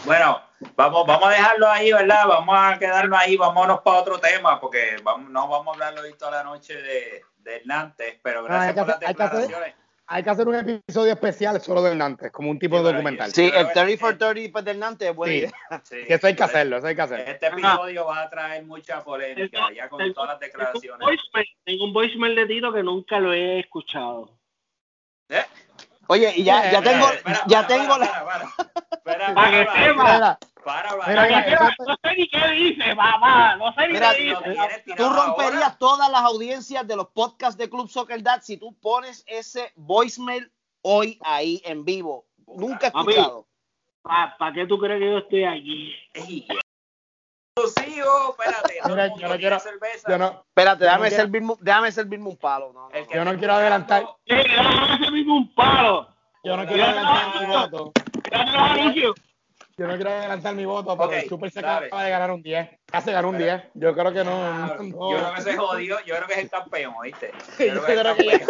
Bueno, 0.04 0.40
vamos, 0.74 1.06
vamos 1.06 1.28
a 1.28 1.32
dejarlo 1.32 1.68
ahí, 1.68 1.92
¿verdad? 1.92 2.26
Vamos 2.26 2.54
a 2.58 2.78
quedarnos 2.78 3.18
ahí, 3.20 3.36
vámonos 3.36 3.80
para 3.82 3.98
otro 3.98 4.18
tema, 4.18 4.58
porque 4.60 4.96
vamos, 5.02 5.30
no 5.30 5.48
vamos 5.48 5.68
a 5.68 5.70
hablarlo 5.74 6.00
hoy 6.02 6.14
toda 6.14 6.30
la 6.32 6.44
noche 6.44 6.74
de, 6.80 7.22
de 7.38 7.62
Nantes, 7.66 8.18
pero 8.22 8.40
hay 8.40 8.46
gracias 8.46 8.74
que 8.74 8.80
por 8.80 8.88
las 8.88 8.96
hacer- 8.96 9.08
hay 9.08 9.14
que 9.14 9.22
hacer- 9.22 9.38
declaraciones. 9.40 9.74
Hay 10.08 10.22
que 10.22 10.30
hacer 10.30 10.46
un 10.48 10.54
episodio 10.54 11.12
especial 11.14 11.60
solo 11.60 11.82
de 11.82 11.94
Nantes, 11.96 12.30
como 12.30 12.48
un 12.50 12.58
tipo 12.60 12.78
Sí, 12.78 12.84
de 12.84 12.92
documental. 12.92 13.32
Sí, 13.32 13.46
el 13.52 13.66
que- 13.66 13.72
30 13.74 14.00
for 14.00 14.16
30 14.16 14.52
pues, 14.52 14.64
del 14.64 14.78
Nantes 14.78 15.08
es 15.10 15.16
buena 15.16 15.32
Sí. 15.32 15.38
idea. 15.40 15.52
Sí, 15.84 15.96
Que 16.06 16.14
eso 16.14 16.26
hay 16.28 16.36
que 16.36 16.42
hacerlo, 16.44 16.76
eso 16.78 16.86
hay 16.86 16.96
que 16.96 17.02
hacerlo. 17.02 17.24
Este 17.26 17.46
episodio 17.46 18.06
va 18.06 18.22
a 18.22 18.30
traer 18.30 18.64
mucha 18.64 19.02
polémica, 19.04 19.58
ya 19.74 19.88
con 19.88 19.98
Tengo- 19.98 20.14
todas 20.14 20.28
las 20.30 20.38
Tengo 20.38 20.52
un, 20.54 20.58
declaraciones. 20.64 21.00
voicemail, 21.06 21.46
tengo 21.64 21.84
un 21.84 21.92
voicemail 21.92 22.34
de 22.36 22.46
Tito 22.46 22.72
que 22.72 22.82
nunca 22.82 23.18
lo 23.20 23.32
he 23.32 23.58
escuchado. 23.60 24.30
¿Eh? 25.28 25.44
Oye, 26.08 26.32
y 26.36 26.44
ya, 26.44 26.70
ya 26.70 26.82
tengo, 26.82 27.08
Espera, 27.10 27.42
ya 27.46 27.66
para, 27.66 27.68
tengo 27.68 27.88
para, 27.88 28.06
la... 28.06 28.26
para, 29.04 29.34
para. 29.34 30.38
Para 30.64 31.44
que 31.44 31.56
para, 31.56 31.74
no 31.86 31.96
sé 32.02 32.16
ni 32.16 32.28
qué 32.28 32.48
dice, 32.48 32.94
mamá. 32.94 33.56
No 33.56 33.72
sé 33.74 33.88
ni 33.88 33.98
qué 33.98 34.14
dice. 34.18 34.94
Tú 34.96 35.08
romperías 35.08 35.78
todas 35.78 36.10
las 36.10 36.22
audiencias 36.22 36.86
de 36.86 36.96
los 36.96 37.08
podcasts 37.08 37.56
de 37.56 37.70
Club 37.70 37.88
Soccer 37.88 38.20
Dad 38.22 38.40
si 38.42 38.56
tú 38.56 38.74
pones 38.80 39.24
ese 39.28 39.72
voicemail 39.76 40.50
hoy 40.82 41.20
ahí 41.22 41.62
en 41.64 41.84
vivo. 41.84 42.26
Nunca 42.46 42.86
he 42.86 42.88
escuchado. 42.88 43.46
¿Para 44.02 44.52
qué 44.52 44.66
tú 44.66 44.78
crees 44.78 45.00
que 45.00 45.10
yo 45.10 45.18
estoy 45.18 45.44
aquí? 45.44 45.94
Exclusivo, 47.66 48.36
espérate. 48.38 48.74
Mira, 48.86 49.08
yo 49.16 49.28
no 49.28 49.36
quiero- 49.38 49.58
cerveza. 49.58 50.10
yo 50.10 50.18
no, 50.18 50.44
Espérate, 50.48 50.80
Yo 50.80 50.86
no 50.86 50.92
déjame, 50.92 51.08
quiero- 51.08 51.22
servirme, 51.22 51.54
déjame 51.60 51.92
servirme 51.92 52.28
un 52.28 52.36
palo. 52.36 52.72
No, 52.74 52.88
no, 52.90 53.00
no. 53.00 53.10
Yo 53.14 53.24
no 53.24 53.38
quiero 53.38 53.54
adelantar. 53.54 54.02
Sí, 54.26 54.34
déjame 54.34 55.10
mismo 55.10 55.36
un 55.38 55.54
palo. 55.54 56.06
yo 56.44 56.54
no 56.56 56.66
quiero 56.66 56.82
Ya, 56.84 56.90
adelantar 56.90 57.40
mi 57.40 57.46
no. 57.46 57.60
voto. 57.60 57.92
Yo 59.78 59.86
no 59.86 59.94
quiero 59.96 60.10
adelantar 60.10 60.54
mi 60.54 60.64
voto, 60.66 60.96
porque 60.98 61.18
el 61.20 61.28
Super 61.30 61.50
se 61.50 61.60
acaba 61.60 62.02
de 62.04 62.10
ganar 62.10 62.30
un 62.30 62.42
10. 62.42 62.68
Casi 62.86 63.10
ganó 63.10 63.30
un 63.30 63.38
10. 63.38 63.62
Yo 63.74 63.94
creo 63.94 64.12
que 64.12 64.22
no. 64.24 64.66
No, 64.76 65.10
Yo 65.10 65.16
creo 65.18 65.34
que 65.34 65.40
se 65.42 65.56
jodió, 65.56 65.98
yo 66.04 66.14
creo 66.14 66.26
que 66.26 66.32
es 66.34 66.38
el 66.40 66.50
campeón, 66.50 66.94
¿oíste? 66.98 67.32
Yo 67.58 67.82
creo 67.84 68.16
que 68.16 68.26
es 68.34 68.48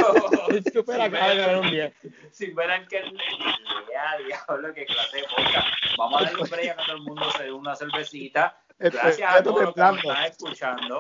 el 0.49 0.73
Super 0.73 1.01
acaba 1.01 1.29
de 1.29 1.37
ganar 1.37 1.57
un 1.59 1.71
10. 1.71 1.92
Sin 2.33 2.55
ver 2.57 2.71
al 2.73 2.88
que 2.88 3.03
ya, 3.03 4.16
diablo, 4.27 4.75
que 4.75 4.85
clase 4.85 5.16
de 5.19 5.23
podcast. 5.25 5.66
Vamos 5.97 6.21
a 6.23 6.25
darle 6.25 6.42
un 6.42 6.49
break 6.51 6.71
a 6.71 6.77
que 6.77 6.83
todo 6.87 6.97
el 6.97 7.03
mundo 7.03 7.31
se 7.37 7.42
dé 7.45 7.53
una 7.53 7.77
cervecita. 7.77 8.57
Gracias 8.78 9.34
a 9.34 9.42
todos 9.42 9.62
los 9.62 9.74
que 9.74 9.80
nos 9.80 9.96
están 9.98 10.24
escuchando. 10.24 10.98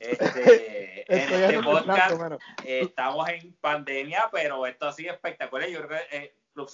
Este, 0.00 1.04
en 1.12 1.42
este 1.42 1.62
podcast 1.62 2.08
temblando, 2.08 2.38
eh, 2.64 2.80
estamos 2.82 3.28
en 3.28 3.54
pandemia, 3.60 4.28
pero 4.32 4.66
esto 4.66 4.86
ha 4.88 4.92
sido 4.92 5.12
espectacular. 5.12 5.68
Yo 5.68 5.86
creo 5.86 6.00
que 6.10 6.16
eh, 6.16 6.34
Club 6.54 6.68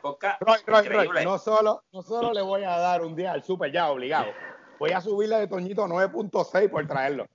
podcast, 0.00 0.40
Roy, 0.40 0.58
Roy, 0.66 1.08
Roy, 1.08 1.24
no 1.24 1.38
solo, 1.38 1.84
no 1.92 2.02
solo 2.02 2.32
le 2.32 2.40
voy 2.40 2.64
a 2.64 2.78
dar 2.78 3.02
un 3.02 3.14
día 3.14 3.32
al 3.32 3.44
Super 3.44 3.70
ya 3.70 3.90
obligado. 3.90 4.32
Voy 4.78 4.92
a 4.92 5.00
subirle 5.00 5.36
de 5.36 5.46
Toñito 5.46 5.86
9.6 5.86 6.70
por 6.70 6.86
traerlo. 6.86 7.26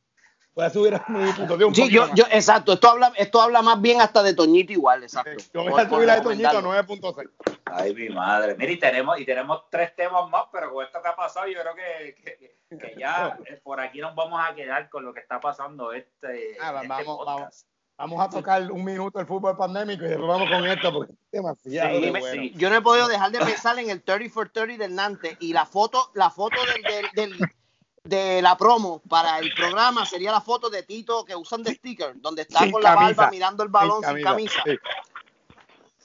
Voy 0.53 0.65
a 0.65 0.69
subir 0.69 0.95
a 0.95 1.05
mi 1.07 1.31
puntuación 1.31 1.69
un 1.69 1.75
Sí, 1.75 1.81
poquito 1.81 2.07
yo, 2.07 2.15
yo, 2.15 2.23
exacto. 2.31 2.73
Esto 2.73 2.89
habla, 2.89 3.13
esto 3.17 3.41
habla 3.41 3.61
más 3.61 3.79
bien 3.81 4.01
hasta 4.01 4.21
de 4.23 4.33
Toñito 4.33 4.73
igual, 4.73 5.03
exacto. 5.03 5.31
Yo 5.53 5.63
voy 5.63 5.81
a 5.81 5.87
por 5.87 5.97
subir 5.97 6.07
la 6.07 6.15
de 6.15 6.21
Toñito 6.21 6.49
a 6.49 6.51
recomendarlo. 6.53 6.95
9.6. 7.13 7.29
Ay, 7.73 7.93
mi 7.93 8.09
madre. 8.09 8.55
Mira, 8.55 8.71
y 8.71 8.77
tenemos, 8.77 9.19
y 9.19 9.25
tenemos 9.25 9.69
tres 9.69 9.95
temas 9.95 10.29
más, 10.29 10.45
pero 10.51 10.73
con 10.73 10.85
esto 10.85 11.01
que 11.01 11.07
ha 11.07 11.15
pasado, 11.15 11.47
yo 11.47 11.59
creo 11.61 11.75
que, 11.75 12.15
que, 12.15 12.77
que 12.77 12.95
ya 12.99 13.37
eh, 13.45 13.59
por 13.63 13.79
aquí 13.79 13.99
nos 13.99 14.13
vamos 14.15 14.39
a 14.43 14.53
quedar 14.55 14.89
con 14.89 15.03
lo 15.05 15.13
que 15.13 15.19
está 15.19 15.39
pasando 15.39 15.91
este, 15.93 16.57
Ah, 16.61 16.73
este 16.75 16.87
vamos, 16.87 17.05
podcast. 17.05 17.25
vamos. 17.39 17.65
Vamos 17.97 18.19
a 18.21 18.29
tocar 18.31 18.71
un 18.71 18.83
minuto 18.83 19.19
el 19.19 19.27
fútbol 19.27 19.55
pandémico 19.55 20.03
y 20.05 20.07
después 20.07 20.27
vamos 20.27 20.49
con 20.49 20.65
esto 20.65 20.91
porque 20.91 21.13
es 21.13 21.19
demasiado 21.31 21.95
Sí, 21.99 22.01
de 22.05 22.09
bueno. 22.09 22.25
sí. 22.31 22.53
Yo 22.55 22.69
no 22.71 22.77
he 22.77 22.81
podido 22.81 23.07
dejar 23.07 23.29
de 23.29 23.37
pensar 23.39 23.77
en 23.77 23.91
el 23.91 24.01
30 24.01 24.33
for 24.33 24.49
30 24.49 24.77
del 24.83 24.95
Nantes 24.95 25.37
y 25.39 25.53
la 25.53 25.67
foto, 25.67 26.09
la 26.15 26.31
foto 26.31 26.55
del, 26.73 26.81
del- 26.81 27.11
del- 27.37 27.49
de 28.03 28.41
la 28.41 28.57
promo 28.57 28.99
para 29.07 29.37
el 29.37 29.53
programa 29.53 30.07
sería 30.07 30.31
la 30.31 30.41
foto 30.41 30.71
de 30.71 30.81
Tito 30.81 31.23
que 31.23 31.35
usan 31.35 31.61
de 31.61 31.75
sticker, 31.75 32.13
donde 32.15 32.41
está 32.41 32.61
Sin 32.61 32.71
con 32.71 32.81
la 32.81 32.95
camisa. 32.95 33.13
barba 33.15 33.29
mirando 33.31 33.61
el 33.61 33.69
balón 33.69 34.03
sin 34.03 34.23
camisa. 34.23 34.59
Sí. 34.65 34.71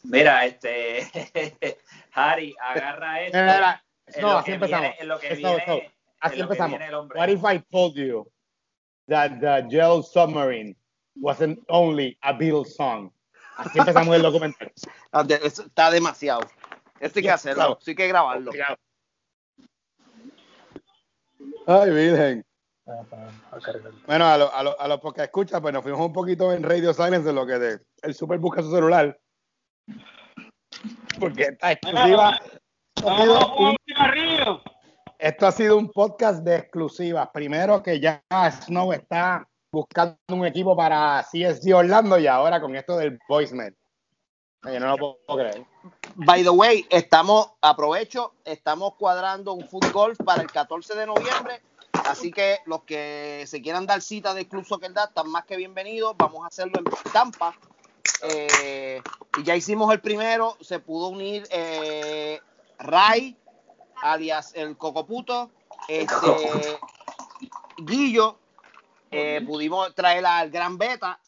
Mira, 0.09 0.47
este, 0.47 1.07
Harry, 2.13 2.55
agarra 2.61 3.23
esto. 3.23 3.39
Mira, 3.39 3.55
mira, 3.55 3.85
en 4.07 4.23
No, 4.23 4.39
así 4.39 4.53
empezamos. 4.53 4.91
en 4.99 5.11
en 5.11 5.83
Así 6.21 6.41
empezamos. 6.41 6.81
What 7.15 7.29
if 7.29 7.43
I 7.45 7.59
told 7.71 7.95
you 7.97 8.27
that 9.09 9.41
the 9.41 9.67
Gel 9.69 10.03
Submarine 10.03 10.77
wasn't 11.21 11.59
only 11.69 12.17
a 12.23 12.33
Beatles 12.33 12.75
song? 12.75 13.11
Así 13.57 13.79
empezamos 13.79 14.15
el 14.15 14.23
documental. 14.23 14.73
Ah, 15.13 15.25
Está 15.29 15.91
demasiado. 15.91 16.41
Esto 17.01 17.19
hay 17.21 17.23
que 17.25 17.31
hacerlo, 17.31 17.57
Claro. 17.63 17.79
sí 17.81 17.91
hay 17.93 17.95
que 17.95 18.09
grabarlo. 18.09 18.53
Ay, 21.67 21.91
Virgen. 21.91 22.45
Bueno, 24.07 24.27
a 24.27 24.39
los 24.39 24.53
a 24.53 24.63
lo, 24.63 24.81
a 24.81 24.89
lo 24.89 25.01
que 25.13 25.23
escucha, 25.23 25.61
pues 25.61 25.75
nos 25.75 25.83
fuimos 25.83 26.01
un 26.01 26.13
poquito 26.13 26.53
en 26.53 26.63
Radio 26.63 26.93
Silence 26.93 27.23
de 27.27 27.33
lo 27.33 27.47
que 27.47 27.59
de, 27.59 27.81
el 28.03 28.15
Super 28.15 28.39
busca 28.39 28.63
su 28.63 28.71
celular. 28.71 29.19
Porque 31.19 31.43
esta 31.45 31.73
exclusiva. 31.73 32.39
esto 32.97 33.11
ha 33.11 33.17
sido 33.23 33.55
un- 33.57 33.67
un 33.69 33.77
cigarrillo. 33.87 34.63
Esto 35.19 35.47
ha 35.47 35.53
sido 35.53 35.79
un 35.79 35.91
podcast 35.91 36.43
de 36.45 36.57
exclusivas. 36.57 37.29
Primero 37.33 37.83
que 37.83 37.99
ya 38.01 38.23
Snow 38.31 38.93
está 38.93 39.49
buscando 39.73 40.17
un 40.31 40.45
equipo 40.45 40.77
para 40.77 41.23
CSG 41.23 41.75
Orlando 41.75 42.19
y 42.19 42.27
ahora 42.27 42.61
con 42.61 42.77
esto 42.77 42.97
del 42.97 43.19
voicemail. 43.29 43.75
Oye, 44.65 44.81
no 44.81 44.89
lo 44.89 44.97
puedo 44.97 45.17
creer. 45.39 45.65
By 46.17 46.43
the 46.43 46.51
way, 46.51 46.87
estamos, 46.91 47.53
aprovecho, 47.61 48.35
estamos 48.45 48.95
cuadrando 48.97 49.53
un 49.53 49.67
foot 49.69 49.91
golf 49.93 50.19
para 50.25 50.43
el 50.43 50.51
14 50.51 50.95
de 50.95 51.07
noviembre. 51.07 51.63
Así 51.93 52.31
que 52.31 52.59
los 52.67 52.83
que 52.83 53.45
se 53.47 53.63
quieran 53.63 53.87
dar 53.87 54.01
cita 54.03 54.35
del 54.35 54.47
Club 54.49 54.65
Soccer 54.65 54.93
Dad 54.93 55.09
están 55.09 55.31
más 55.31 55.45
que 55.45 55.57
bienvenidos. 55.57 56.15
Vamos 56.17 56.45
a 56.45 56.49
hacerlo 56.49 56.75
en 56.79 57.13
Tampa. 57.13 57.55
Eh, 58.23 59.03
y 59.39 59.43
ya 59.43 59.57
hicimos 59.57 59.93
el 59.93 60.01
primero. 60.01 60.57
Se 60.61 60.79
pudo 60.79 61.09
unir 61.09 61.47
eh, 61.51 62.41
Ray, 62.79 63.37
alias 64.03 64.53
el 64.55 64.77
Cocoputo, 64.77 65.51
este, 65.89 66.79
Guillo. 67.79 68.39
eh, 69.11 69.43
pudimos 69.47 69.95
traer 69.95 70.25
al 70.27 70.51
Gran 70.51 70.79
Beta. 70.79 71.21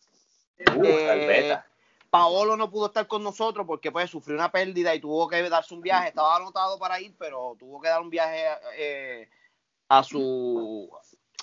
Uh, 0.58 0.84
Eh, 0.84 1.26
beta. 1.26 1.64
Paolo 2.10 2.56
no 2.56 2.70
pudo 2.70 2.86
estar 2.86 3.06
con 3.06 3.22
nosotros 3.22 3.66
porque 3.66 3.92
pues 3.92 4.10
sufrió 4.10 4.34
una 4.34 4.50
pérdida 4.50 4.94
y 4.94 5.00
tuvo 5.00 5.28
que 5.28 5.48
darse 5.48 5.74
un 5.74 5.82
viaje. 5.82 6.08
Estaba 6.08 6.36
anotado 6.36 6.78
para 6.78 7.00
ir, 7.00 7.14
pero 7.18 7.54
tuvo 7.58 7.80
que 7.80 7.88
dar 7.88 8.00
un 8.00 8.08
viaje 8.10 8.44
eh, 8.76 9.28
a 9.88 10.02
su 10.02 10.90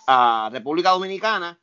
a 0.07 0.49
República 0.51 0.89
Dominicana. 0.91 1.59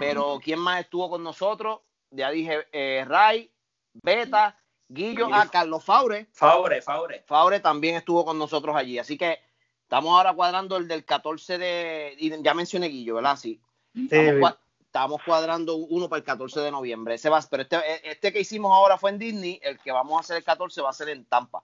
Pero 0.00 0.40
¿quién 0.42 0.58
más 0.58 0.80
estuvo 0.80 1.08
con 1.08 1.22
nosotros? 1.22 1.80
Ya 2.16 2.30
dije, 2.30 2.66
eh, 2.72 3.04
Ray, 3.06 3.50
Beta, 3.94 4.58
Guillo, 4.88 5.26
a 5.34 5.48
Carlos 5.50 5.84
Faure. 5.84 6.26
Faure, 6.32 6.80
Faure. 6.82 7.22
Faure 7.26 7.60
también 7.60 7.96
estuvo 7.96 8.24
con 8.24 8.38
nosotros 8.38 8.74
allí. 8.76 8.98
Así 8.98 9.16
que 9.18 9.38
estamos 9.82 10.10
ahora 10.16 10.32
cuadrando 10.34 10.76
el 10.76 10.88
del 10.88 11.04
14 11.04 11.58
de... 11.58 12.14
y 12.18 12.42
Ya 12.42 12.54
mencioné 12.54 12.88
Guillo, 12.88 13.16
¿verdad? 13.16 13.36
Sí. 13.36 13.60
Estamos, 13.94 14.34
cua- 14.40 14.58
estamos 14.80 15.22
cuadrando 15.24 15.76
uno 15.76 16.08
para 16.08 16.18
el 16.18 16.24
14 16.24 16.60
de 16.60 16.70
noviembre. 16.70 17.14
Ese 17.14 17.28
va, 17.30 17.40
pero 17.50 17.62
este, 17.62 18.10
este 18.10 18.32
que 18.32 18.40
hicimos 18.40 18.72
ahora 18.72 18.98
fue 18.98 19.10
en 19.10 19.18
Disney. 19.18 19.58
El 19.62 19.78
que 19.78 19.92
vamos 19.92 20.16
a 20.16 20.20
hacer 20.20 20.36
el 20.36 20.44
14 20.44 20.80
va 20.82 20.90
a 20.90 20.92
ser 20.94 21.08
en 21.10 21.24
Tampa. 21.24 21.62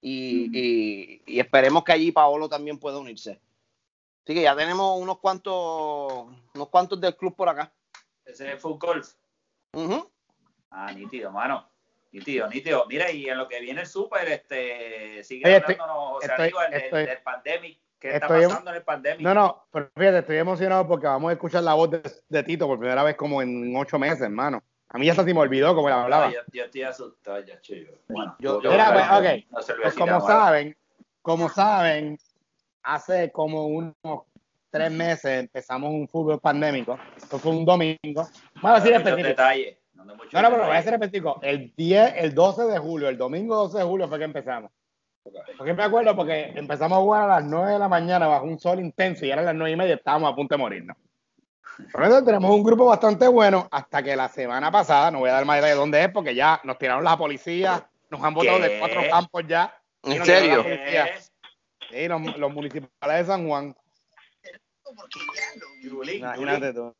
Y, 0.00 0.50
y- 0.58 1.22
y 1.26 1.40
esperemos 1.40 1.84
que 1.84 1.92
allí 1.92 2.10
Paolo 2.12 2.48
también 2.48 2.78
pueda 2.78 2.98
unirse. 2.98 3.40
Así 4.24 4.34
que 4.34 4.42
ya 4.42 4.54
tenemos 4.56 5.00
unos 5.00 5.18
cuantos, 5.18 6.26
unos 6.54 6.68
cuantos 6.68 7.00
del 7.00 7.16
club 7.16 7.34
por 7.34 7.48
acá. 7.48 7.72
Ese 8.24 8.52
es 8.52 8.60
full 8.62 8.78
golf. 8.78 9.12
Ujú. 9.72 10.10
Ah, 10.70 10.92
nítido, 10.92 11.30
mano. 11.30 11.68
Nítido, 12.12 12.46
nítido. 12.48 12.84
Mira, 12.88 13.10
y 13.10 13.28
en 13.28 13.38
lo 13.38 13.48
que 13.48 13.60
viene 13.60 13.80
el 13.82 13.86
súper, 13.86 14.28
este, 14.28 15.24
sigue 15.24 15.46
Oye, 15.46 15.56
estoy- 15.56 15.74
hablándonos, 15.74 16.12
José 16.14 16.26
estoy- 16.26 16.52
del, 16.70 16.82
estoy- 16.82 17.06
del 17.06 17.18
pandemic. 17.22 17.78
¿Qué 17.98 18.14
está 18.16 18.26
pasando 18.26 18.70
en 18.70 18.76
el 18.76 18.82
pandemic? 18.82 19.20
No, 19.20 19.32
no, 19.32 19.64
pero 19.70 19.88
fíjate, 19.96 20.18
estoy 20.18 20.36
emocionado 20.38 20.86
porque 20.88 21.06
vamos 21.06 21.30
a 21.30 21.32
escuchar 21.34 21.62
la 21.62 21.74
voz 21.74 21.88
de, 21.90 22.02
de 22.28 22.42
Tito 22.42 22.66
por 22.66 22.78
primera 22.78 23.02
vez 23.04 23.14
como 23.16 23.40
en 23.40 23.74
ocho 23.76 23.96
meses, 23.98 24.22
hermano. 24.22 24.60
A 24.88 24.98
mí 24.98 25.06
ya 25.06 25.14
se 25.14 25.22
me 25.22 25.38
olvidó 25.38 25.74
cómo 25.74 25.88
él 25.88 25.94
hablaba. 25.94 26.30
Yo, 26.30 26.40
yo 26.52 26.64
estoy 26.64 26.82
asustado 26.82 27.40
ya, 27.44 27.60
chido. 27.60 27.92
Bueno, 28.08 28.36
Yo- 28.40 28.60
Mira, 28.60 28.90
buscar 28.90 28.92
pues, 28.92 29.06
una 29.06 29.18
ok. 29.18 29.80
Pues 29.82 29.94
como 29.94 30.20
saben, 30.26 30.76
como 31.22 31.48
saben, 31.48 32.18
hace 32.82 33.30
como 33.30 33.66
unos 33.68 33.94
tres 34.72 34.90
meses 34.90 35.40
empezamos 35.40 35.90
un 35.90 36.08
fútbol 36.08 36.40
pandémico. 36.40 36.98
Esto 37.16 37.38
fue 37.38 37.52
un 37.52 37.64
domingo. 37.64 37.98
Vamos 38.14 38.64
a 38.64 38.68
No 38.68 38.74
decir 38.74 38.94
específico. 38.94 39.42
No, 39.94 40.04
No, 40.04 40.50
pero 40.50 40.66
voy 40.66 40.76
a 40.76 40.82
ser 40.82 40.94
específico. 40.94 41.38
El 41.42 41.72
10, 41.76 42.14
el 42.16 42.34
12 42.34 42.64
de 42.64 42.78
julio, 42.78 43.08
el 43.08 43.18
domingo 43.18 43.54
12 43.54 43.78
de 43.78 43.84
julio 43.84 44.08
fue 44.08 44.18
que 44.18 44.24
empezamos. 44.24 44.72
Porque 45.56 45.74
me 45.74 45.84
acuerdo 45.84 46.16
porque 46.16 46.52
empezamos 46.56 46.98
a 46.98 47.00
jugar 47.00 47.30
a 47.30 47.40
las 47.40 47.44
9 47.44 47.72
de 47.72 47.78
la 47.78 47.88
mañana 47.88 48.26
bajo 48.26 48.46
un 48.46 48.58
sol 48.58 48.80
intenso 48.80 49.24
y 49.24 49.30
eran 49.30 49.44
las 49.44 49.54
9 49.54 49.70
y 49.70 49.76
media 49.76 49.90
y 49.92 49.98
estábamos 49.98 50.32
a 50.32 50.34
punto 50.34 50.54
de 50.54 50.58
morirnos. 50.58 50.96
Por 51.92 52.02
eso 52.02 52.24
tenemos 52.24 52.50
un 52.50 52.64
grupo 52.64 52.86
bastante 52.86 53.28
bueno 53.28 53.68
hasta 53.70 54.02
que 54.02 54.16
la 54.16 54.28
semana 54.28 54.70
pasada, 54.70 55.10
no 55.10 55.20
voy 55.20 55.30
a 55.30 55.34
dar 55.34 55.44
más 55.44 55.56
detalles 55.56 55.76
de 55.76 55.80
dónde 55.80 56.02
es 56.02 56.08
porque 56.10 56.34
ya 56.34 56.60
nos 56.64 56.78
tiraron 56.78 57.04
la 57.04 57.16
policía, 57.16 57.88
nos 58.10 58.22
han 58.22 58.34
botado 58.34 58.58
¿Qué? 58.58 58.68
de 58.68 58.78
cuatro 58.78 59.02
campos 59.08 59.44
ya. 59.46 59.74
¿En 60.02 60.24
serio? 60.24 60.64
Sí, 61.90 62.08
los, 62.08 62.36
los 62.38 62.52
municipales 62.52 63.18
de 63.18 63.24
San 63.24 63.46
Juan. 63.46 63.74
Yulín, 65.82 66.18
Imagínate 66.18 66.72
tú. 66.72 66.94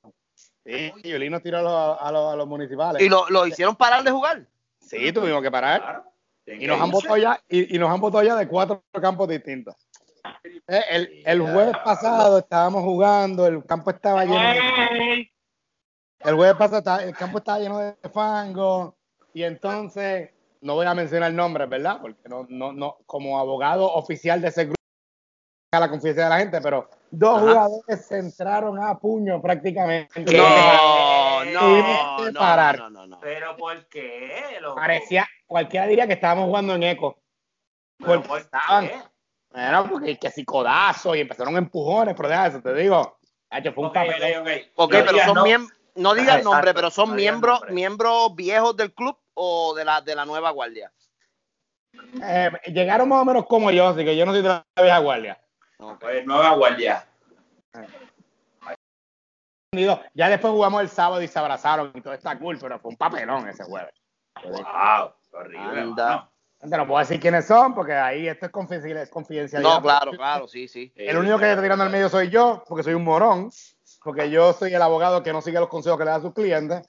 Sí, 0.64 0.92
Yulín 1.04 1.32
nos 1.32 1.42
tiró 1.42 1.58
a 1.58 1.62
los, 1.62 1.98
a 2.00 2.12
los, 2.12 2.32
a 2.32 2.36
los 2.36 2.46
municipales. 2.46 3.02
¿Y 3.02 3.08
lo, 3.08 3.28
lo 3.30 3.46
hicieron 3.46 3.74
parar 3.76 4.02
de 4.04 4.10
jugar? 4.10 4.46
Sí, 4.80 5.12
tuvimos 5.12 5.42
que 5.42 5.50
parar. 5.50 5.80
Claro. 5.80 6.04
Y 6.46 6.66
nos 6.66 6.80
han 6.80 6.90
votado 6.90 7.16
ya, 7.16 7.40
y, 7.48 7.76
y 7.76 7.78
nos 7.78 7.90
han 7.90 8.00
votado 8.00 8.24
ya 8.24 8.34
de 8.36 8.48
cuatro 8.48 8.82
campos 9.00 9.28
distintos. 9.28 9.76
Eh, 10.66 10.80
El, 10.90 11.22
el 11.24 11.40
jueves 11.40 11.76
pasado 11.84 12.38
estábamos 12.38 12.82
jugando, 12.82 13.46
el 13.46 13.64
campo 13.64 13.90
estaba 13.90 14.24
lleno 14.24 14.40
de, 14.40 15.30
el 16.20 16.34
jueves 16.34 16.54
pasado 16.56 16.78
estaba- 16.78 17.02
el 17.04 17.14
campo 17.16 17.38
estaba 17.38 17.58
lleno 17.60 17.78
de 17.78 17.94
fango, 18.12 18.96
y 19.32 19.42
entonces, 19.44 20.30
no 20.60 20.74
voy 20.74 20.86
a 20.86 20.94
mencionar 20.94 21.32
nombres, 21.32 21.68
¿verdad? 21.68 21.98
Porque 22.00 22.28
no, 22.28 22.46
no, 22.48 22.72
no, 22.72 22.98
como 23.06 23.38
abogado 23.38 23.92
oficial 23.92 24.40
de 24.40 24.48
ese 24.48 24.64
grupo, 24.64 24.76
a 25.74 25.80
la 25.80 25.88
confianza 25.88 26.24
de 26.24 26.28
la 26.28 26.38
gente, 26.38 26.60
pero 26.60 26.90
dos 27.10 27.38
Ajá. 27.38 27.40
jugadores 27.48 28.06
se 28.06 28.18
entraron 28.18 28.78
a 28.82 28.98
puño 28.98 29.40
prácticamente. 29.40 30.20
No, 30.20 31.44
no, 31.44 32.16
que 32.18 32.30
no, 32.32 32.38
parar. 32.38 32.78
no, 32.78 32.90
no, 32.90 33.06
no. 33.06 33.20
Pero 33.20 33.56
¿por 33.56 33.86
qué? 33.88 34.58
loco? 34.60 34.74
Parecía, 34.76 35.26
cualquiera 35.46 35.86
diría 35.86 36.06
que 36.06 36.12
estábamos 36.12 36.46
jugando 36.46 36.74
en 36.74 36.82
eco. 36.82 37.22
¿Pero 37.98 38.12
porque 38.16 38.28
por 38.28 38.40
estaban- 38.40 38.86
qué? 38.88 38.96
Bueno, 39.50 39.86
porque 39.90 40.18
que 40.18 40.30
si 40.30 40.44
codazo 40.44 41.14
y 41.14 41.20
empezaron 41.20 41.56
empujones, 41.56 42.14
pero 42.16 42.28
deja 42.28 42.46
eso, 42.48 42.60
te 42.60 42.74
digo. 42.74 43.18
Hacho, 43.50 43.72
fue 43.72 43.84
un 43.84 43.88
Ok, 43.90 43.94
papelón. 43.94 44.42
ok, 44.42 44.46
ok. 44.46 44.72
Ok, 44.76 44.92
No 44.92 44.98
pero 44.98 45.12
digas 45.12 45.26
son 45.26 45.34
no. 45.36 45.44
miembros, 45.44 45.78
no 45.94 46.14
digas 46.14 46.28
Exacto, 46.36 46.50
nombre, 46.50 46.74
pero 46.74 46.90
son 46.90 47.08
no 47.10 47.14
miembros, 47.16 47.60
miembros 47.70 48.34
viejos 48.34 48.76
del 48.76 48.92
club 48.92 49.16
o 49.34 49.74
de 49.74 49.84
la, 49.86 50.00
de 50.02 50.14
la 50.14 50.24
nueva 50.26 50.50
guardia. 50.50 50.92
Eh, 52.22 52.50
llegaron 52.66 53.08
más 53.08 53.22
o 53.22 53.24
menos 53.24 53.46
como 53.46 53.70
yo, 53.70 53.88
así 53.88 54.04
que 54.04 54.16
yo 54.16 54.24
no 54.26 54.32
soy 54.32 54.42
de 54.42 54.48
la 54.48 54.64
vieja 54.76 54.98
guardia. 54.98 55.41
Pues 56.00 56.26
nueva 56.26 56.54
guardia. 56.56 57.06
Ya 60.14 60.28
después 60.28 60.52
jugamos 60.52 60.82
el 60.82 60.88
sábado 60.88 61.22
y 61.22 61.28
se 61.28 61.38
abrazaron 61.38 61.90
y 61.94 62.00
todo 62.02 62.12
está 62.12 62.38
cool, 62.38 62.58
pero 62.60 62.78
fue 62.78 62.90
un 62.90 62.96
papelón 62.96 63.48
ese 63.48 63.64
jueves. 63.64 63.94
Wow, 64.44 65.12
horrible. 65.32 65.94
Gente, 66.60 66.76
no 66.76 66.86
puedo 66.86 66.98
decir 67.00 67.18
quiénes 67.18 67.46
son 67.46 67.74
porque 67.74 67.94
ahí 67.94 68.28
esto 68.28 68.46
es 68.46 68.52
confidencial- 68.52 68.98
es. 69.02 69.62
No, 69.62 69.80
claro, 69.82 70.12
claro, 70.12 70.46
sí, 70.46 70.68
sí. 70.68 70.92
El 70.94 71.16
único 71.16 71.38
que 71.38 71.50
está 71.50 71.62
tirando 71.62 71.84
al 71.84 71.90
medio 71.90 72.08
soy 72.08 72.28
yo, 72.28 72.62
porque 72.68 72.84
soy 72.84 72.94
un 72.94 73.02
morón, 73.04 73.50
porque 74.04 74.30
yo 74.30 74.52
soy 74.52 74.74
el 74.74 74.82
abogado 74.82 75.22
que 75.22 75.32
no 75.32 75.40
sigue 75.40 75.58
los 75.58 75.68
consejos 75.68 75.98
que 75.98 76.04
le 76.04 76.10
da 76.10 76.16
a 76.18 76.20
sus 76.20 76.34
clientes. 76.34 76.86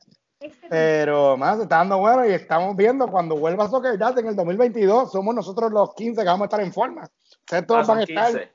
Pero 0.69 1.37
más, 1.37 1.55
se 1.57 1.63
está 1.63 1.77
dando 1.77 1.97
bueno 1.99 2.25
y 2.27 2.31
estamos 2.33 2.75
viendo 2.75 3.07
cuando 3.07 3.37
vuelva 3.37 3.63
a 3.63 3.69
Soccer 3.69 3.97
Dad 3.97 4.19
en 4.19 4.27
el 4.27 4.35
2022, 4.35 5.09
somos 5.09 5.33
nosotros 5.33 5.71
los 5.71 5.93
15 5.95 6.21
que 6.21 6.27
vamos 6.27 6.41
a 6.41 6.45
estar 6.45 6.59
en 6.59 6.73
forma. 6.73 7.09
Ustedes 7.39 7.65
todos 7.65 7.87
Ah, 7.87 7.93
van 7.93 7.99
a 7.99 8.03
estar. 8.03 8.51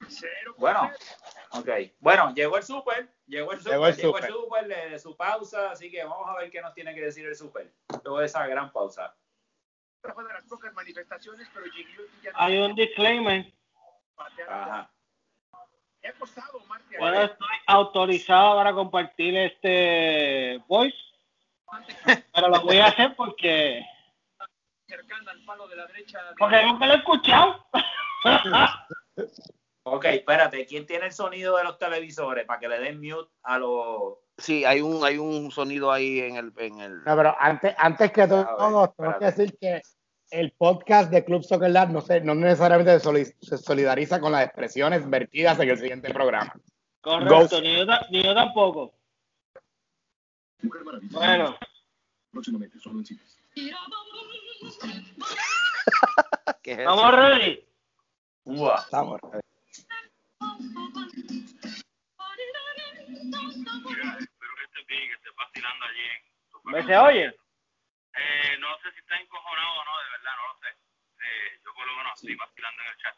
15. 0.00 0.28
Bueno, 0.58 0.90
ok. 1.52 1.68
Bueno, 2.00 2.32
llegó 2.34 2.56
el 2.56 2.62
super, 2.62 3.08
llegó 3.26 3.52
el 3.52 3.58
super, 3.58 3.72
Llegó 3.72 3.88
llegó 3.90 4.18
el 4.18 4.24
el 4.24 4.30
super, 4.32 4.66
de, 4.66 4.90
de 4.90 4.98
su 4.98 5.16
pausa, 5.16 5.70
así 5.72 5.90
que 5.90 6.04
vamos 6.04 6.28
a 6.28 6.36
ver 6.40 6.50
qué 6.50 6.60
nos 6.60 6.74
tiene 6.74 6.94
que 6.94 7.00
decir 7.02 7.26
el 7.26 7.34
super. 7.36 7.72
Luego 8.04 8.20
de 8.20 8.26
esa 8.26 8.46
gran 8.46 8.72
pausa. 8.72 9.14
de 10.02 10.08
las 10.32 10.44
pocas 10.44 10.72
manifestaciones, 10.74 11.48
pero 11.52 11.66
Gigliotti 11.66 12.12
ya 12.22 12.30
Hay 12.34 12.56
un 12.58 12.74
disclaimer. 12.74 13.52
Ajá. 14.48 14.90
ha 16.04 16.12
costado 16.18 16.60
Bueno, 16.98 17.22
estoy 17.22 17.48
autorizado 17.66 18.56
para 18.56 18.72
compartir 18.72 19.36
este 19.36 20.58
voice, 20.66 20.96
pero 22.34 22.48
lo 22.48 22.60
voy 22.62 22.78
a 22.78 22.86
hacer 22.86 23.14
porque 23.16 23.84
cercana 24.86 25.32
al 25.32 25.44
palo 25.44 25.68
de 25.68 25.76
la 25.76 25.86
derecha. 25.86 26.22
de- 26.22 26.34
porque 26.38 26.62
nunca 26.64 26.86
lo 26.86 26.94
he 26.94 26.96
escuchado. 26.96 27.66
Ok, 29.92 30.04
espérate, 30.06 30.66
¿quién 30.66 30.86
tiene 30.86 31.06
el 31.06 31.12
sonido 31.12 31.56
de 31.56 31.64
los 31.64 31.78
televisores 31.78 32.44
para 32.46 32.60
que 32.60 32.68
le 32.68 32.78
den 32.80 33.00
mute 33.00 33.30
a 33.42 33.58
los... 33.58 34.14
Sí, 34.38 34.64
hay 34.64 34.80
un, 34.80 35.04
hay 35.04 35.18
un 35.18 35.50
sonido 35.50 35.90
ahí 35.90 36.20
en 36.20 36.36
el, 36.36 36.52
en 36.58 36.80
el. 36.80 37.04
No, 37.04 37.16
pero 37.16 37.34
antes, 37.38 37.74
antes 37.78 38.12
que 38.12 38.26
todo, 38.28 38.46
ver, 38.80 38.90
tengo 38.96 39.18
que 39.18 39.24
decir 39.24 39.58
que 39.60 39.82
el 40.30 40.52
podcast 40.52 41.10
de 41.10 41.24
Club 41.24 41.42
Soccer 41.42 41.70
Lab 41.70 41.90
no, 41.90 42.00
se, 42.00 42.20
no 42.20 42.34
necesariamente 42.34 42.92
se 42.98 43.00
soli- 43.04 43.34
se 43.40 43.58
solidariza 43.58 44.20
con 44.20 44.30
las 44.32 44.44
expresiones 44.44 45.08
vertidas 45.08 45.58
en 45.58 45.70
el 45.70 45.78
siguiente 45.78 46.12
programa. 46.12 46.54
Correcto, 47.00 47.60
ni 47.60 47.76
yo, 47.78 47.86
ta- 47.86 48.06
ni 48.10 48.22
yo 48.22 48.34
tampoco. 48.34 48.94
Mujer. 50.62 50.82
Bueno, 51.10 51.56
Próximamente, 52.30 52.78
solo 52.78 52.98
en 52.98 53.06
cines. 53.06 53.38
¿Qué 56.62 56.72
es 56.72 56.78
eso? 56.78 56.90
¿estamos 56.90 57.14
ready? 57.14 57.64
Que 64.88 65.12
estés 65.12 65.34
vacilando 65.36 65.84
allí 65.84 66.00
en 66.00 66.22
¿Me 66.64 66.82
se 66.82 66.96
oye? 66.96 67.26
Eh, 68.14 68.56
no 68.58 68.78
sé 68.78 68.90
si 68.92 69.00
estás 69.00 69.20
encojonado 69.20 69.80
o 69.80 69.84
no, 69.84 69.98
de 70.02 70.10
verdad, 70.10 70.32
no 70.36 70.48
lo 70.48 70.58
sé. 70.60 70.68
Eh, 71.20 71.60
yo 71.62 71.74
por 71.74 71.86
lo 71.86 71.94
menos 71.94 72.12
estoy 72.14 72.34
vacilando 72.34 72.82
en 72.82 72.88
el 72.88 72.96
chat. 72.96 73.16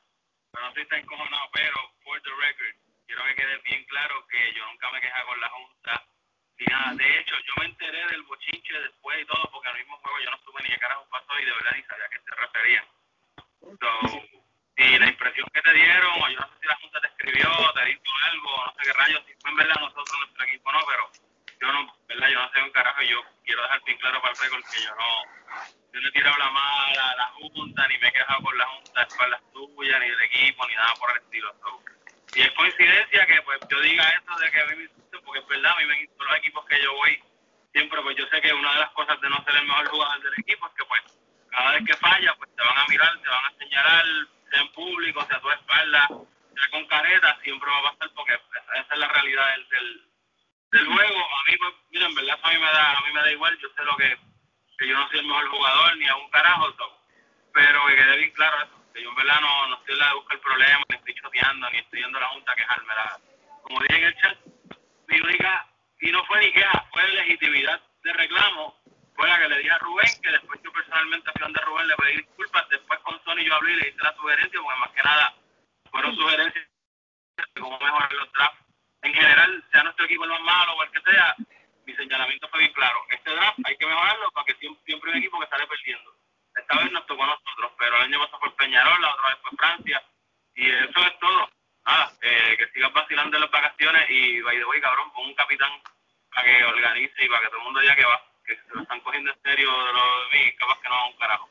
Pero 0.51 0.64
no 0.64 0.71
sé 0.73 0.75
si 0.75 0.83
estás 0.83 0.99
encojonado, 0.99 1.49
pero, 1.53 1.95
for 2.03 2.21
the 2.23 2.31
record, 2.31 2.75
quiero 3.07 3.25
que 3.25 3.35
quede 3.37 3.59
bien 3.59 3.85
claro 3.85 4.27
que 4.27 4.53
yo 4.53 4.66
nunca 4.66 4.91
me 4.91 5.01
quejé 5.01 5.25
con 5.25 5.41
la 5.41 5.49
Junta 5.49 6.05
ni 6.59 6.66
nada. 6.66 6.95
De 6.95 7.21
hecho, 7.21 7.35
yo 7.39 7.55
me 7.61 7.66
enteré 7.66 8.07
del 8.09 8.23
bochinche 8.25 8.81
después 8.81 9.23
y 9.23 9.27
todo, 9.27 9.51
porque 9.53 9.68
al 9.68 9.79
mismo 9.79 9.97
juego 9.99 10.18
yo 10.18 10.31
no 10.31 10.39
supe 10.39 10.62
ni 10.64 10.71
qué 10.71 10.79
carajo 10.79 11.07
pasó 11.09 11.39
y 11.39 11.45
de 11.45 11.53
verdad 11.53 11.73
ni 11.77 11.83
sabía 11.85 12.07
a 12.07 12.11
qué 12.11 12.18
se 12.18 12.35
referían. 12.35 12.85
So, 13.79 14.23
si 14.77 14.99
la 14.99 15.07
impresión 15.07 15.47
que 15.55 15.62
te 15.62 15.73
dieron, 15.73 16.21
o 16.21 16.29
yo 16.31 16.41
no 16.41 16.49
sé 16.49 16.55
si 16.61 16.66
la 16.66 16.77
Junta 16.83 17.01
te 17.01 17.07
escribió, 17.07 17.49
te 17.75 17.85
dijo 17.85 18.03
algo, 18.27 18.64
no 18.66 18.73
sé 18.75 18.83
qué 18.83 18.93
rayos, 18.93 19.25
si 19.25 19.35
fue 19.39 19.51
en 19.51 19.57
verdad 19.57 19.81
nosotros, 19.81 20.18
nuestro 20.18 20.45
equipo 20.45 20.73
no, 20.73 20.81
pero 20.87 21.30
yo 21.61 21.73
no, 21.73 21.95
verdad, 22.09 22.29
yo 22.29 22.41
no 22.41 22.51
sé 22.53 22.63
un 22.63 22.71
carajo 22.71 23.03
y 23.03 23.09
yo 23.09 23.23
quiero 23.45 23.63
dejar 23.63 23.83
bien 23.85 23.99
claro 23.99 24.21
para 24.21 24.33
el 24.33 24.39
récord 24.39 24.65
que 24.71 24.83
yo 24.83 24.95
no, 24.95 25.25
yo 25.93 26.01
no 26.01 26.09
he 26.09 26.13
tirado 26.13 26.37
la 26.39 26.51
mala 26.51 27.11
a 27.11 27.17
la 27.17 27.27
Junta, 27.27 27.89
ni 27.89 27.99
me 27.99 28.09
he 28.09 28.13
quejado 28.13 28.43
con 28.43 28.57
la 28.57 28.67
Junta 28.67 29.01
de 29.01 29.07
espaldas 29.07 29.43
tuyas, 29.53 30.01
ni 30.01 30.11
del 30.11 30.23
equipo, 30.23 30.67
ni 30.67 30.75
nada 30.75 30.95
por 30.95 31.11
el 31.11 31.23
estilo. 31.23 31.55
Y 32.35 32.43
es 32.43 32.51
coincidencia 32.53 33.27
que 33.27 33.43
pues 33.43 33.59
yo 33.69 33.81
diga 33.81 34.09
esto 34.09 34.37
de 34.39 34.51
que 34.51 34.61
a 34.61 34.67
mí 34.67 34.77
me 34.77 34.83
insulten, 34.85 35.21
porque 35.25 35.41
es 35.41 35.47
verdad, 35.49 35.73
a 35.73 35.81
mí 35.81 35.87
me 35.87 36.01
insultan 36.01 36.29
los 36.29 36.39
equipos 36.39 36.67
que 36.67 36.83
yo 36.83 36.95
voy, 36.95 37.23
siempre 37.73 38.03
pues 38.03 38.17
yo 38.17 38.27
sé 38.29 38.41
que 38.41 38.53
una 38.53 38.73
de 38.73 38.81
las 38.81 38.91
cosas 38.91 39.21
de 39.21 39.29
no 39.29 39.45
ser 39.45 39.57
el 39.57 39.67
mejor 39.67 39.89
jugador 39.89 40.23
del 40.23 40.35
equipo 40.39 40.67
es 40.67 40.73
que 40.75 40.85
pues 40.85 41.03
cada 41.51 41.73
vez 41.73 41.85
que 41.85 41.97
falla 41.97 42.35
pues 42.37 42.55
te 42.57 42.63
van 42.63 42.79
a 42.79 42.87
mirar, 42.87 43.21
te 43.21 43.29
van 43.29 43.45
a 43.45 43.59
señalar, 43.59 44.05
sea 44.51 44.61
en 44.61 44.73
público, 44.73 45.27
sea 45.27 45.37
a 45.37 45.41
tu 45.41 45.51
espalda, 45.51 46.09
sea 46.09 46.71
con 46.71 46.87
careta, 46.87 47.39
siempre 47.43 47.71
va 47.71 47.79
a 47.79 47.93
pasar 47.93 48.11
porque 48.15 48.35
esa, 48.35 48.81
esa 48.81 48.95
es 48.95 48.99
la 48.99 49.09
realidad 49.09 49.51
del, 49.51 49.69
del, 49.69 50.10
del 50.73 50.87
juego. 50.87 51.18
A 51.18 51.51
mí 51.51 51.57
pues, 51.57 51.75
mira, 51.91 52.07
en 52.07 52.14
verdad 52.14 52.37
eso 52.39 52.47
a 52.47 52.51
mí 52.51 52.59
me 52.59 52.66
da, 52.66 52.93
a 52.93 53.01
mí 53.01 53.12
me 53.12 53.21
da 53.21 53.33
igual, 53.33 53.59
yo 53.59 53.68
sé 53.77 53.85
lo 53.85 53.97
que, 53.97 54.18
que 54.79 54.89
yo 54.89 54.99
no 54.99 55.09
soy 55.09 55.18
el 55.21 55.27
mejor 55.27 55.49
jugador 55.49 55.97
ni 55.97 56.07
a 56.07 56.16
un 56.16 56.31
carajo, 56.31 56.73
so, 56.77 56.99
pero 57.53 57.87
que 57.87 57.97
quede 57.97 58.16
bien 58.18 58.31
claro 58.33 58.57
eso, 58.62 58.93
que 58.95 59.03
yo 59.03 59.11
en 59.11 59.16
verdad 59.16 59.41
no, 59.41 59.66
no 59.68 59.77
estoy 59.77 59.95
en 59.95 60.01
la 60.01 60.09
de 60.09 60.14
buscar 60.14 60.41
problemas, 60.41 60.85
ni 60.89 60.97
estoy 60.97 61.14
choteando, 61.14 61.71
ni 61.71 61.79
estoy 61.79 62.03
yendo 62.03 62.18
a 62.18 62.21
la 62.21 62.29
junta 62.29 62.53
a 62.53 62.57
quejarme. 62.57 62.95
La, 62.95 63.18
como 63.62 63.81
dije 63.81 63.97
en 63.97 64.05
el 64.05 64.16
chat, 64.16 64.39
mi 65.09 65.21
única, 65.21 65.66
y 66.01 66.12
no 66.12 66.25
fue 66.25 66.41
ni 66.41 66.53
queja, 66.53 66.87
fue 66.93 67.09
legitimidad 67.09 67.81
de 68.03 68.12
reclamo, 68.12 68.77
fue 69.14 69.29
la 69.29 69.39
que 69.39 69.49
le 69.49 69.59
dije 69.59 69.71
a 69.71 69.79
Rubén, 69.79 70.09
que 70.23 70.31
después 70.31 70.61
yo 70.62 70.73
personalmente 70.73 71.31
fui 71.33 71.43
donde 71.43 71.61
Rubén 71.61 71.89
le 71.89 71.97
pedí 71.97 72.16
disculpas, 72.16 72.68
después 72.71 73.01
con 73.01 73.23
Sony 73.25 73.45
yo 73.45 73.55
hablé 73.55 73.73
y 73.73 73.77
le 73.77 73.89
hice 73.89 74.03
la 74.03 74.14
sugerencia, 74.14 74.61
porque 74.62 74.81
más 74.81 74.91
que 74.91 75.03
nada 75.03 75.35
fueron 75.91 76.16
sugerencias 76.16 76.66
que 77.55 77.61
como 77.61 77.79
cómo 77.79 77.85
mejorar 77.85 78.12
los 78.12 78.33
drafts. 78.33 78.61
En 79.03 79.14
general, 79.14 79.64
sea 79.73 79.83
nuestro 79.83 80.05
equipo 80.05 80.25
el 80.25 80.31
más 80.31 80.41
malo 80.43 80.73
o 80.75 80.83
el 80.85 80.91
que 80.91 81.01
sea, 81.11 81.35
mi 81.87 81.95
señalamiento 81.95 82.49
fue 82.49 82.61
bien 82.61 82.73
claro. 82.73 82.99
Este 83.11 83.31
draft 83.31 83.59
hay 83.64 83.77
que 83.77 83.87
mejorarlo 83.87 84.31
para 84.33 84.45
que 84.47 84.55
siempre, 84.57 84.83
siempre 84.85 85.11
hay 85.11 85.16
un 85.16 85.23
equipo 85.23 85.41
que 85.41 85.47
sale 85.49 85.66
perdiendo. 85.66 86.14
Esta 86.55 86.77
vez 86.77 86.93
nos 86.93 87.07
tocó 87.07 87.25
a 87.25 87.27
nosotros, 87.27 87.73
pero 87.79 87.97
el 87.97 88.03
año 88.03 88.21
pasado 88.21 88.39
fue 88.41 88.57
Peñarol, 88.57 89.01
la 89.01 89.14
otra 89.14 89.29
vez 89.29 89.39
fue 89.43 89.57
Francia, 89.57 90.03
y 90.55 90.71
eso 90.71 91.07
es 91.07 91.18
todo. 91.18 91.49
Nada, 91.87 92.12
eh, 92.21 92.57
que 92.59 92.68
sigas 92.68 92.93
vacilando 92.93 93.37
en 93.37 93.41
las 93.43 93.51
vacaciones 93.51 94.11
y, 94.11 94.41
by 94.43 94.59
the 94.59 94.64
way, 94.66 94.81
cabrón, 94.81 95.11
pon 95.12 95.27
un 95.27 95.35
capitán 95.35 95.71
para 96.35 96.47
que 96.47 96.64
organice 96.64 97.25
y 97.25 97.29
para 97.29 97.41
que 97.41 97.47
todo 97.49 97.59
el 97.59 97.64
mundo 97.64 97.81
diga 97.81 97.97
que 97.97 98.05
va, 98.05 98.23
que 98.45 98.55
se 98.55 98.75
lo 98.75 98.83
están 98.83 99.01
cogiendo 99.01 99.33
en 99.33 99.43
serio 99.43 99.71
de 99.71 99.93
lo 99.93 100.21
de 100.21 100.31
mí, 100.33 100.53
capaz 100.59 100.81
que 100.81 100.89
no 100.89 100.95
va 100.95 101.07
un 101.07 101.16
carajo. 101.16 101.49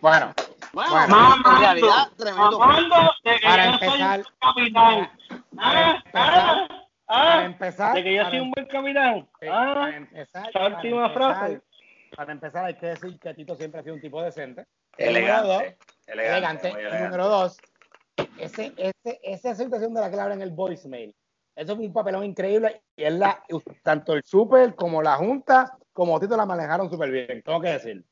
Bueno, 0.00 0.34
Bueno, 0.72 0.90
Bueno. 0.92 1.08
Mamando, 1.08 2.08
en 2.18 2.25
de 2.36 3.38
que 3.38 3.46
Para 3.46 3.64
yo 3.66 3.72
empezar- 3.72 4.22
soy 4.22 4.32
un 4.32 4.38
capitán. 4.40 5.10
para 5.56 5.80
Ah, 5.80 5.96
empezar- 5.96 6.68
ah, 6.68 6.68
para 7.06 7.38
ah, 7.38 7.44
empezar, 7.44 7.94
de 7.94 8.02
que 8.04 8.14
yo 8.14 8.18
para 8.22 8.30
soy 8.30 8.40
un 8.40 8.50
buen 8.50 8.66
capitán. 8.66 9.28
Ah, 9.50 9.72
para 9.74 9.96
empezar, 9.96 10.52
para 10.52 10.66
última 10.76 11.06
empezar- 11.06 11.12
frase. 11.36 11.60
Para 12.16 12.32
empezar, 12.32 12.64
hay 12.64 12.74
que 12.74 12.86
decir 12.86 13.18
que 13.18 13.34
Tito 13.34 13.54
siempre 13.56 13.80
ha 13.80 13.82
sido 13.82 13.94
un 13.94 14.00
tipo 14.00 14.22
decente. 14.22 14.64
Elegante. 14.96 15.42
Número 15.42 15.52
dos, 15.54 15.62
Elegante. 16.06 16.68
elegante. 16.68 16.98
Y 16.98 17.02
número 17.04 17.28
dos, 17.28 17.58
ese, 18.38 18.72
ese, 18.76 19.20
esa 19.22 19.54
situación 19.54 19.92
de 19.92 20.00
la 20.00 20.08
que 20.10 20.16
le 20.16 20.22
hablan 20.22 20.38
en 20.38 20.48
el 20.48 20.54
voicemail. 20.54 21.14
Eso 21.54 21.76
fue 21.76 21.86
un 21.86 21.92
papelón 21.92 22.24
increíble 22.24 22.82
y 22.96 23.04
él 23.04 23.18
la, 23.18 23.42
tanto 23.82 24.14
el 24.14 24.22
Super 24.24 24.74
como 24.74 25.02
la 25.02 25.16
Junta 25.16 25.76
como 25.92 26.18
Tito 26.20 26.36
la 26.36 26.46
manejaron 26.46 26.90
súper 26.90 27.10
bien. 27.10 27.42
Tengo 27.42 27.60
que 27.60 27.68
decir. 27.70 28.04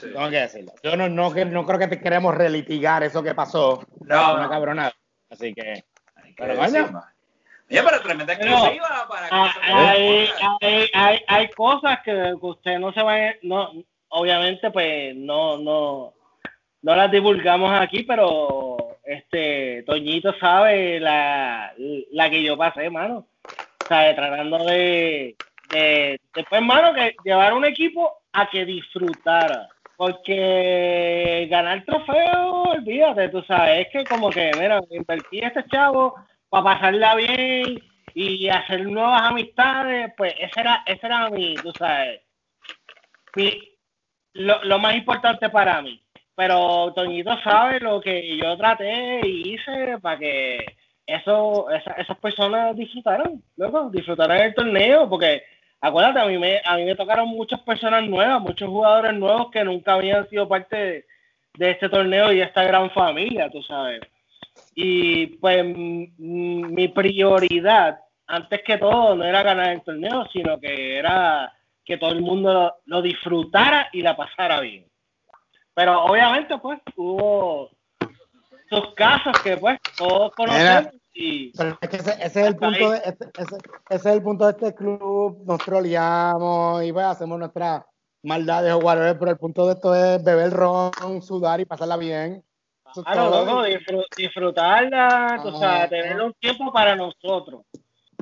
Sí. 0.00 0.06
Tengo 0.12 0.30
que 0.30 0.36
decirlo. 0.40 0.72
Yo 0.82 0.96
no, 0.96 1.08
no, 1.08 1.32
que- 1.32 1.44
no 1.44 1.64
creo 1.66 1.78
que 1.78 1.88
te 1.88 2.00
queremos 2.00 2.34
relitigar 2.34 3.02
eso 3.02 3.22
que 3.22 3.34
pasó. 3.34 3.84
No, 4.00 4.34
una 4.34 4.42
no. 4.44 4.50
cabronada. 4.50 4.92
Así 5.30 5.52
que, 5.54 5.84
Hay 6.16 6.34
que 6.34 6.42
Pero. 6.44 6.60
Oye, 7.68 7.82
pero 7.82 8.00
tremenda 8.00 8.32
exclusiva 8.34 9.06
para 9.08 9.28
que 9.28 9.34
Ah, 9.34 9.52
se 9.64 9.72
hay, 9.72 10.28
hay, 10.60 10.90
hay, 10.94 11.20
hay 11.26 11.48
cosas 11.50 11.98
que 12.04 12.12
que 12.12 12.46
usted 12.46 12.78
no 12.78 12.92
se 12.92 13.02
va 13.02 13.14
a- 13.16 13.34
no 13.42 13.72
obviamente 14.08 14.70
pues 14.70 15.16
no 15.16 15.58
no 15.58 16.12
no 16.82 16.94
las 16.94 17.10
divulgamos 17.10 17.72
aquí 17.80 18.04
pero 18.04 18.76
este 19.04 19.82
Toñito 19.84 20.32
sabe 20.38 21.00
la, 21.00 21.72
la 22.12 22.30
que 22.30 22.40
yo 22.44 22.56
pasé 22.56 22.88
mano 22.88 23.26
o 23.84 23.86
sea, 23.88 24.14
tratando 24.14 24.64
de, 24.64 25.34
de 25.70 26.20
después 26.36 26.62
mano 26.62 26.94
que 26.94 27.16
llevar 27.24 27.52
un 27.52 27.64
equipo 27.64 28.20
a 28.32 28.48
que 28.48 28.64
disfrutara 28.64 29.68
porque 29.96 31.46
ganar 31.50 31.84
trofeo 31.84 32.62
olvídate 32.64 33.28
tú 33.30 33.42
sabes 33.42 33.86
es 33.86 33.92
que 33.92 34.04
como 34.04 34.30
que 34.30 34.50
mira 34.58 34.80
invertí 34.90 35.38
este 35.40 35.64
chavo 35.68 36.14
para 36.48 36.64
pasarla 36.64 37.14
bien 37.16 37.80
y 38.14 38.48
hacer 38.48 38.86
nuevas 38.86 39.22
amistades, 39.22 40.10
pues 40.16 40.34
ese 40.40 40.60
era, 40.60 40.82
ese 40.86 41.06
era 41.06 41.28
mi, 41.28 41.54
tú 41.56 41.70
sabes, 41.78 42.22
mi, 43.34 43.52
lo, 44.32 44.64
lo 44.64 44.78
más 44.78 44.94
importante 44.96 45.50
para 45.50 45.82
mí. 45.82 46.02
Pero 46.34 46.92
Toñito 46.94 47.38
sabe 47.42 47.78
lo 47.80 48.00
que 48.00 48.36
yo 48.38 48.56
traté 48.56 49.20
y 49.22 49.54
hice 49.54 49.98
para 50.00 50.18
que 50.18 50.64
eso, 51.06 51.70
esa- 51.70 51.92
esas 51.92 52.18
personas 52.18 52.74
disfrutaran, 52.76 53.42
luego 53.56 53.90
disfrutaran 53.90 54.40
el 54.40 54.54
torneo, 54.54 55.08
porque 55.10 55.42
acuérdate, 55.86 56.20
a 56.20 56.26
mí 56.26 56.38
me, 56.38 56.60
a 56.64 56.76
mí 56.76 56.84
me 56.84 56.94
tocaron 56.94 57.28
muchas 57.28 57.60
personas 57.60 58.04
nuevas, 58.08 58.40
muchos 58.40 58.68
jugadores 58.68 59.14
nuevos 59.14 59.50
que 59.50 59.64
nunca 59.64 59.94
habían 59.94 60.28
sido 60.28 60.48
parte 60.48 60.76
de, 60.76 61.06
de 61.54 61.70
este 61.70 61.88
torneo 61.88 62.32
y 62.32 62.38
de 62.38 62.44
esta 62.44 62.64
gran 62.64 62.90
familia, 62.90 63.50
tú 63.50 63.62
sabes. 63.62 64.00
Y 64.74 65.26
pues 65.38 65.64
mi 65.64 66.88
prioridad, 66.88 68.00
antes 68.26 68.62
que 68.62 68.78
todo, 68.78 69.14
no 69.14 69.24
era 69.24 69.42
ganar 69.42 69.72
el 69.72 69.82
torneo, 69.82 70.26
sino 70.32 70.58
que 70.58 70.98
era 70.98 71.52
que 71.84 71.96
todo 71.96 72.10
el 72.10 72.20
mundo 72.20 72.52
lo, 72.52 72.74
lo 72.84 73.02
disfrutara 73.02 73.88
y 73.92 74.02
la 74.02 74.16
pasara 74.16 74.60
bien. 74.60 74.86
Pero 75.72 76.04
obviamente, 76.04 76.58
pues, 76.58 76.80
hubo 76.96 77.70
sus 78.68 78.94
casos 78.94 79.38
que, 79.42 79.56
pues, 79.56 79.78
todos 79.96 80.32
conocemos 80.34 80.92
y... 81.16 81.52
pero 81.56 81.78
es 81.80 81.88
que 81.88 81.96
ese, 81.96 82.10
ese 82.20 82.40
es 82.42 82.46
el 82.46 82.56
punto 82.56 82.90
de 82.90 82.98
ese, 82.98 83.16
ese- 83.38 83.56
ese 83.88 84.08
es 84.10 84.14
el 84.16 84.22
punto 84.22 84.44
de 84.44 84.50
este 84.52 84.74
club. 84.74 85.42
Nos 85.46 85.58
troleamos 85.64 86.84
y 86.84 86.92
pues 86.92 87.06
hacemos 87.06 87.38
nuestras 87.38 87.82
maldades 88.22 88.72
o 88.72 88.78
whatever, 88.78 89.18
pero 89.18 89.30
el 89.30 89.38
punto 89.38 89.66
de 89.66 89.74
esto 89.74 89.94
es 89.94 90.22
beber 90.22 90.50
ron, 90.52 91.22
sudar 91.22 91.60
y 91.60 91.64
pasarla 91.64 91.96
bien. 91.96 92.42
Todo. 92.94 93.44
loco, 93.44 93.62
disfr- 93.66 94.06
disfrutarla, 94.16 95.34
Ajá. 95.34 95.52
sabes, 95.58 95.90
tener 95.90 96.20
un 96.22 96.32
tiempo 96.34 96.72
para 96.72 96.94
nosotros. 96.96 97.62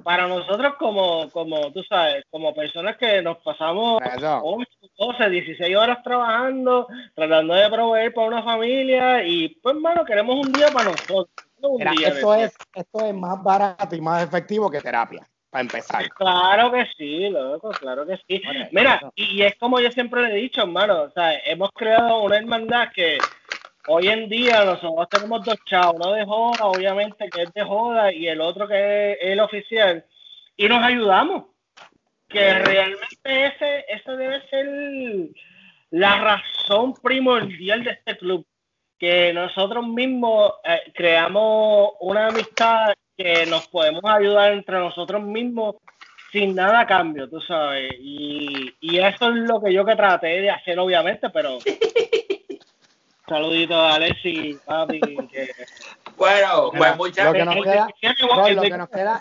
Para 0.03 0.27
nosotros 0.27 0.75
como, 0.79 1.31
como, 1.31 1.73
tú 1.73 1.83
sabes, 1.89 2.25
como 2.31 2.53
personas 2.55 2.97
que 2.99 3.23
nos 3.23 3.39
pasamos 3.39 4.03
Eso. 4.03 4.41
8, 4.43 4.69
12, 4.99 5.31
16 5.31 5.77
horas 5.77 5.99
trabajando, 6.03 6.87
tratando 7.15 7.55
de 7.55 7.71
proveer 7.71 8.13
para 8.13 8.27
una 8.29 8.43
familia 8.43 9.25
y 9.27 9.49
pues, 9.63 9.75
hermano, 9.77 10.05
queremos 10.05 10.37
un 10.37 10.53
día 10.53 10.69
para 10.71 10.91
nosotros. 10.91 11.29
Esto 12.05 12.35
es, 12.35 12.55
esto 12.75 13.05
es 13.05 13.15
más 13.15 13.43
barato 13.43 13.95
y 13.95 14.01
más 14.01 14.23
efectivo 14.23 14.71
que 14.71 14.81
terapia, 14.81 15.27
para 15.51 15.63
empezar. 15.63 16.09
Claro 16.11 16.73
que 16.73 16.87
sí, 16.97 17.29
loco, 17.31 17.71
claro 17.71 18.07
que 18.07 18.17
sí. 18.29 18.43
Bueno, 18.45 18.69
Mira, 18.73 18.95
eso. 18.97 19.13
y 19.15 19.43
es 19.43 19.55
como 19.57 19.81
yo 19.81 19.91
siempre 19.91 20.23
le 20.23 20.31
he 20.31 20.43
dicho, 20.43 20.63
hermano, 20.63 21.03
o 21.03 21.11
sea, 21.11 21.39
hemos 21.45 21.71
creado 21.73 22.23
una 22.23 22.37
hermandad 22.37 22.89
que 22.95 23.19
hoy 23.89 24.09
en 24.09 24.29
día 24.29 24.65
nosotros 24.65 25.09
tenemos 25.09 25.45
dos 25.45 25.57
chavos, 25.67 25.97
uno 25.97 26.13
de 26.13 26.25
joda, 26.25 26.67
obviamente, 26.67 27.29
que 27.29 27.43
es 27.43 27.53
de 27.53 27.63
joda, 27.63 28.13
y 28.13 28.29
el 28.29 28.41
otro 28.41 28.67
que 28.67 29.13
es 29.13 29.19
el 29.21 29.41
oficial, 29.41 30.05
y 30.57 30.69
nos 30.69 30.83
ayudamos. 30.83 31.45
Que 32.29 32.55
realmente 32.55 33.47
ese, 33.47 33.85
ese 33.89 34.13
debe 34.17 34.49
ser 34.49 34.67
la 35.91 36.17
razón 36.21 36.95
primordial 36.95 37.85
de 37.85 37.91
este 37.93 38.17
club. 38.17 38.45
Que 39.05 39.35
nosotros 39.35 39.87
mismos 39.87 40.55
eh, 40.65 40.81
creamos 40.95 41.91
una 42.01 42.29
amistad 42.29 42.95
que 43.15 43.45
nos 43.45 43.69
podemos 43.69 44.03
ayudar 44.03 44.53
entre 44.55 44.79
nosotros 44.79 45.23
mismos 45.23 45.75
sin 46.33 46.55
nada 46.55 46.81
a 46.81 46.87
cambio, 46.87 47.29
tú 47.29 47.39
sabes. 47.43 47.93
Y, 48.01 48.75
y 48.81 48.99
eso 49.01 49.29
es 49.29 49.35
lo 49.35 49.61
que 49.61 49.75
yo 49.75 49.85
que 49.85 49.95
traté 49.95 50.29
de 50.41 50.51
hacer, 50.51 50.79
obviamente, 50.79 51.29
pero. 51.29 51.59
Saludito 53.29 53.75
a 53.75 53.95
Alexi, 53.97 54.59
papi. 54.65 55.01
Que, 55.31 55.51
Bueno, 56.17 56.71
pues 56.75 56.97
muchas 56.97 57.27
lo 57.27 57.33
que 57.35 57.45
nos 57.45 57.55
queda- 57.57 57.89
Roy, 58.37 58.55
lo 58.55 58.63
que 58.63 58.79
nos 58.79 58.89
queda- 58.89 59.21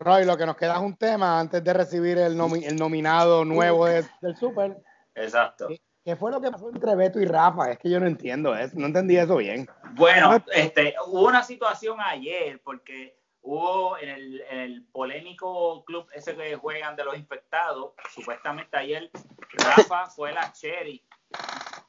Roy, 0.00 0.24
lo 0.24 0.36
que- 0.36 0.46
nos 0.46 0.56
es 0.60 0.78
un 0.80 0.96
tema 0.96 1.38
antes 1.38 1.62
de 1.62 1.72
recibir 1.72 2.18
el, 2.18 2.36
nomi- 2.36 2.64
el 2.66 2.74
nominado 2.74 3.44
nuevo 3.44 3.86
de- 3.86 4.04
del 4.20 4.36
Super. 4.36 4.76
Exacto. 5.14 5.68
¿Qué 6.04 6.16
fue 6.16 6.32
lo 6.32 6.40
que 6.40 6.50
pasó 6.50 6.68
entre 6.68 6.96
Beto 6.96 7.20
y 7.20 7.26
Rafa? 7.26 7.70
Es 7.70 7.78
que 7.78 7.88
yo 7.88 8.00
no 8.00 8.06
entiendo 8.06 8.56
eso, 8.56 8.76
no 8.76 8.86
entendí 8.86 9.16
eso 9.16 9.36
bien. 9.36 9.68
Bueno, 9.92 10.42
este, 10.52 10.94
hubo 11.06 11.28
una 11.28 11.44
situación 11.44 11.98
ayer 12.00 12.60
porque 12.64 13.16
hubo 13.42 13.96
en 13.98 14.08
el, 14.08 14.40
en 14.50 14.58
el 14.58 14.84
polémico 14.86 15.84
club 15.84 16.06
ese 16.12 16.34
que 16.36 16.56
juegan 16.56 16.96
de 16.96 17.04
los 17.04 17.16
infectados, 17.16 17.92
supuestamente 18.10 18.76
ayer 18.76 19.10
Rafa 19.52 20.06
fue 20.06 20.32
la 20.32 20.52
cherry 20.52 21.04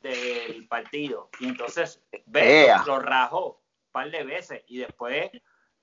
del 0.01 0.68
partido 0.68 1.30
y 1.39 1.47
entonces 1.47 2.03
Beto 2.26 2.47
Ea. 2.47 2.84
lo 2.86 2.99
rajó 2.99 3.61
un 3.88 3.91
par 3.91 4.11
de 4.11 4.24
veces 4.24 4.64
y 4.68 4.80
después 4.80 5.32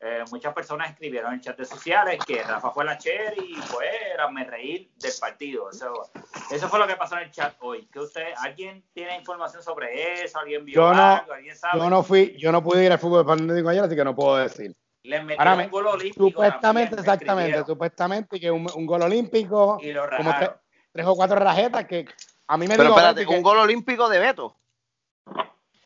eh, 0.03 0.25
muchas 0.31 0.55
personas 0.55 0.91
escribieron 0.91 1.35
en 1.35 1.41
chat 1.43 1.63
sociales 1.63 2.19
que 2.27 2.43
Rafa 2.43 2.71
fue 2.71 2.85
la 2.87 2.97
cherry 2.97 3.53
y 3.53 3.57
fue 3.57 3.87
era 4.15 4.31
me 4.31 4.45
reír 4.45 4.91
del 4.97 5.13
partido. 5.21 5.69
Eso, 5.71 6.11
eso 6.51 6.69
fue 6.69 6.79
lo 6.79 6.87
que 6.87 6.97
pasó 6.97 7.17
en 7.19 7.25
el 7.25 7.31
chat 7.31 7.55
hoy. 7.61 7.87
¿Que 7.93 7.99
usted, 8.01 8.33
¿Alguien 8.39 8.83
tiene 8.95 9.17
información 9.17 9.63
sobre 9.63 10.23
eso? 10.23 10.39
¿Alguien 10.39 10.65
vio 10.65 10.75
Yo 10.77 10.95
no- 10.95 11.17
algo? 11.17 11.33
¿Alguien 11.35 11.55
sabe? 11.55 11.79
Yo 11.79 11.91
no 11.91 12.03
fui, 12.03 12.35
yo 12.39 12.51
no 12.51 12.63
pude 12.63 12.85
ir 12.85 12.93
al 12.93 12.99
fútbol 12.99 13.27
pandémico 13.27 13.69
ayer, 13.69 13.85
así 13.85 13.95
que 13.95 14.05
no 14.05 14.15
puedo 14.15 14.37
decir. 14.39 14.75
Le 15.03 15.23
metió 15.23 15.39
Ahora 15.41 15.57
me- 15.57 15.65
un 15.65 15.71
gol 15.71 15.87
olímpico. 15.87 16.29
Supuestamente, 16.29 16.97
también, 16.97 16.99
exactamente, 16.99 17.65
supuestamente 17.65 18.41
que 18.41 18.51
un, 18.51 18.67
un 18.75 18.87
gol 18.87 19.03
olímpico, 19.03 19.79
Y 19.83 19.93
lo 19.93 20.03
como 20.09 20.31
rajaron. 20.31 20.39
tres, 20.39 20.51
tres 20.93 21.07
o 21.07 21.15
cuatro 21.15 21.37
rajetas 21.39 21.85
que 21.87 22.07
a 22.47 22.57
mí 22.57 22.67
me 22.67 22.77
Pero 22.77 22.89
espérate, 22.91 23.27
que- 23.27 23.35
un 23.37 23.43
gol 23.43 23.59
olímpico 23.59 24.09
de 24.09 24.19
Beto. 24.19 24.57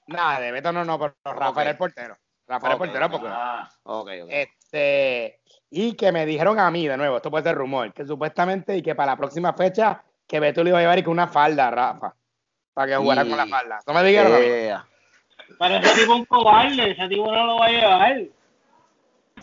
Nada, 0.06 0.40
de 0.40 0.52
Beto 0.52 0.72
no, 0.72 0.84
no, 0.84 0.98
pero 0.98 1.14
Rafa 1.24 1.62
era 1.62 1.70
el 1.70 1.76
portero. 1.76 2.16
Rafa 2.46 2.66
era 2.66 2.74
el 2.76 2.80
Ok, 2.80 2.86
portero 2.86 3.10
porque 3.10 3.26
Ah, 3.30 3.68
Ok, 3.84 4.08
ok. 4.24 4.28
Este, 4.30 5.40
y 5.70 5.94
que 5.94 6.12
me 6.12 6.26
dijeron 6.26 6.58
a 6.58 6.70
mí, 6.70 6.86
de 6.86 6.96
nuevo, 6.96 7.16
esto 7.16 7.30
puede 7.30 7.44
ser 7.44 7.54
rumor, 7.56 7.92
que 7.92 8.04
supuestamente 8.04 8.76
y 8.76 8.82
que 8.82 8.94
para 8.94 9.12
la 9.12 9.16
próxima 9.16 9.52
fecha 9.54 10.02
que 10.26 10.40
Beto 10.40 10.62
le 10.62 10.70
iba 10.70 10.78
a 10.78 10.82
llevar 10.82 10.98
y 10.98 11.02
con 11.02 11.12
una 11.12 11.28
falda, 11.28 11.70
Rafa, 11.70 12.14
para 12.72 12.86
que 12.88 12.96
jugara 12.96 13.24
Y- 13.24 13.28
con 13.28 13.36
la 13.38 13.46
falda. 13.46 13.80
No 13.86 13.94
me 13.94 14.02
dijeron. 14.04 14.32
Ea. 14.42 14.86
Pero 15.58 15.74
ese 15.76 15.94
tipo 16.00 16.12
es 16.14 16.18
un 16.20 16.24
cobarde, 16.26 16.90
ese 16.90 17.08
tipo 17.08 17.30
no 17.32 17.46
lo 17.46 17.56
va 17.58 17.66
a 17.66 17.70
llevar. 17.70 18.16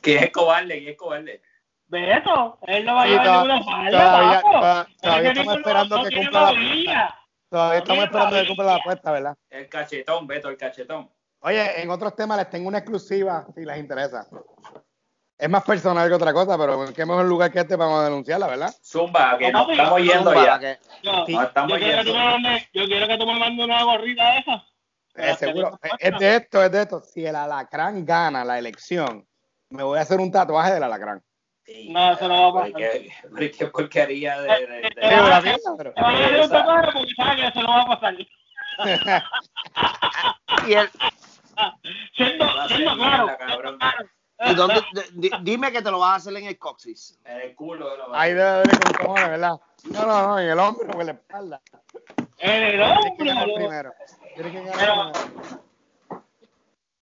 ¿Quién 0.02 0.24
es 0.24 0.32
cobarde? 0.32 0.78
¿Quién 0.80 0.90
es 0.90 0.98
cobarde? 0.98 1.42
Beto, 1.88 2.58
él 2.68 2.86
no 2.86 2.96
va 2.96 3.04
a 3.04 3.06
llevar 3.08 3.28
ninguna 3.30 3.64
falda, 3.64 3.92
todavía- 4.42 4.88
todavía 5.02 5.30
estamos 5.32 5.58
esperando 5.58 5.98
no 5.98 6.04
que 6.04 6.10
tiene 6.10 6.24
cumpla 6.26 6.40
la 6.40 6.46
babilla. 6.52 7.16
Todavía 7.50 7.78
estamos 7.80 8.04
esperando 8.06 8.36
que 8.38 8.48
cumpla 8.48 8.66
la 8.66 8.76
apuesta, 8.76 9.12
¿verdad? 9.12 9.38
El 9.50 9.68
cachetón, 9.70 10.28
Beto, 10.28 10.50
el 10.50 10.58
cachetón. 10.58 11.10
Oye, 11.42 11.82
en 11.82 11.90
otros 11.90 12.16
temas 12.16 12.38
les 12.38 12.50
tengo 12.50 12.68
una 12.68 12.78
exclusiva 12.80 13.46
si 13.56 13.66
les 13.66 13.78
interesa. 13.78 14.28
Es 15.38 15.50
más 15.50 15.64
personal 15.64 16.08
que 16.08 16.14
otra 16.14 16.34
cosa, 16.34 16.56
pero 16.56 16.94
qué 16.94 17.04
mejor 17.04 17.26
lugar 17.26 17.52
que 17.52 17.60
este 17.62 17.76
para 17.76 18.04
denunciarla, 18.04 18.46
¿verdad? 18.46 18.72
Zumba, 18.84 19.38
que 19.40 19.52
nos 19.52 19.68
estamos 19.70 20.00
yendo 20.02 20.34
ya. 20.36 20.60
que- 20.60 20.78
Yo, 21.02 21.26
Sí, 21.26 21.34
Nos 21.34 21.46
estamos 21.48 21.72
yo, 21.72 21.78
quiero 21.80 21.98
que 22.04 22.12
yendo. 22.12 22.20
me 22.20 22.26
mandes, 22.32 22.70
yo 22.74 22.86
quiero 22.86 23.08
que 23.08 23.18
tú 23.18 23.26
me 23.26 23.40
mandes 23.40 23.66
una 23.66 23.84
gorrita 23.84 24.24
de 24.34 24.38
esa. 24.40 24.64
Eh, 25.16 25.36
seguro. 25.36 25.80
Es 26.00 26.20
de 26.20 26.36
esto, 26.36 26.64
es 26.64 26.72
de 26.72 26.82
esto. 26.84 27.00
Si 27.02 27.26
el 27.26 27.36
alacrán 27.36 28.06
gana 28.06 28.46
la 28.46 28.60
elección, 28.60 29.28
me 29.70 29.82
voy 29.82 29.98
a 29.98 30.04
hacer 30.04 30.20
un 30.20 30.32
tatuaje 30.32 30.74
del 30.76 30.84
alacrán. 30.84 31.24
No, 31.90 32.14
eso 32.14 32.28
no 32.28 32.54
va 32.54 32.62
a 32.62 32.64
pasar. 32.66 32.78
Qué, 32.78 33.52
qué 33.52 33.66
porquería 33.68 34.42
de... 34.42 34.48
de- 34.48 34.68
de- 34.68 34.90
pero 34.96 35.10
pero- 35.10 35.26
a 35.26 35.38
hacer 35.38 36.40
un 36.42 36.50
tatuaje 36.50 36.90
porque 36.94 37.14
sabes 37.16 37.36
que 37.38 37.48
eso 37.48 37.62
no 37.64 37.68
va 37.70 37.82
a 37.82 37.88
pasar. 37.88 38.14
y, 40.68 40.74
el- 40.74 40.90
Siendo, 42.16 42.68
siendo 42.68 42.96
claro. 42.96 43.78
y 44.46 44.56
dónde- 44.56 44.82
di- 45.14 45.32
dime 45.42 45.72
que 45.72 45.82
te 45.82 45.92
lo 45.92 46.00
vas 46.00 46.12
a 46.12 46.16
hacer 46.16 46.36
en 46.38 46.46
el 46.46 46.58
coxis. 46.58 47.20
En 47.26 47.42
el 47.42 47.56
culo. 47.56 47.96
lo- 47.96 48.16
Ahí 48.16 48.34
debe 48.34 48.64
de 48.64 48.70
con 48.80 48.94
cojones, 49.06 49.30
¿verdad? 49.30 49.60
No, 49.92 50.06
no, 50.06 50.28
no, 50.28 50.40
en 50.40 50.50
el 50.50 50.60
hombro 50.60 50.90
o 50.98 51.02
en 51.02 51.06
la 51.08 51.14
espalda. 51.14 51.62
En 52.40 52.64
el 52.64 52.82
hombro. 52.82 53.16
primero. 53.56 53.94
Tienes 54.36 54.52
que 54.52 54.60
ganar 54.60 54.76
Pero- 54.80 55.12
primero. 55.12 55.62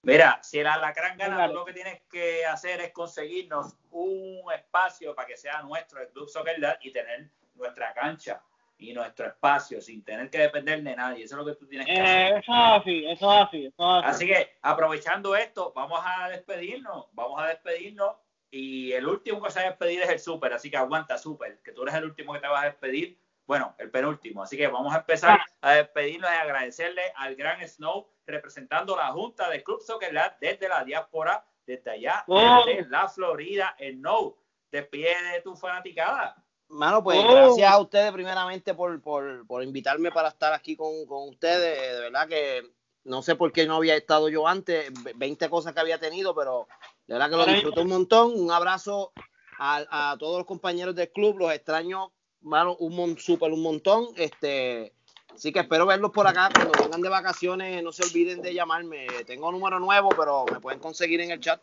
Mira, 0.02 0.38
si 0.42 0.58
el 0.58 0.66
alacrán 0.66 1.16
gana, 1.16 1.36
Claro. 1.36 1.52
tú 1.52 1.58
lo 1.60 1.64
que 1.64 1.72
tienes 1.72 2.02
que 2.10 2.44
hacer 2.44 2.80
es 2.82 2.92
conseguirnos 2.92 3.74
un 3.90 4.52
espacio 4.52 5.14
para 5.14 5.26
que 5.26 5.36
sea 5.38 5.62
nuestro, 5.62 6.00
el 6.02 6.08
Club 6.10 6.28
Soccer 6.28 6.56
y 6.82 6.92
tener 6.92 7.30
nuestra 7.54 7.94
cancha 7.94 8.42
y 8.90 8.92
nuestro 8.92 9.26
espacio 9.26 9.80
sin 9.80 10.04
tener 10.04 10.30
que 10.30 10.38
depender 10.38 10.82
de 10.82 10.96
nadie. 10.96 11.24
Eso 11.24 11.34
es 11.34 11.38
lo 11.38 11.52
que 11.52 11.58
tú 11.58 11.66
tienes 11.66 11.86
que 11.86 11.92
hacer. 11.92 12.06
Eh, 12.06 12.38
eso 12.38 12.52
es 12.52 12.80
así, 12.80 13.06
eso 13.06 13.32
es 13.32 13.40
así, 13.46 13.66
eso 13.66 13.98
es 13.98 14.04
así. 14.04 14.08
Así 14.08 14.26
que 14.26 14.56
aprovechando 14.62 15.36
esto, 15.36 15.72
vamos 15.74 16.00
a 16.04 16.28
despedirnos, 16.28 17.06
vamos 17.12 17.42
a 17.42 17.48
despedirnos 17.48 18.16
y 18.50 18.92
el 18.92 19.06
último 19.06 19.42
que 19.42 19.50
se 19.50 19.60
va 19.60 19.66
a 19.66 19.70
despedir 19.70 20.02
es 20.02 20.08
el 20.08 20.18
Super, 20.18 20.52
así 20.52 20.70
que 20.70 20.76
aguanta 20.76 21.18
Super, 21.18 21.60
que 21.62 21.72
tú 21.72 21.82
eres 21.82 21.94
el 21.96 22.04
último 22.04 22.32
que 22.34 22.40
te 22.40 22.46
vas 22.46 22.62
a 22.62 22.66
despedir, 22.66 23.18
bueno, 23.46 23.74
el 23.78 23.90
penúltimo, 23.90 24.42
así 24.42 24.56
que 24.56 24.68
vamos 24.68 24.94
a 24.94 24.98
empezar 24.98 25.40
a 25.60 25.72
despedirnos 25.72 26.30
y 26.30 26.34
agradecerle 26.34 27.02
al 27.16 27.34
gran 27.34 27.66
Snow 27.66 28.08
representando 28.26 28.96
la 28.96 29.08
Junta 29.08 29.50
del 29.50 29.64
Club 29.64 29.80
Soccer 29.82 30.12
Lab 30.14 30.38
desde 30.38 30.68
la 30.68 30.84
diáspora, 30.84 31.44
desde 31.66 31.90
allá, 31.90 32.24
Oh. 32.26 32.62
desde 32.64 32.88
la 32.88 33.08
Florida, 33.08 33.74
Snow, 33.78 34.38
despide 34.70 35.32
de 35.32 35.40
tu 35.42 35.56
fanaticada. 35.56 36.36
Mano, 36.74 37.02
pues 37.04 37.18
Oh. 37.20 37.32
gracias 37.32 37.70
a 37.70 37.78
ustedes 37.78 38.12
primeramente 38.12 38.74
por, 38.74 39.00
por, 39.00 39.46
por 39.46 39.62
invitarme 39.62 40.10
para 40.10 40.28
estar 40.28 40.52
aquí 40.52 40.76
con, 40.76 41.06
con 41.06 41.28
ustedes. 41.28 41.92
De 41.94 42.00
verdad 42.00 42.28
que 42.28 42.62
no 43.04 43.22
sé 43.22 43.36
por 43.36 43.52
qué 43.52 43.66
no 43.66 43.76
había 43.76 43.96
estado 43.96 44.28
yo 44.28 44.46
antes, 44.48 44.90
ve- 45.02 45.12
20 45.14 45.48
cosas 45.50 45.72
que 45.72 45.80
había 45.80 45.98
tenido, 46.00 46.34
pero 46.34 46.66
de 47.06 47.14
verdad 47.14 47.30
que 47.30 47.36
lo 47.36 47.46
disfruté 47.46 47.80
un 47.80 47.88
montón. 47.88 48.32
Un 48.34 48.50
abrazo 48.50 49.12
a, 49.58 50.12
a 50.12 50.16
todos 50.18 50.38
los 50.38 50.46
compañeros 50.46 50.94
del 50.94 51.10
club, 51.10 51.38
los 51.38 51.52
extraño, 51.52 52.12
mano, 52.40 52.76
un 52.80 52.96
mon, 52.96 53.18
súper 53.18 53.52
un 53.52 53.62
montón. 53.62 54.08
Este, 54.16 54.92
así 55.32 55.52
que 55.52 55.60
espero 55.60 55.86
verlos 55.86 56.10
por 56.10 56.26
acá 56.26 56.48
cuando 56.52 56.72
vengan 56.82 57.02
de 57.02 57.08
vacaciones. 57.08 57.82
No 57.84 57.92
se 57.92 58.02
olviden 58.02 58.42
de 58.42 58.52
llamarme. 58.52 59.06
Tengo 59.26 59.52
número 59.52 59.78
nuevo, 59.78 60.08
pero 60.08 60.44
me 60.50 60.60
pueden 60.60 60.80
conseguir 60.80 61.20
en 61.20 61.30
el 61.30 61.40
chat 61.40 61.60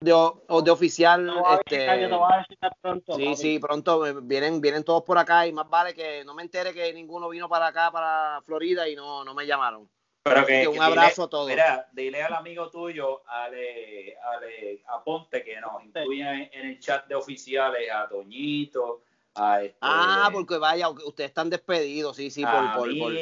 de, 0.00 0.12
o- 0.12 0.62
de 0.62 0.70
oficial. 0.70 1.28
A 1.44 1.54
este, 1.56 1.76
visitar, 1.76 1.98
yo 2.00 2.08
te 2.08 2.14
voy 2.14 2.32
a 2.32 2.38
visitar 2.38 2.72
pronto. 2.80 3.14
Sí, 3.14 3.24
papi. 3.24 3.36
sí, 3.36 3.58
pronto 3.58 4.06
eh, 4.06 4.14
vienen, 4.22 4.60
vienen 4.60 4.84
todos 4.84 5.02
por 5.02 5.18
acá 5.18 5.46
y 5.46 5.52
más 5.52 5.68
vale 5.68 5.94
que 5.94 6.24
no 6.24 6.34
me 6.34 6.42
entere 6.42 6.72
que 6.72 6.92
ninguno 6.92 7.28
vino 7.28 7.48
para 7.48 7.66
acá, 7.68 7.90
para 7.90 8.40
Florida 8.44 8.88
y 8.88 8.94
no, 8.94 9.24
no 9.24 9.34
me 9.34 9.46
llamaron. 9.46 9.88
Pero 10.22 10.40
Así 10.40 10.46
que, 10.52 10.60
que 10.62 10.68
un 10.68 10.74
que 10.74 10.80
abrazo 10.80 11.22
dile- 11.22 11.26
a 11.26 11.30
todos. 11.30 11.48
Mira, 11.48 11.88
dile 11.92 12.22
al 12.22 12.34
amigo 12.34 12.70
tuyo, 12.70 13.22
Ale, 13.26 14.16
Ale 14.22 14.82
Aponte, 14.88 15.42
que 15.42 15.60
nos 15.60 15.82
incluya 15.82 16.34
en, 16.34 16.50
en 16.52 16.66
el 16.68 16.78
chat 16.78 17.06
de 17.06 17.14
oficiales 17.14 17.90
a 17.90 18.08
Toñito, 18.08 19.02
a 19.34 19.62
este, 19.62 19.78
Ah, 19.80 20.28
porque 20.32 20.58
vaya, 20.58 20.88
ustedes 20.90 21.30
están 21.30 21.48
despedidos, 21.50 22.16
sí, 22.16 22.30
sí, 22.30 22.42
por, 22.44 22.54
a 22.54 22.74
por, 22.74 22.88
por, 22.98 23.12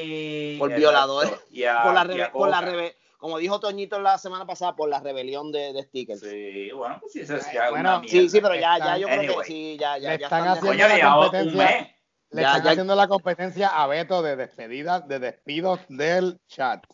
por 0.58 0.74
violadores. 0.74 1.32
y 1.50 1.64
a- 1.64 1.82
por 1.84 1.94
la, 1.94 2.00
y 2.00 2.20
a 2.20 2.26
rebe- 2.28 2.32
por 2.32 2.48
la 2.50 2.60
rebe- 2.60 2.96
como 3.18 3.38
dijo 3.38 3.58
Toñito 3.60 3.98
la 4.00 4.18
semana 4.18 4.46
pasada, 4.46 4.74
por 4.76 4.88
la 4.88 5.00
rebelión 5.00 5.50
de, 5.52 5.72
de 5.72 5.82
stickers. 5.82 6.20
Sí, 6.20 6.28
Sí, 6.68 6.70
bueno, 6.72 6.98
pues 7.00 7.12
sí, 7.12 7.20
eso 7.20 7.36
es 7.36 7.52
ya 7.52 7.70
bueno, 7.70 7.90
una 7.90 8.00
mierda. 8.00 8.28
sí, 8.28 8.40
pero 8.40 8.54
ya, 8.54 8.78
ya 8.78 8.98
yo 8.98 9.06
creo 9.06 9.18
Anyway. 9.20 9.36
que 9.38 9.44
sí, 9.44 9.76
ya, 9.78 9.98
ya, 9.98 10.16
ya 10.16 10.26
están 10.26 10.46
están 10.46 10.48
haciendo- 10.58 10.84
Coño, 10.84 11.08
un 11.16 11.22
competencia. 11.22 11.64
mes. 11.64 11.88
Le 12.30 12.42
Ya, 12.42 12.48
están 12.48 12.64
ya- 12.64 12.70
haciendo 12.72 12.94
la 12.96 13.08
competencia 13.08 13.68
a 13.68 13.86
Beto 13.86 14.20
de 14.22 14.36
despedidas, 14.36 15.06
de 15.08 15.18
despidos 15.20 15.80
del 15.88 16.38
chat. 16.48 16.84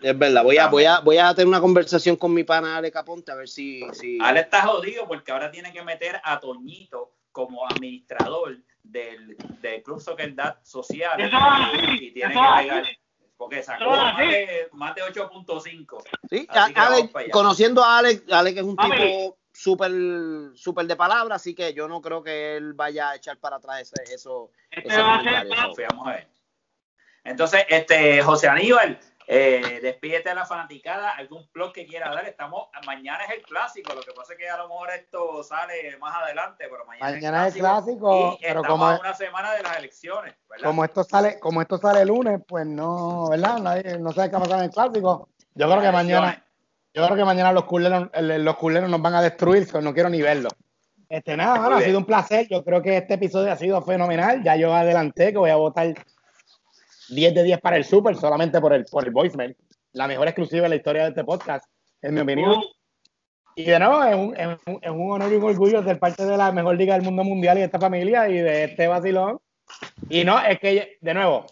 Es 0.00 0.16
verdad, 0.16 0.44
voy 0.44 0.58
a, 0.58 0.68
voy 0.68 0.84
a, 0.84 1.00
voy 1.00 1.18
a 1.18 1.34
tener 1.34 1.48
una 1.48 1.60
conversación 1.60 2.14
con 2.14 2.32
mi 2.32 2.44
pana 2.44 2.76
Ale 2.76 2.92
Caponte 2.92 3.32
a 3.32 3.34
ver 3.34 3.48
si, 3.48 3.82
si... 3.92 4.16
Ale 4.22 4.40
está 4.40 4.62
jodido 4.62 5.08
porque 5.08 5.32
ahora 5.32 5.50
tiene 5.50 5.72
que 5.72 5.82
meter 5.82 6.20
a 6.22 6.38
Toñito 6.38 7.16
como 7.32 7.66
administrador 7.66 8.58
del, 8.84 9.36
del 9.60 9.82
Club 9.82 10.00
Soccer 10.00 10.34
Dad 10.36 10.58
Social. 10.62 11.20
Y 12.00 12.12
tiene 12.12 12.32
eso 12.32 12.40
que 12.62 12.70
así. 12.70 12.90
Porque 13.42 13.62
sacó 13.62 13.90
más 13.90 14.18
de, 14.18 14.68
más 14.72 14.94
de 14.94 15.02
8.5. 15.02 16.02
Sí, 16.30 16.46
Así 16.48 16.72
que 16.74 16.80
a- 16.80 16.86
Ale- 16.86 16.96
vamos 16.96 17.10
para 17.10 17.24
allá. 17.24 17.32
conociendo 17.32 17.82
a 17.84 17.98
Alex, 17.98 18.32
Alex 18.32 18.56
es 18.58 18.62
un 18.64 18.76
tipo 18.76 19.36
súper 19.52 19.90
súper 20.54 20.86
de 20.86 20.96
palabra, 20.96 21.34
así 21.34 21.54
que 21.54 21.74
yo 21.74 21.88
no 21.88 22.00
creo 22.00 22.22
que 22.22 22.56
él 22.56 22.72
vaya 22.74 23.10
a 23.10 23.16
echar 23.16 23.38
para 23.38 23.56
atrás 23.56 23.80
ese, 23.82 24.14
eso. 24.14 24.50
Este 24.70 24.88
ese 24.88 25.02
va 25.02 25.16
a 25.16 25.22
ser. 25.74 26.28
Entonces, 27.24 27.64
este, 27.68 28.20
José 28.22 28.48
Aníbal, 28.48 28.98
eh, 29.26 29.80
despídete 29.82 30.28
de 30.28 30.34
la 30.34 30.44
fanaticada, 30.44 31.10
algún 31.10 31.48
blog 31.52 31.72
que 31.72 31.86
quiera 31.86 32.10
dar. 32.14 32.26
Estamos, 32.26 32.68
mañana 32.86 33.24
es 33.24 33.38
el 33.38 33.42
clásico, 33.42 33.94
lo 33.94 34.00
que 34.02 34.12
pasa 34.12 34.32
es 34.32 34.38
que 34.38 34.48
a 34.48 34.56
lo 34.56 34.68
mejor 34.68 34.90
esto 34.90 35.42
sale 35.42 35.96
más 35.98 36.14
adelante, 36.22 36.66
pero 36.70 36.84
mañana, 36.86 37.10
Mañana 37.10 37.48
es 37.48 37.54
el 37.54 37.60
clásico, 37.60 38.38
y 38.38 38.42
pero 38.42 38.60
estamos 38.60 38.66
como 38.68 38.86
a 38.86 38.98
una 38.98 39.14
semana 39.14 39.52
de 39.52 39.62
las 39.62 39.78
elecciones, 39.78 40.34
¿verdad? 40.48 40.66
Como 40.66 40.84
esto 40.84 41.04
sale, 41.04 41.38
como 41.38 41.62
esto 41.62 41.78
sale 41.78 42.02
el 42.02 42.08
lunes, 42.08 42.40
pues 42.46 42.66
no, 42.66 43.28
¿verdad? 43.30 43.58
Nadie, 43.58 43.98
no 43.98 44.12
sabe 44.12 44.30
qué 44.30 44.36
va 44.36 44.38
a 44.38 44.42
pasar 44.42 44.58
en 44.58 44.64
el 44.64 44.70
clásico. 44.70 45.28
Yo 45.54 45.68
creo 45.68 45.82
que 45.82 45.92
mañana, 45.92 46.44
yo 46.94 47.04
creo 47.04 47.16
que 47.16 47.24
mañana 47.24 47.52
los 47.52 47.64
culeros, 47.64 48.10
los 48.14 48.56
culeros 48.56 48.90
nos 48.90 49.02
van 49.02 49.14
a 49.14 49.22
destruir, 49.22 49.68
no 49.82 49.94
quiero 49.94 50.08
ni 50.08 50.22
verlo. 50.22 50.48
Este, 51.12 51.36
nada, 51.36 51.60
bueno, 51.60 51.76
ha 51.76 51.82
sido 51.82 51.98
un 51.98 52.06
placer. 52.06 52.48
Yo 52.48 52.64
creo 52.64 52.80
que 52.80 52.96
este 52.96 53.14
episodio 53.14 53.52
ha 53.52 53.56
sido 53.56 53.82
fenomenal. 53.82 54.42
Ya 54.42 54.56
yo 54.56 54.74
adelanté 54.74 55.30
que 55.30 55.36
voy 55.36 55.50
a 55.50 55.56
votar 55.56 55.92
10 57.08 57.34
de 57.34 57.42
10 57.42 57.60
para 57.60 57.76
el 57.76 57.84
Super, 57.84 58.16
solamente 58.16 58.60
por 58.60 58.72
el, 58.72 58.84
por 58.84 59.04
el 59.04 59.10
voicemail. 59.10 59.56
La 59.92 60.06
mejor 60.06 60.28
exclusiva 60.28 60.62
de 60.62 60.68
la 60.70 60.76
historia 60.76 61.02
de 61.02 61.08
este 61.10 61.24
podcast, 61.24 61.66
en 62.00 62.14
mi 62.14 62.20
opinión. 62.20 62.60
Y 63.54 63.64
de 63.64 63.78
nuevo, 63.78 64.02
es 64.02 64.14
un, 64.14 64.36
es, 64.36 64.58
un, 64.66 64.78
es 64.80 64.90
un 64.90 65.10
honor 65.12 65.32
y 65.32 65.36
un 65.36 65.44
orgullo 65.44 65.82
ser 65.82 65.98
parte 65.98 66.24
de 66.24 66.36
la 66.36 66.52
mejor 66.52 66.76
liga 66.76 66.94
del 66.94 67.02
mundo 67.02 67.22
mundial 67.24 67.58
y 67.58 67.60
de 67.60 67.66
esta 67.66 67.78
familia 67.78 68.28
y 68.28 68.38
de 68.38 68.64
este 68.64 68.86
vacilón. 68.86 69.40
Y 70.08 70.24
no, 70.24 70.38
es 70.40 70.58
que, 70.58 70.96
de 71.00 71.14
nuevo, 71.14 71.46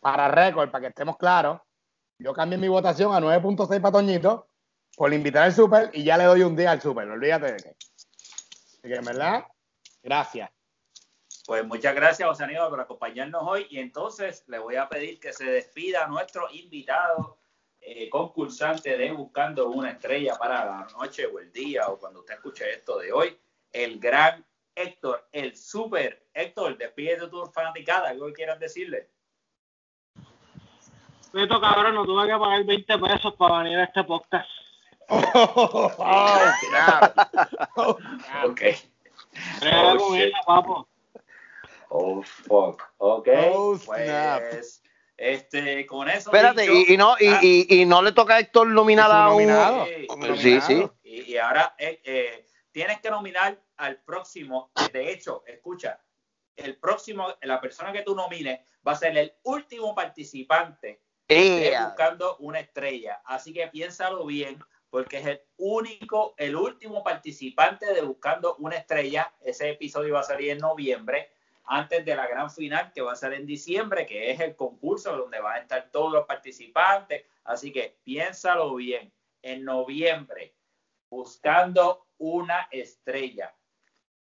para 0.00 0.28
récord, 0.28 0.70
para 0.70 0.82
que 0.82 0.88
estemos 0.88 1.16
claros, 1.16 1.60
yo 2.18 2.32
cambié 2.32 2.58
mi 2.58 2.68
votación 2.68 3.14
a 3.14 3.20
9.6 3.20 3.80
para 3.80 3.92
Toñito 3.92 4.48
por 4.96 5.12
invitar 5.12 5.44
al 5.44 5.52
Super 5.52 5.90
y 5.92 6.02
ya 6.02 6.16
le 6.16 6.24
doy 6.24 6.42
un 6.42 6.56
día 6.56 6.72
al 6.72 6.80
Super, 6.80 7.08
olvídate 7.08 7.52
de 7.52 7.56
que. 7.56 7.68
Así 7.68 8.88
que, 8.88 8.94
en 8.94 9.04
verdad, 9.04 9.44
gracias. 10.02 10.50
Pues 11.48 11.66
muchas 11.66 11.94
gracias, 11.94 12.28
José 12.28 12.44
Aníbal, 12.44 12.68
por 12.68 12.78
acompañarnos 12.78 13.42
hoy. 13.42 13.66
Y 13.70 13.78
entonces 13.78 14.44
le 14.48 14.58
voy 14.58 14.76
a 14.76 14.86
pedir 14.86 15.18
que 15.18 15.32
se 15.32 15.46
despida 15.46 16.04
a 16.04 16.06
nuestro 16.06 16.46
invitado 16.50 17.38
eh, 17.80 18.10
concursante 18.10 18.98
de 18.98 19.12
Buscando 19.12 19.70
una 19.70 19.92
Estrella 19.92 20.34
para 20.34 20.66
la 20.66 20.86
noche 20.92 21.24
o 21.24 21.38
el 21.38 21.50
día 21.50 21.88
o 21.88 21.98
cuando 21.98 22.20
usted 22.20 22.34
escuche 22.34 22.74
esto 22.74 22.98
de 22.98 23.12
hoy, 23.12 23.34
el 23.72 23.98
gran 23.98 24.44
Héctor, 24.74 25.26
el 25.32 25.56
super 25.56 26.22
Héctor. 26.34 26.76
Despide 26.76 27.16
de 27.16 27.28
tu 27.28 27.46
fanaticada, 27.46 28.10
algo 28.10 28.26
que 28.26 28.34
quieran 28.34 28.58
decirle. 28.58 29.08
Beto, 31.32 31.58
cabrón, 31.62 31.94
no 31.94 32.04
tuve 32.04 32.26
que 32.26 32.38
pagar 32.38 32.64
20 32.64 32.98
pesos 32.98 33.34
para 33.36 33.62
venir 33.62 33.78
a 33.78 33.84
este 33.84 34.04
podcast. 34.04 34.50
Oh. 35.10 35.90
Ok. 38.44 38.60
Oh, 39.72 39.96
con 39.96 40.12
shit. 40.12 40.26
ella, 40.26 40.40
papo. 40.44 40.86
Oh, 41.90 42.22
fuck. 42.22 42.82
Ok. 42.98 43.28
Oh, 43.52 43.76
snap. 43.78 44.42
pues, 44.50 44.82
este, 45.16 45.86
con 45.86 46.08
eso. 46.08 46.30
Espérate, 46.30 46.62
dicho- 46.62 46.72
y, 46.74 46.94
y 46.94 46.96
no, 46.96 47.16
y, 47.18 47.26
Ah. 47.28 47.40
y, 47.42 47.80
y 47.80 47.84
no 47.86 48.02
le 48.02 48.12
toca 48.12 48.36
a 48.36 48.40
Héctor 48.40 48.68
nominar 48.68 49.10
a 49.10 49.28
un. 49.30 49.46
nominado. 49.46 49.86
Sí, 50.36 50.60
Sí. 50.60 50.86
Y, 51.02 51.32
y 51.32 51.36
ahora 51.38 51.74
eh, 51.78 52.00
eh, 52.04 52.46
tienes 52.70 53.00
que 53.00 53.10
nominar 53.10 53.58
al 53.76 54.00
próximo. 54.02 54.70
De 54.92 55.10
hecho, 55.12 55.42
escucha, 55.46 56.00
el 56.56 56.76
próximo, 56.76 57.28
la 57.42 57.60
persona 57.60 57.92
que 57.92 58.02
tú 58.02 58.14
nomines 58.14 58.60
va 58.86 58.92
a 58.92 58.96
ser 58.96 59.16
el 59.16 59.32
último 59.44 59.94
participante 59.94 61.00
de 61.28 61.68
Ea. 61.68 61.86
Buscando 61.88 62.36
una 62.38 62.60
Estrella. 62.60 63.20
Así 63.24 63.52
que 63.52 63.66
piénsalo 63.68 64.24
bien, 64.26 64.58
porque 64.90 65.18
es 65.18 65.26
el 65.26 65.40
único, 65.56 66.34
el 66.36 66.56
último 66.56 67.02
participante 67.02 67.92
de 67.92 68.00
Buscando 68.02 68.56
una 68.56 68.76
Estrella. 68.76 69.32
Ese 69.40 69.70
episodio 69.70 70.14
va 70.14 70.20
a 70.20 70.24
salir 70.24 70.50
en 70.50 70.58
noviembre. 70.58 71.30
Antes 71.68 72.04
de 72.04 72.16
la 72.16 72.26
gran 72.26 72.50
final 72.50 72.92
que 72.92 73.02
va 73.02 73.12
a 73.12 73.16
ser 73.16 73.34
en 73.34 73.46
diciembre, 73.46 74.06
que 74.06 74.30
es 74.30 74.40
el 74.40 74.56
concurso 74.56 75.14
donde 75.16 75.38
van 75.38 75.56
a 75.56 75.58
estar 75.60 75.90
todos 75.90 76.12
los 76.12 76.26
participantes. 76.26 77.26
Así 77.44 77.70
que 77.72 77.98
piénsalo 78.02 78.74
bien. 78.74 79.12
En 79.40 79.64
noviembre, 79.64 80.56
buscando 81.08 82.06
una 82.18 82.68
estrella. 82.72 83.54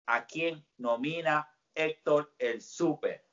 ¿A 0.08 0.26
quién 0.26 0.66
nomina 0.78 1.48
Héctor 1.76 2.34
el 2.40 2.62
Super? 2.62 3.24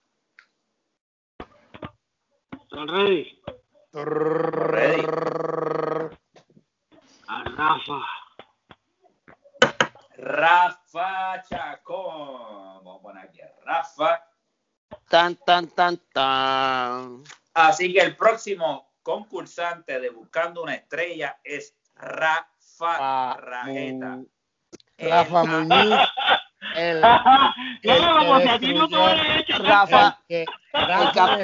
¿Están 2.60 2.88
ready? 2.88 3.40
Ready. 3.92 5.06
A 7.28 7.44
Rafa. 7.44 8.00
Rafa 10.16 11.42
Chacón. 11.48 13.01
Rafa. 13.64 14.22
Tan, 15.08 15.36
tan, 15.36 15.68
tan, 15.68 15.98
tan. 16.12 17.22
Así 17.54 17.92
que 17.92 18.00
el 18.00 18.16
próximo 18.16 18.92
concursante 19.02 19.98
de 20.00 20.10
Buscando 20.10 20.62
una 20.62 20.74
Estrella 20.74 21.38
es 21.44 21.74
Rafa 21.94 22.46
Ah, 22.80 23.36
Rajeta. 23.40 24.06
Mu- 24.16 24.26
Rafa 24.98 25.42
El- 25.42 25.48
Muñiz. 25.48 25.98
El, 26.76 27.02
Rafa. 27.02 27.54
el 30.28 30.46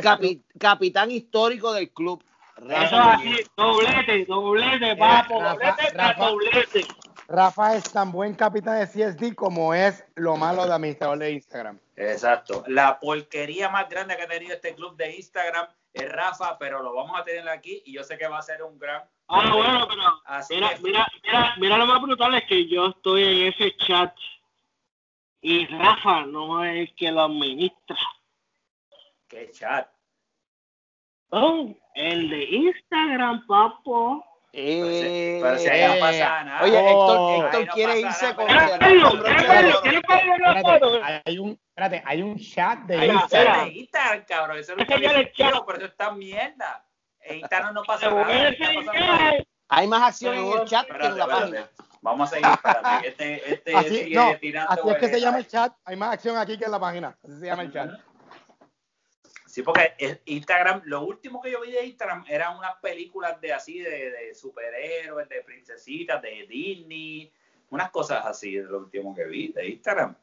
capi- 0.03 0.43
capitán 0.59 1.11
histórico 1.11 1.73
del 1.73 1.91
club. 1.93 2.25
Eso 2.57 2.67
Rafa 2.69 3.13
es 3.15 3.19
Muñiz. 3.19 3.35
así, 3.41 3.51
doblete, 3.57 4.25
doblete, 4.27 4.97
papo, 4.97 5.41
Rafa, 5.41 5.53
doblete, 5.53 5.91
Rafa. 5.97 6.27
doblete. 6.27 6.87
Rafa 7.29 7.75
es 7.77 7.93
tan 7.93 8.11
buen 8.11 8.35
capitán 8.35 8.79
de 8.81 8.87
CSD 8.87 9.35
como 9.35 9.75
es 9.75 10.03
lo 10.15 10.37
malo 10.37 10.67
de 10.67 10.73
administrador 10.73 11.19
de 11.19 11.33
Instagram. 11.33 11.79
Exacto. 12.01 12.63
La 12.69 13.01
porquería 13.01 13.69
más 13.71 13.89
grande 13.89 14.17
que 14.17 14.23
ha 14.23 14.29
tenido 14.29 14.55
este 14.55 14.75
club 14.75 14.97
de 14.97 15.17
Instagram 15.17 15.67
es 15.93 16.09
Rafa, 16.13 16.57
pero 16.59 16.81
lo 16.83 16.95
vamos 16.95 17.19
a 17.19 17.25
tener 17.25 17.49
aquí 17.49 17.83
y 17.87 17.93
yo 17.95 18.05
sé 18.05 18.17
que 18.17 18.29
va 18.29 18.39
a 18.39 18.43
ser 18.43 18.63
un 18.63 18.79
gran. 18.79 19.03
Ah, 19.27 19.51
bueno, 19.53 19.87
pero 19.89 20.23
Así 20.25 20.55
mira, 20.55 20.69
que- 20.77 20.81
mira, 20.83 21.07
mira, 21.25 21.55
mira 21.59 21.77
lo 21.77 21.87
más 21.87 22.01
brutal 22.01 22.35
es 22.37 22.45
que 22.45 22.69
yo 22.69 22.87
estoy 22.87 23.25
en 23.25 23.53
ese 23.53 23.77
chat 23.79 24.15
y 25.41 25.67
Rafa 25.67 26.25
no 26.27 26.65
es 26.65 26.89
el 26.89 26.95
que 26.95 27.11
lo 27.11 27.23
administra. 27.23 27.97
Qué 29.27 29.51
chat. 29.51 29.91
Oh, 31.31 31.75
el 31.95 32.31
de 32.31 32.45
Instagram, 32.45 33.45
papo. 33.47 34.25
Eh, 34.61 35.39
Pero 35.41 35.59
si 35.59 35.69
ahí 35.69 35.95
no 35.95 36.01
pasa 36.01 36.45
nada. 36.45 36.63
Oye, 36.65 36.79
Héctor, 36.79 37.17
Oh. 37.19 37.45
Héctor 37.45 37.67
no 37.67 37.73
quiere 37.73 38.01
irse 38.01 38.25
nada, 38.25 38.35
con 38.35 38.47
hay 41.25 41.39
un, 41.39 41.61
espérate, 41.69 42.03
hay 42.05 42.23
un 42.23 42.39
chat 42.39 42.79
de 42.81 42.95
Hay 42.95 43.01
Mira, 43.09 43.15
un 43.15 43.21
Instagram. 43.23 43.47
chat 43.47 43.55
mira. 43.55 43.65
de 43.65 43.79
Instagram, 43.79 44.25
cabrón. 44.27 44.59
Eso 44.59 44.75
chido, 45.33 45.67
pero 45.67 45.79
eso 45.79 45.87
está 45.87 46.11
mierda. 46.13 46.85
En 47.21 47.39
Instagram 47.39 47.75
no 47.75 47.83
pasa 47.85 48.11
nada. 48.11 49.35
Hay 49.69 49.87
más 49.87 50.03
acción 50.03 50.35
en 50.35 50.59
el 50.59 50.65
chat 50.65 50.87
que 50.87 51.07
en 51.07 51.19
la 51.19 51.27
página. 51.27 51.71
Vamos 52.01 52.33
a 52.33 52.35
seguir, 52.37 52.49
que 53.03 53.09
Este, 53.09 53.53
este 53.55 53.77
Así, 53.77 53.89
sigue 53.89 54.15
no, 54.15 54.37
tirando 54.41 54.73
así 54.73 54.89
es 54.89 54.99
que 54.99 55.09
se 55.09 55.21
llama 55.21 55.39
el 55.39 55.47
chat. 55.49 55.73
Hay 55.85 55.97
más 55.97 56.13
acción 56.15 56.37
aquí 56.37 56.57
que 56.57 56.65
en 56.65 56.71
la 56.71 56.81
página. 56.81 57.19
Así 57.23 57.39
se 57.39 57.47
llama 57.47 57.63
el 57.63 57.73
chat. 57.73 57.91
Sí, 59.49 59.63
porque 59.63 59.95
el 59.99 60.21
Instagram, 60.27 60.83
lo 60.85 61.03
último 61.07 61.41
que 61.41 61.51
yo 61.51 61.63
vi 61.63 61.73
de 61.73 61.87
Instagram 61.87 62.25
eran 62.29 62.59
unas 62.59 62.77
películas 62.83 63.41
de 63.41 63.53
así, 63.55 63.79
de, 63.79 64.11
de 64.11 64.35
superhéroes, 64.35 65.27
de 65.31 65.41
princesitas, 65.43 66.21
de 66.21 66.47
Disney, 66.47 67.33
unas 67.71 67.91
cosas 67.91 68.27
así, 68.27 68.57
de 68.57 68.65
lo 68.65 68.79
último 68.81 69.15
que 69.15 69.25
vi 69.25 69.49
de 69.49 69.67
Instagram. 69.69 70.15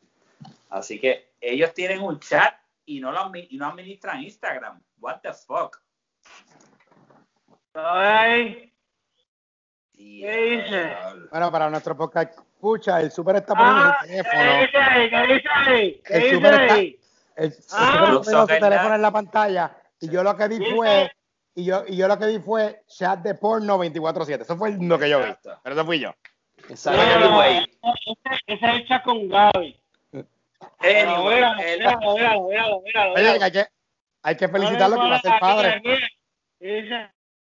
Así 0.69 0.99
que 0.99 1.31
ellos 1.41 1.73
tienen 1.73 2.01
un 2.01 2.19
chat 2.19 2.53
y 2.85 2.99
no, 2.99 3.11
lo, 3.11 3.31
y 3.35 3.57
no 3.57 3.65
administran 3.65 4.21
Instagram. 4.21 4.79
What 4.99 5.21
the 5.21 5.33
fuck? 5.33 5.81
Ay, 7.73 8.71
Diablo. 9.93 10.63
dice? 10.63 10.95
Bueno, 11.31 11.51
para 11.51 11.69
nuestro 11.69 11.95
podcast, 11.97 12.37
escucha, 12.37 13.01
el 13.01 13.11
super 13.11 13.37
está 13.37 13.53
poniendo 13.55 13.81
Ah, 13.85 13.97
su 14.01 14.07
¿qué 14.07 14.23
teléfono. 14.23 14.61
dice 14.61 14.77
ahí? 14.77 15.09
¿Qué 15.09 15.33
dice 15.33 15.49
ahí? 15.51 16.01
¿Qué 16.05 16.13
El 16.13 16.21
dice 16.21 16.35
super 16.35 16.53
está- 16.61 16.73
ahí? 16.75 16.99
El, 17.35 17.45
el 17.47 17.53
Ah. 17.71 18.19
Soccer 18.23 18.59
teléfono 18.59 18.95
en 18.95 19.01
la 19.01 19.11
pantalla. 19.11 19.75
Y 19.99 20.09
yo 20.09 20.23
lo 20.23 20.35
que 20.35 20.47
vi 20.47 20.57
fue. 20.71 21.11
Y 21.55 21.65
yo, 21.65 21.83
y 21.87 21.95
yo 21.95 22.07
lo 22.07 22.17
que 22.19 22.25
vi 22.27 22.39
fue 22.39 22.83
chat 22.87 23.19
de 23.21 23.35
porno 23.35 23.77
24-7. 23.77 24.41
Eso 24.41 24.57
fue 24.57 24.71
lo 24.77 24.99
que 24.99 25.09
yo 25.09 25.19
vi. 25.19 25.33
Pero 25.63 25.75
eso 25.75 25.85
fui 25.85 25.99
yo. 25.99 26.13
Exacto. 26.69 27.01
Anyway. 27.01 27.57
Ese 27.57 28.39
ese 28.47 28.65
es 28.65 28.73
el 28.75 28.87
chat 28.87 29.03
con 29.03 29.27
Gaby. 29.29 29.79
Míralo, 30.81 31.31
el- 31.31 31.79
míralo, 31.79 32.15
míralo, 32.47 32.81
míralo, 32.81 33.43
hay 33.43 33.51
que, 33.51 33.65
hay 34.23 34.35
que 34.37 34.47
felicitarlo 34.49 34.95
que 34.99 35.09
va 35.09 35.15
a 35.15 35.21
ser 35.21 35.33
padre. 35.39 35.81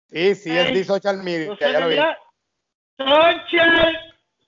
Sí, 0.09 0.35
sí, 0.35 0.57
es 0.57 0.73
de 0.73 0.83
social 0.83 1.17
media. 1.23 1.47
no 1.49 1.57
Ya 1.59 1.79
lo 1.79 1.87
vi. 1.87 1.97
Social 2.97 3.97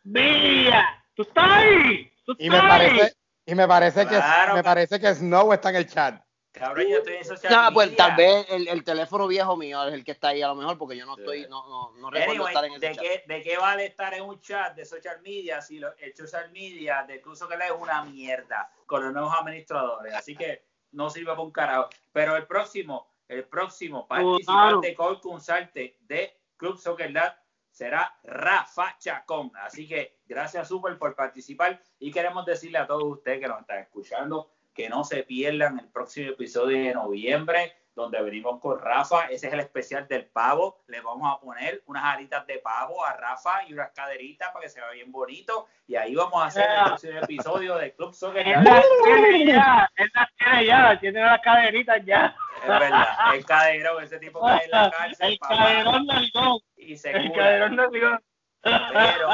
Media. 0.03 1.03
¿Tú 1.15 1.23
estás 1.23 1.49
ahí? 1.49 2.11
¿Tú 2.25 2.35
Y 2.37 2.49
me 2.49 2.57
estás 2.57 2.71
ahí? 2.71 2.87
parece, 2.89 3.15
y 3.45 3.55
me 3.55 3.67
parece 3.67 4.01
que 4.07 4.15
Claro, 4.15 4.55
me 4.55 4.63
ca- 4.63 4.69
parece 4.69 4.99
que 4.99 5.13
Snow 5.13 5.53
está 5.53 5.69
en 5.69 5.75
el 5.77 5.87
chat. 5.87 6.21
cabrón, 6.51 6.87
yo 6.87 6.97
estoy 6.97 7.15
en 7.15 7.25
social 7.25 7.53
No, 7.53 7.73
pues 7.73 7.89
media. 7.91 7.97
tal 8.07 8.15
vez 8.15 8.45
el, 8.49 8.67
el 8.67 8.83
teléfono 8.83 9.27
viejo 9.27 9.55
mío 9.57 9.83
es 9.87 9.93
el 9.93 10.03
que 10.03 10.11
está 10.13 10.29
ahí 10.29 10.41
a 10.41 10.47
lo 10.47 10.55
mejor 10.55 10.77
porque 10.77 10.95
yo 10.97 11.05
no 11.05 11.17
estoy, 11.17 11.47
no, 11.49 11.67
no, 11.67 11.91
no 11.97 12.09
recuerdo 12.09 12.45
Anyway, 12.45 12.53
estar 12.53 12.65
en 12.65 12.71
ese 12.73 12.87
¿de, 12.87 12.95
chat. 12.95 13.03
qué, 13.03 13.23
¿de 13.27 13.41
qué 13.43 13.57
vale 13.57 13.85
estar 13.85 14.13
en 14.13 14.23
un 14.23 14.39
chat 14.39 14.75
de 14.75 14.85
social 14.85 15.21
media 15.21 15.61
si 15.61 15.79
lo- 15.79 15.95
el 15.97 16.15
social 16.15 16.49
media 16.51 17.03
de 17.07 17.21
Club 17.21 17.37
que 17.47 17.55
es 17.55 17.71
una 17.71 18.03
mierda 18.05 18.71
con 18.85 19.03
los 19.03 19.13
nuevos 19.13 19.33
administradores? 19.39 20.13
Así 20.13 20.35
que 20.35 20.65
no 20.91 21.09
sirve 21.09 21.31
para 21.31 21.41
un 21.41 21.51
carajo. 21.51 21.89
Pero 22.13 22.37
el 22.37 22.47
próximo, 22.47 23.11
el 23.27 23.43
próximo 23.43 24.07
participante 24.07 24.95
concursante 24.95 25.97
de 26.01 26.39
Club 26.57 26.77
Soccer 26.77 27.11
Dad 27.11 27.35
será 27.75 28.17
Rafa 28.23 28.95
Chacón. 28.97 29.51
Así 29.61 29.85
que 29.85 30.19
gracias 30.25 30.69
Super 30.69 30.97
por 30.97 31.13
participar 31.13 31.81
y 31.99 32.09
queremos 32.09 32.45
decirle 32.45 32.77
a 32.77 32.87
todos 32.87 33.03
ustedes 33.03 33.41
que 33.41 33.47
nos 33.49 33.59
están 33.59 33.79
escuchando 33.79 34.49
que 34.73 34.87
no 34.87 35.03
se 35.03 35.23
pierdan 35.23 35.79
el 35.79 35.89
próximo 35.89 36.31
episodio 36.31 36.77
de 36.77 36.93
noviembre 36.93 37.73
donde 37.95 38.21
venimos 38.21 38.59
con 38.59 38.77
Rafa. 38.77 39.27
Ese 39.27 39.47
es 39.47 39.53
el 39.53 39.61
especial 39.61 40.07
del 40.07 40.25
pavo. 40.27 40.83
Le 40.87 40.99
vamos 40.99 41.33
a 41.33 41.39
poner 41.39 41.81
unas 41.85 42.03
alitas 42.03 42.45
de 42.45 42.57
pavo 42.59 43.03
a 43.03 43.13
Rafa 43.13 43.63
y 43.67 43.73
unas 43.73 43.91
caderitas 43.91 44.51
para 44.51 44.63
que 44.63 44.69
se 44.69 44.81
vea 44.81 44.91
bien 44.91 45.11
bonito. 45.11 45.67
Y 45.87 45.95
ahí 45.95 46.13
vamos 46.13 46.43
a 46.43 46.47
hacer 46.47 46.69
el 46.69 46.83
próximo 46.85 47.19
episodio 47.19 47.75
de 47.77 47.95
Club 47.95 48.13
Soccer. 48.13 48.45
Él 48.45 48.63
las 48.63 48.85
tiene 49.03 49.45
ya, 49.47 49.89
él 49.95 50.11
las 50.13 50.29
tiene 50.35 50.65
ya, 50.65 50.99
tiene 50.99 51.21
las 51.21 51.41
caderitas 51.41 52.05
ya. 52.05 52.35
Es 52.61 52.67
verdad, 52.67 53.35
el 53.35 53.45
caderón, 53.45 54.03
ese 54.03 54.19
tipo 54.19 54.41
cae 54.41 54.65
en 54.65 54.71
la 54.71 54.91
cárcel 54.91 55.31
El 55.31 55.37
papá, 55.39 55.57
caderón 55.57 56.05
nalgón, 56.05 56.59
y 56.75 56.97
se 56.97 57.11
el 57.11 57.29
cura. 57.29 57.43
caderón 57.43 57.75
nalgón. 57.77 58.19
Pero 58.61 59.29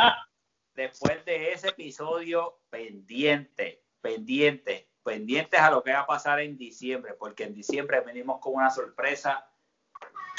después 0.76 1.26
de 1.26 1.54
ese 1.54 1.70
episodio, 1.70 2.60
pendiente, 2.70 3.84
pendiente, 4.02 4.91
pendientes 5.04 5.60
a 5.60 5.70
lo 5.72 5.84
que 5.84 5.92
va 5.94 6.02
a 6.02 6.08
pasar 6.08 6.40
en 6.40 6.58
diciembre, 6.58 7.14
porque 7.14 7.44
en 7.44 7.54
diciembre 7.54 8.02
venimos 8.02 8.40
con 8.40 8.54
una 8.56 8.70
sorpresa 8.70 9.48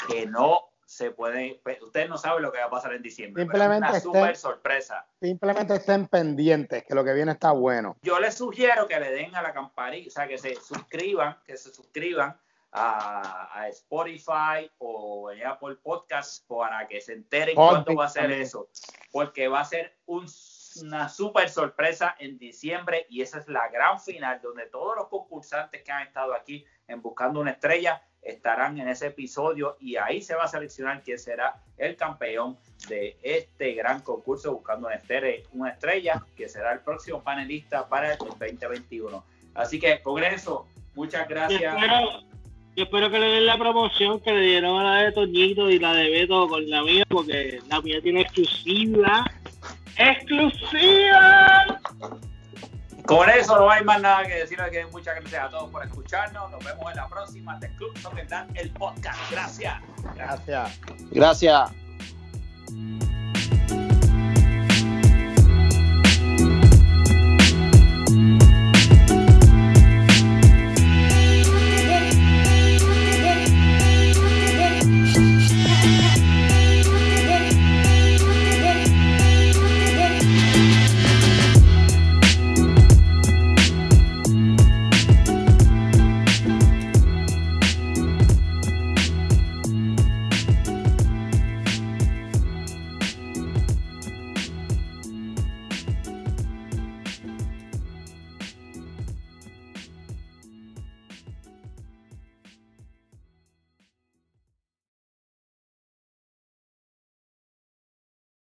que 0.07 0.25
no 0.25 0.69
se 0.85 1.11
puede, 1.11 1.61
ustedes 1.81 2.09
no 2.09 2.17
saben 2.17 2.41
lo 2.43 2.51
que 2.51 2.59
va 2.59 2.65
a 2.65 2.69
pasar 2.69 2.93
en 2.93 3.01
diciembre, 3.01 3.45
pero 3.45 3.57
es 3.57 3.61
Simplemente 3.69 3.87
una 3.87 3.97
estén- 3.97 4.21
super 4.21 4.35
sorpresa. 4.37 5.07
Simplemente 5.21 5.75
estén 5.75 6.07
pendientes, 6.07 6.83
que 6.83 6.93
lo 6.93 7.03
que 7.03 7.13
viene 7.13 7.31
está 7.31 7.51
bueno. 7.51 7.95
Yo 8.03 8.19
les 8.19 8.35
sugiero 8.35 8.87
que 8.87 8.99
le 8.99 9.11
den 9.11 9.33
a 9.35 9.41
la 9.41 9.53
campanita, 9.53 10.07
o 10.09 10.11
sea, 10.11 10.27
que 10.27 10.37
se 10.37 10.55
suscriban, 10.55 11.37
que 11.45 11.57
se 11.57 11.73
suscriban 11.73 12.37
a, 12.73 13.49
a 13.59 13.69
Spotify 13.69 14.69
o 14.79 15.31
en 15.31 15.45
Apple 15.47 15.77
Podcast 15.81 16.45
para 16.47 16.87
que 16.87 17.01
se 17.01 17.13
enteren 17.13 17.55
cuándo 17.55 17.95
va 17.95 18.05
a 18.05 18.09
ser 18.09 18.31
eso. 18.31 18.67
Porque 19.11 19.47
va 19.47 19.61
a 19.61 19.65
ser 19.65 19.95
un- 20.05 20.27
una 20.77 21.09
super 21.09 21.49
sorpresa 21.49 22.15
en 22.19 22.37
diciembre 22.37 23.05
y 23.09 23.21
esa 23.21 23.39
es 23.39 23.47
la 23.47 23.67
gran 23.69 23.99
final 23.99 24.39
donde 24.41 24.65
todos 24.67 24.95
los 24.95 25.07
concursantes 25.07 25.83
que 25.83 25.91
han 25.91 26.07
estado 26.07 26.33
aquí 26.33 26.65
en 26.87 27.01
Buscando 27.01 27.39
una 27.39 27.51
Estrella 27.51 28.01
estarán 28.21 28.79
en 28.79 28.87
ese 28.87 29.07
episodio 29.07 29.77
y 29.79 29.97
ahí 29.97 30.21
se 30.21 30.35
va 30.35 30.43
a 30.43 30.47
seleccionar 30.47 31.03
quién 31.03 31.19
será 31.19 31.61
el 31.77 31.95
campeón 31.95 32.57
de 32.87 33.17
este 33.21 33.73
gran 33.73 34.01
concurso 34.01 34.53
Buscando 34.53 34.87
una 34.87 34.95
Estrella, 34.95 35.43
una 35.53 35.69
estrella 35.71 36.23
que 36.35 36.47
será 36.47 36.73
el 36.73 36.79
próximo 36.79 37.21
panelista 37.21 37.87
para 37.87 38.13
el 38.13 38.17
2021. 38.17 39.23
Así 39.55 39.79
que 39.79 40.01
con 40.01 40.23
eso, 40.23 40.65
muchas 40.95 41.27
gracias. 41.27 41.75
espero, 41.75 42.23
y 42.75 42.81
espero 42.81 43.11
que 43.11 43.19
le 43.19 43.27
den 43.27 43.45
la 43.45 43.57
promoción 43.57 44.19
que 44.19 44.31
le 44.31 44.41
dieron 44.41 44.79
a 44.79 44.83
la 44.83 45.03
de 45.03 45.11
Toñito 45.11 45.69
y 45.69 45.77
la 45.77 45.93
de 45.93 46.09
Beto 46.09 46.47
con 46.47 46.67
la 46.69 46.81
mía, 46.81 47.03
porque 47.07 47.59
la 47.69 47.81
mía 47.81 48.01
tiene 48.01 48.21
exclusiva. 48.21 49.25
¡Exclusiva! 49.97 51.79
Con 53.05 53.29
eso 53.29 53.57
no 53.57 53.69
hay 53.69 53.83
más 53.83 54.01
nada 54.01 54.23
que 54.23 54.35
decir. 54.35 54.57
Que 54.71 54.85
muchas 54.87 55.15
gracias 55.15 55.43
a 55.43 55.49
todos 55.49 55.69
por 55.71 55.83
escucharnos. 55.83 56.49
Nos 56.51 56.63
vemos 56.63 56.89
en 56.89 56.97
la 56.97 57.07
próxima 57.07 57.59
de 57.59 57.69
Club 57.75 57.93
el 58.55 58.71
podcast. 58.71 59.19
Gracias. 59.31 59.81
Gracias. 60.15 60.79
Gracias. 61.11 61.71